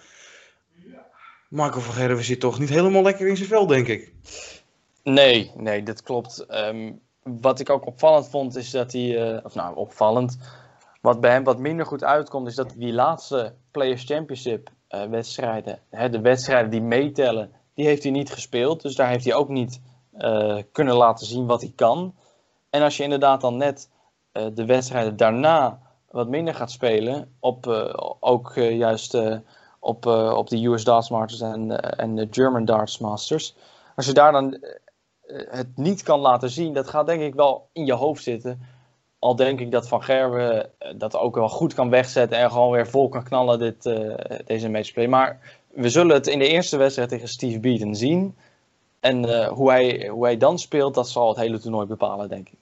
Marco 1.50 1.80
van 1.80 1.94
Gerwen 1.94 2.24
zit 2.24 2.40
toch 2.40 2.60
niet 2.60 2.70
helemaal 2.70 3.02
lekker 3.02 3.28
in 3.28 3.38
zijn 3.38 3.50
vel, 3.50 3.68
denk 3.68 3.88
ik. 3.88 4.14
Nee, 5.04 5.52
nee, 5.56 5.84
dat 5.84 6.04
klopt. 6.04 6.46
Um, 6.50 7.02
wat 7.24 7.60
ik 7.60 7.70
ook 7.70 7.86
opvallend 7.86 8.30
vond, 8.30 8.56
is 8.56 8.72
dat 8.72 8.92
hij, 8.92 9.34
uh, 9.34 9.46
of 9.46 9.56
nou, 9.56 9.76
opvallend, 9.76 10.38
wat 11.06 11.22
bij 11.22 11.32
hem 11.32 11.43
wat 11.43 11.60
minder 11.60 11.86
goed 11.86 12.03
uitkomt, 12.03 12.47
is 12.47 12.56
dat 12.56 12.74
die 12.78 12.93
laatste 12.93 13.53
Players 13.72 14.03
Championship 14.03 14.70
uh, 14.89 15.03
wedstrijden, 15.03 15.80
hè, 15.89 16.10
de 16.10 16.22
wedstrijden 16.22 16.70
die 16.70 16.82
meetellen, 16.82 17.51
die 17.74 17.86
heeft 17.86 18.03
hij 18.03 18.12
niet 18.12 18.32
gespeeld. 18.32 18.82
Dus 18.82 18.95
daar 18.95 19.10
heeft 19.10 19.26
hij 19.26 19.34
ook 19.34 19.49
niet 19.49 19.82
kunnen 20.72 20.95
laten 20.95 21.26
zien 21.26 21.45
wat 21.45 21.62
hij 21.62 21.72
kan. 21.76 22.16
En 22.70 22.82
als 22.82 22.97
je 22.97 23.03
inderdaad 23.03 23.41
dan 23.41 23.58
net 23.58 23.89
de 24.32 24.66
wedstrijden 24.66 25.18
daarna 25.18 25.80
wat 26.12 26.28
minder 26.28 26.56
gaat 26.56 26.72
spelen. 26.72 27.36
Op, 27.39 27.68
ook 28.20 28.53
juist 28.56 29.18
op, 29.80 30.06
op 30.36 30.49
de 30.49 30.66
US 30.66 30.84
Darts 30.84 31.10
Masters 31.10 31.41
en, 31.41 31.82
en 31.97 32.16
de 32.16 32.28
German 32.32 32.66
Darts 32.66 32.97
Masters. 32.97 33.56
Als 33.95 34.06
je 34.06 34.14
daar 34.14 34.32
dan 34.32 34.58
het 35.47 35.78
niet 35.78 36.03
kan 36.03 36.20
laten 36.20 36.49
zien, 36.49 36.74
dat 36.74 36.89
gaat 36.89 37.06
denk 37.06 37.22
ik 37.22 37.36
wel 37.36 37.70
in 37.72 37.86
je 37.86 37.93
hoofd 37.93 38.24
zitten. 38.24 38.62
Al 39.26 39.36
denk 39.36 39.60
ik 39.60 39.72
dat 39.72 39.88
Van 39.88 40.04
Gerwen 40.04 40.70
dat 40.96 41.16
ook 41.16 41.36
wel 41.36 41.50
goed 41.50 41.74
kan 41.74 41.90
wegzetten 41.90 42.38
en 42.38 42.52
gewoon 42.52 42.72
weer 42.72 42.88
vol 42.88 43.10
kan 43.10 43.24
knallen 43.24 43.60
dit, 43.60 43.84
deze 44.46 44.70
matchplay. 44.70 45.08
Maar 45.08 45.40
we 45.74 45.90
zullen 45.90 46.16
het 46.16 46.28
in 46.28 46.40
de 46.40 46.48
eerste 46.48 46.78
wedstrijd 46.78 47.10
tegen 47.10 47.28
Steve 47.28 47.60
Beaton 47.60 47.96
zien. 47.96 48.36
En 49.00 49.48
hoe, 49.48 49.70
hij, 49.70 50.08
hoe 50.08 50.26
hij 50.26 50.38
dan 50.38 50.60
speelt, 50.60 50.94
dat 50.94 51.10
zal 51.10 51.28
het 51.28 51.38
hele 51.38 51.60
toernooi 51.60 51.88
bepalen, 51.88 52.30
denk 52.30 52.50
ik. 52.50 52.58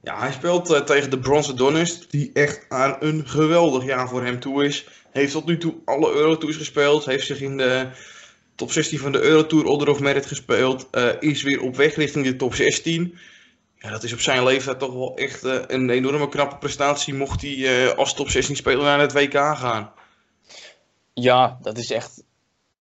Ja, 0.00 0.18
hij 0.18 0.32
speelt 0.32 0.86
tegen 0.86 1.10
de 1.10 1.18
Bronze 1.18 1.52
Adonis, 1.52 2.08
die 2.08 2.30
echt 2.32 2.66
aan 2.68 2.96
een 3.00 3.26
geweldig 3.26 3.84
jaar 3.84 4.08
voor 4.08 4.24
hem 4.24 4.40
toe 4.40 4.64
is. 4.64 4.86
Heeft 5.10 5.32
tot 5.32 5.46
nu 5.46 5.58
toe 5.58 5.74
alle 5.84 6.12
Eurotours 6.12 6.56
gespeeld, 6.56 7.04
heeft 7.04 7.26
zich 7.26 7.40
in 7.40 7.56
de 7.56 7.88
top 8.54 8.70
16 8.70 8.98
van 8.98 9.12
de 9.12 9.20
Eurotour 9.20 9.66
Order 9.66 9.88
of 9.88 10.00
Merit 10.00 10.26
gespeeld, 10.26 10.88
is 11.20 11.42
weer 11.42 11.62
op 11.62 11.76
weg 11.76 11.94
richting 11.94 12.24
de 12.24 12.36
top 12.36 12.54
16. 12.54 13.18
Ja, 13.82 13.90
dat 13.90 14.02
is 14.02 14.12
op 14.12 14.20
zijn 14.20 14.44
leeftijd 14.44 14.78
toch 14.78 14.94
wel 14.94 15.16
echt 15.16 15.44
uh, 15.44 15.60
een 15.66 15.90
enorme 15.90 16.28
knappe 16.28 16.56
prestatie, 16.56 17.14
mocht 17.14 17.42
hij 17.42 17.94
als 17.94 18.14
top 18.14 18.28
16 18.28 18.56
speler 18.56 18.82
naar 18.84 19.00
het 19.00 19.12
WK 19.12 19.34
gaan. 19.34 19.92
Ja, 21.14 21.58
dat 21.62 21.78
is 21.78 21.90
echt 21.90 22.24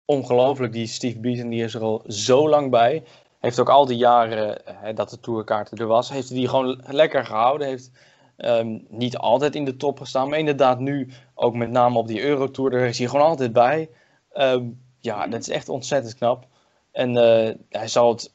ongelooflijk. 0.05 0.73
Die 0.73 0.87
Steve 0.87 1.19
Beaton 1.19 1.49
die 1.49 1.63
is 1.63 1.73
er 1.73 1.81
al 1.81 2.03
zo 2.07 2.49
lang 2.49 2.69
bij 2.69 3.03
heeft 3.39 3.59
ook 3.59 3.69
al 3.69 3.85
die 3.85 3.97
jaren 3.97 4.61
hè, 4.65 4.93
dat 4.93 5.09
de 5.09 5.19
tourkaarten 5.19 5.77
er 5.77 5.87
was, 5.87 6.09
heeft 6.09 6.29
hij 6.29 6.37
die 6.37 6.47
gewoon 6.47 6.81
lekker 6.85 7.25
gehouden. 7.25 7.67
Heeft 7.67 7.91
um, 8.37 8.85
niet 8.89 9.17
altijd 9.17 9.55
in 9.55 9.65
de 9.65 9.75
top 9.75 9.99
gestaan, 9.99 10.29
maar 10.29 10.39
inderdaad 10.39 10.79
nu 10.79 11.09
ook 11.33 11.55
met 11.55 11.69
name 11.69 11.97
op 11.97 12.07
die 12.07 12.21
Eurotour, 12.21 12.69
daar 12.69 12.87
is 12.87 12.97
hij 12.97 13.07
gewoon 13.07 13.25
altijd 13.25 13.53
bij. 13.53 13.89
Um, 14.33 14.81
ja, 14.99 15.27
dat 15.27 15.39
is 15.39 15.49
echt 15.49 15.69
ontzettend 15.69 16.15
knap. 16.15 16.47
En 16.91 17.09
uh, 17.09 17.49
hij 17.69 17.87
zal 17.87 18.09
het 18.09 18.33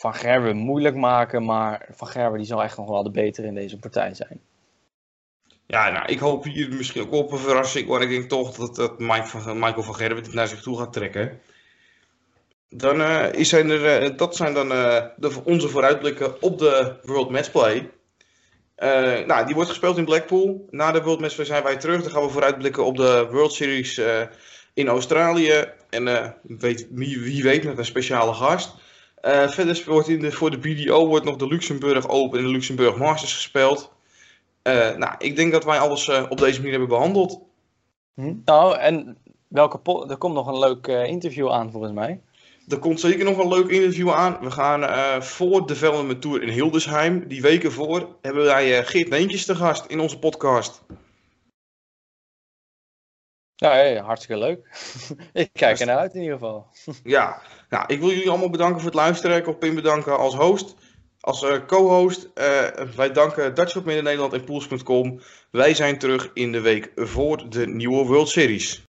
Van 0.00 0.14
Gerwen 0.14 0.56
moeilijk 0.56 0.96
maken, 0.96 1.44
maar 1.44 1.86
Van 1.90 2.08
Gerwen 2.08 2.38
die 2.38 2.46
zal 2.46 2.62
echt 2.62 2.76
nog 2.76 2.88
wel 2.88 3.02
de 3.02 3.10
betere 3.10 3.46
in 3.46 3.54
deze 3.54 3.78
partij 3.78 4.14
zijn. 4.14 4.40
Ja, 5.66 5.90
nou, 5.90 6.06
ik 6.06 6.18
hoop 6.18 6.44
hier 6.44 6.68
misschien 6.68 7.02
ook 7.02 7.12
op 7.12 7.32
een 7.32 7.38
verrassing, 7.38 7.88
maar 7.88 8.02
ik 8.02 8.08
denk 8.08 8.28
toch 8.28 8.56
dat, 8.56 8.76
dat 8.76 8.98
Mike 8.98 9.26
van, 9.26 9.58
Michael 9.58 9.82
van 9.82 9.94
Gerwen 9.94 10.22
het 10.22 10.32
naar 10.32 10.48
zich 10.48 10.62
toe 10.62 10.78
gaat 10.78 10.92
trekken. 10.92 11.40
Dan 12.68 13.00
uh, 13.00 13.26
zijn 13.32 13.70
er, 13.70 14.02
uh, 14.02 14.16
dat 14.16 14.36
zijn 14.36 14.54
dan 14.54 14.72
uh, 14.72 15.04
de, 15.16 15.40
onze 15.44 15.68
vooruitblikken 15.68 16.42
op 16.42 16.58
de 16.58 16.96
World 17.02 17.30
Matchplay. 17.30 17.90
nou, 19.26 19.46
die 19.46 19.54
wordt 19.54 19.70
gespeeld 19.70 19.96
in 19.96 20.04
Blackpool. 20.04 20.66
Na 20.70 20.92
de 20.92 21.02
World 21.02 21.20
Matchplay 21.20 21.46
zijn 21.46 21.62
wij 21.62 21.76
terug. 21.76 22.02
Dan 22.02 22.10
gaan 22.10 22.22
we 22.22 22.28
vooruitblikken 22.28 22.84
op 22.84 22.96
de 22.96 23.28
World 23.30 23.52
Series 23.52 24.00
in 24.74 24.88
Australië. 24.88 25.72
En 25.90 26.34
weet, 26.42 26.86
wie, 26.90 27.20
wie, 27.20 27.42
weet 27.42 27.64
met 27.64 27.78
een 27.78 27.84
speciale 27.84 28.34
gast. 28.34 28.88
Verder 29.22 29.82
wordt 29.86 30.08
in 30.08 30.20
de, 30.20 30.32
voor 30.32 30.50
de 30.50 30.58
BDO 30.58 31.06
wordt 31.06 31.24
nog 31.24 31.36
de 31.36 31.46
Luxemburg 31.46 32.08
Open 32.08 32.38
en 32.38 32.44
de 32.44 32.50
Luxemburg 32.50 32.96
Masters 32.96 33.34
gespeeld. 33.34 33.92
nou, 34.96 35.14
ik 35.18 35.36
denk 35.36 35.52
dat 35.52 35.64
wij 35.64 35.78
alles 35.78 36.08
op 36.08 36.38
deze 36.38 36.56
manier 36.56 36.70
hebben 36.70 36.88
behandeld. 36.88 37.40
Hm? 38.14 38.34
Nou, 38.44 38.76
en 38.76 39.18
welke 39.48 40.06
er 40.08 40.16
komt 40.16 40.34
nog 40.34 40.46
een 40.46 40.58
leuk 40.58 40.86
interview 40.86 41.50
aan 41.50 41.70
volgens 41.70 41.92
mij. 41.92 42.20
Er 42.68 42.78
komt 42.78 43.00
zeker 43.00 43.24
nog 43.24 43.38
een 43.38 43.48
leuk 43.48 43.68
interview 43.68 44.10
aan. 44.10 44.38
We 44.40 44.50
gaan 44.50 45.22
voor 45.22 45.66
de 45.66 45.76
Velden 45.76 46.20
Tour 46.20 46.42
in 46.42 46.48
Hildesheim, 46.48 47.28
die 47.28 47.42
weken 47.42 47.72
voor, 47.72 48.08
hebben 48.22 48.44
wij 48.44 48.84
Geert 48.84 49.08
Neentjes 49.08 49.44
te 49.44 49.54
gast 49.54 49.86
in 49.86 50.00
onze 50.00 50.18
podcast. 50.18 50.82
Ja, 53.60 54.02
hartstikke 54.02 54.40
leuk. 54.40 54.66
ik 55.32 55.50
kijk 55.52 55.80
er 55.80 55.86
naar 55.86 55.98
uit 55.98 56.14
in 56.14 56.20
ieder 56.20 56.38
geval. 56.38 56.66
ja, 57.04 57.42
nou, 57.70 57.84
ik 57.86 58.00
wil 58.00 58.08
jullie 58.08 58.28
allemaal 58.28 58.50
bedanken 58.50 58.80
voor 58.80 58.90
het 58.90 58.98
luisteren. 58.98 59.36
Ik 59.36 59.44
wil 59.44 59.54
Pim 59.54 59.74
bedanken 59.74 60.18
als 60.18 60.34
host, 60.34 60.74
als 61.20 61.42
uh, 61.42 61.56
co-host. 61.66 62.30
wij 62.96 63.12
danken 63.12 63.54
Dutch 63.54 63.84
Midden 63.84 64.04
Nederland 64.04 64.32
en 64.32 64.44
Pools.com. 64.44 65.20
Wij 65.50 65.74
zijn 65.74 65.98
terug 65.98 66.30
in 66.34 66.52
de 66.52 66.60
week 66.60 66.92
voor 66.94 67.50
de 67.50 67.66
nieuwe 67.66 68.04
World 68.04 68.28
Series. 68.28 68.88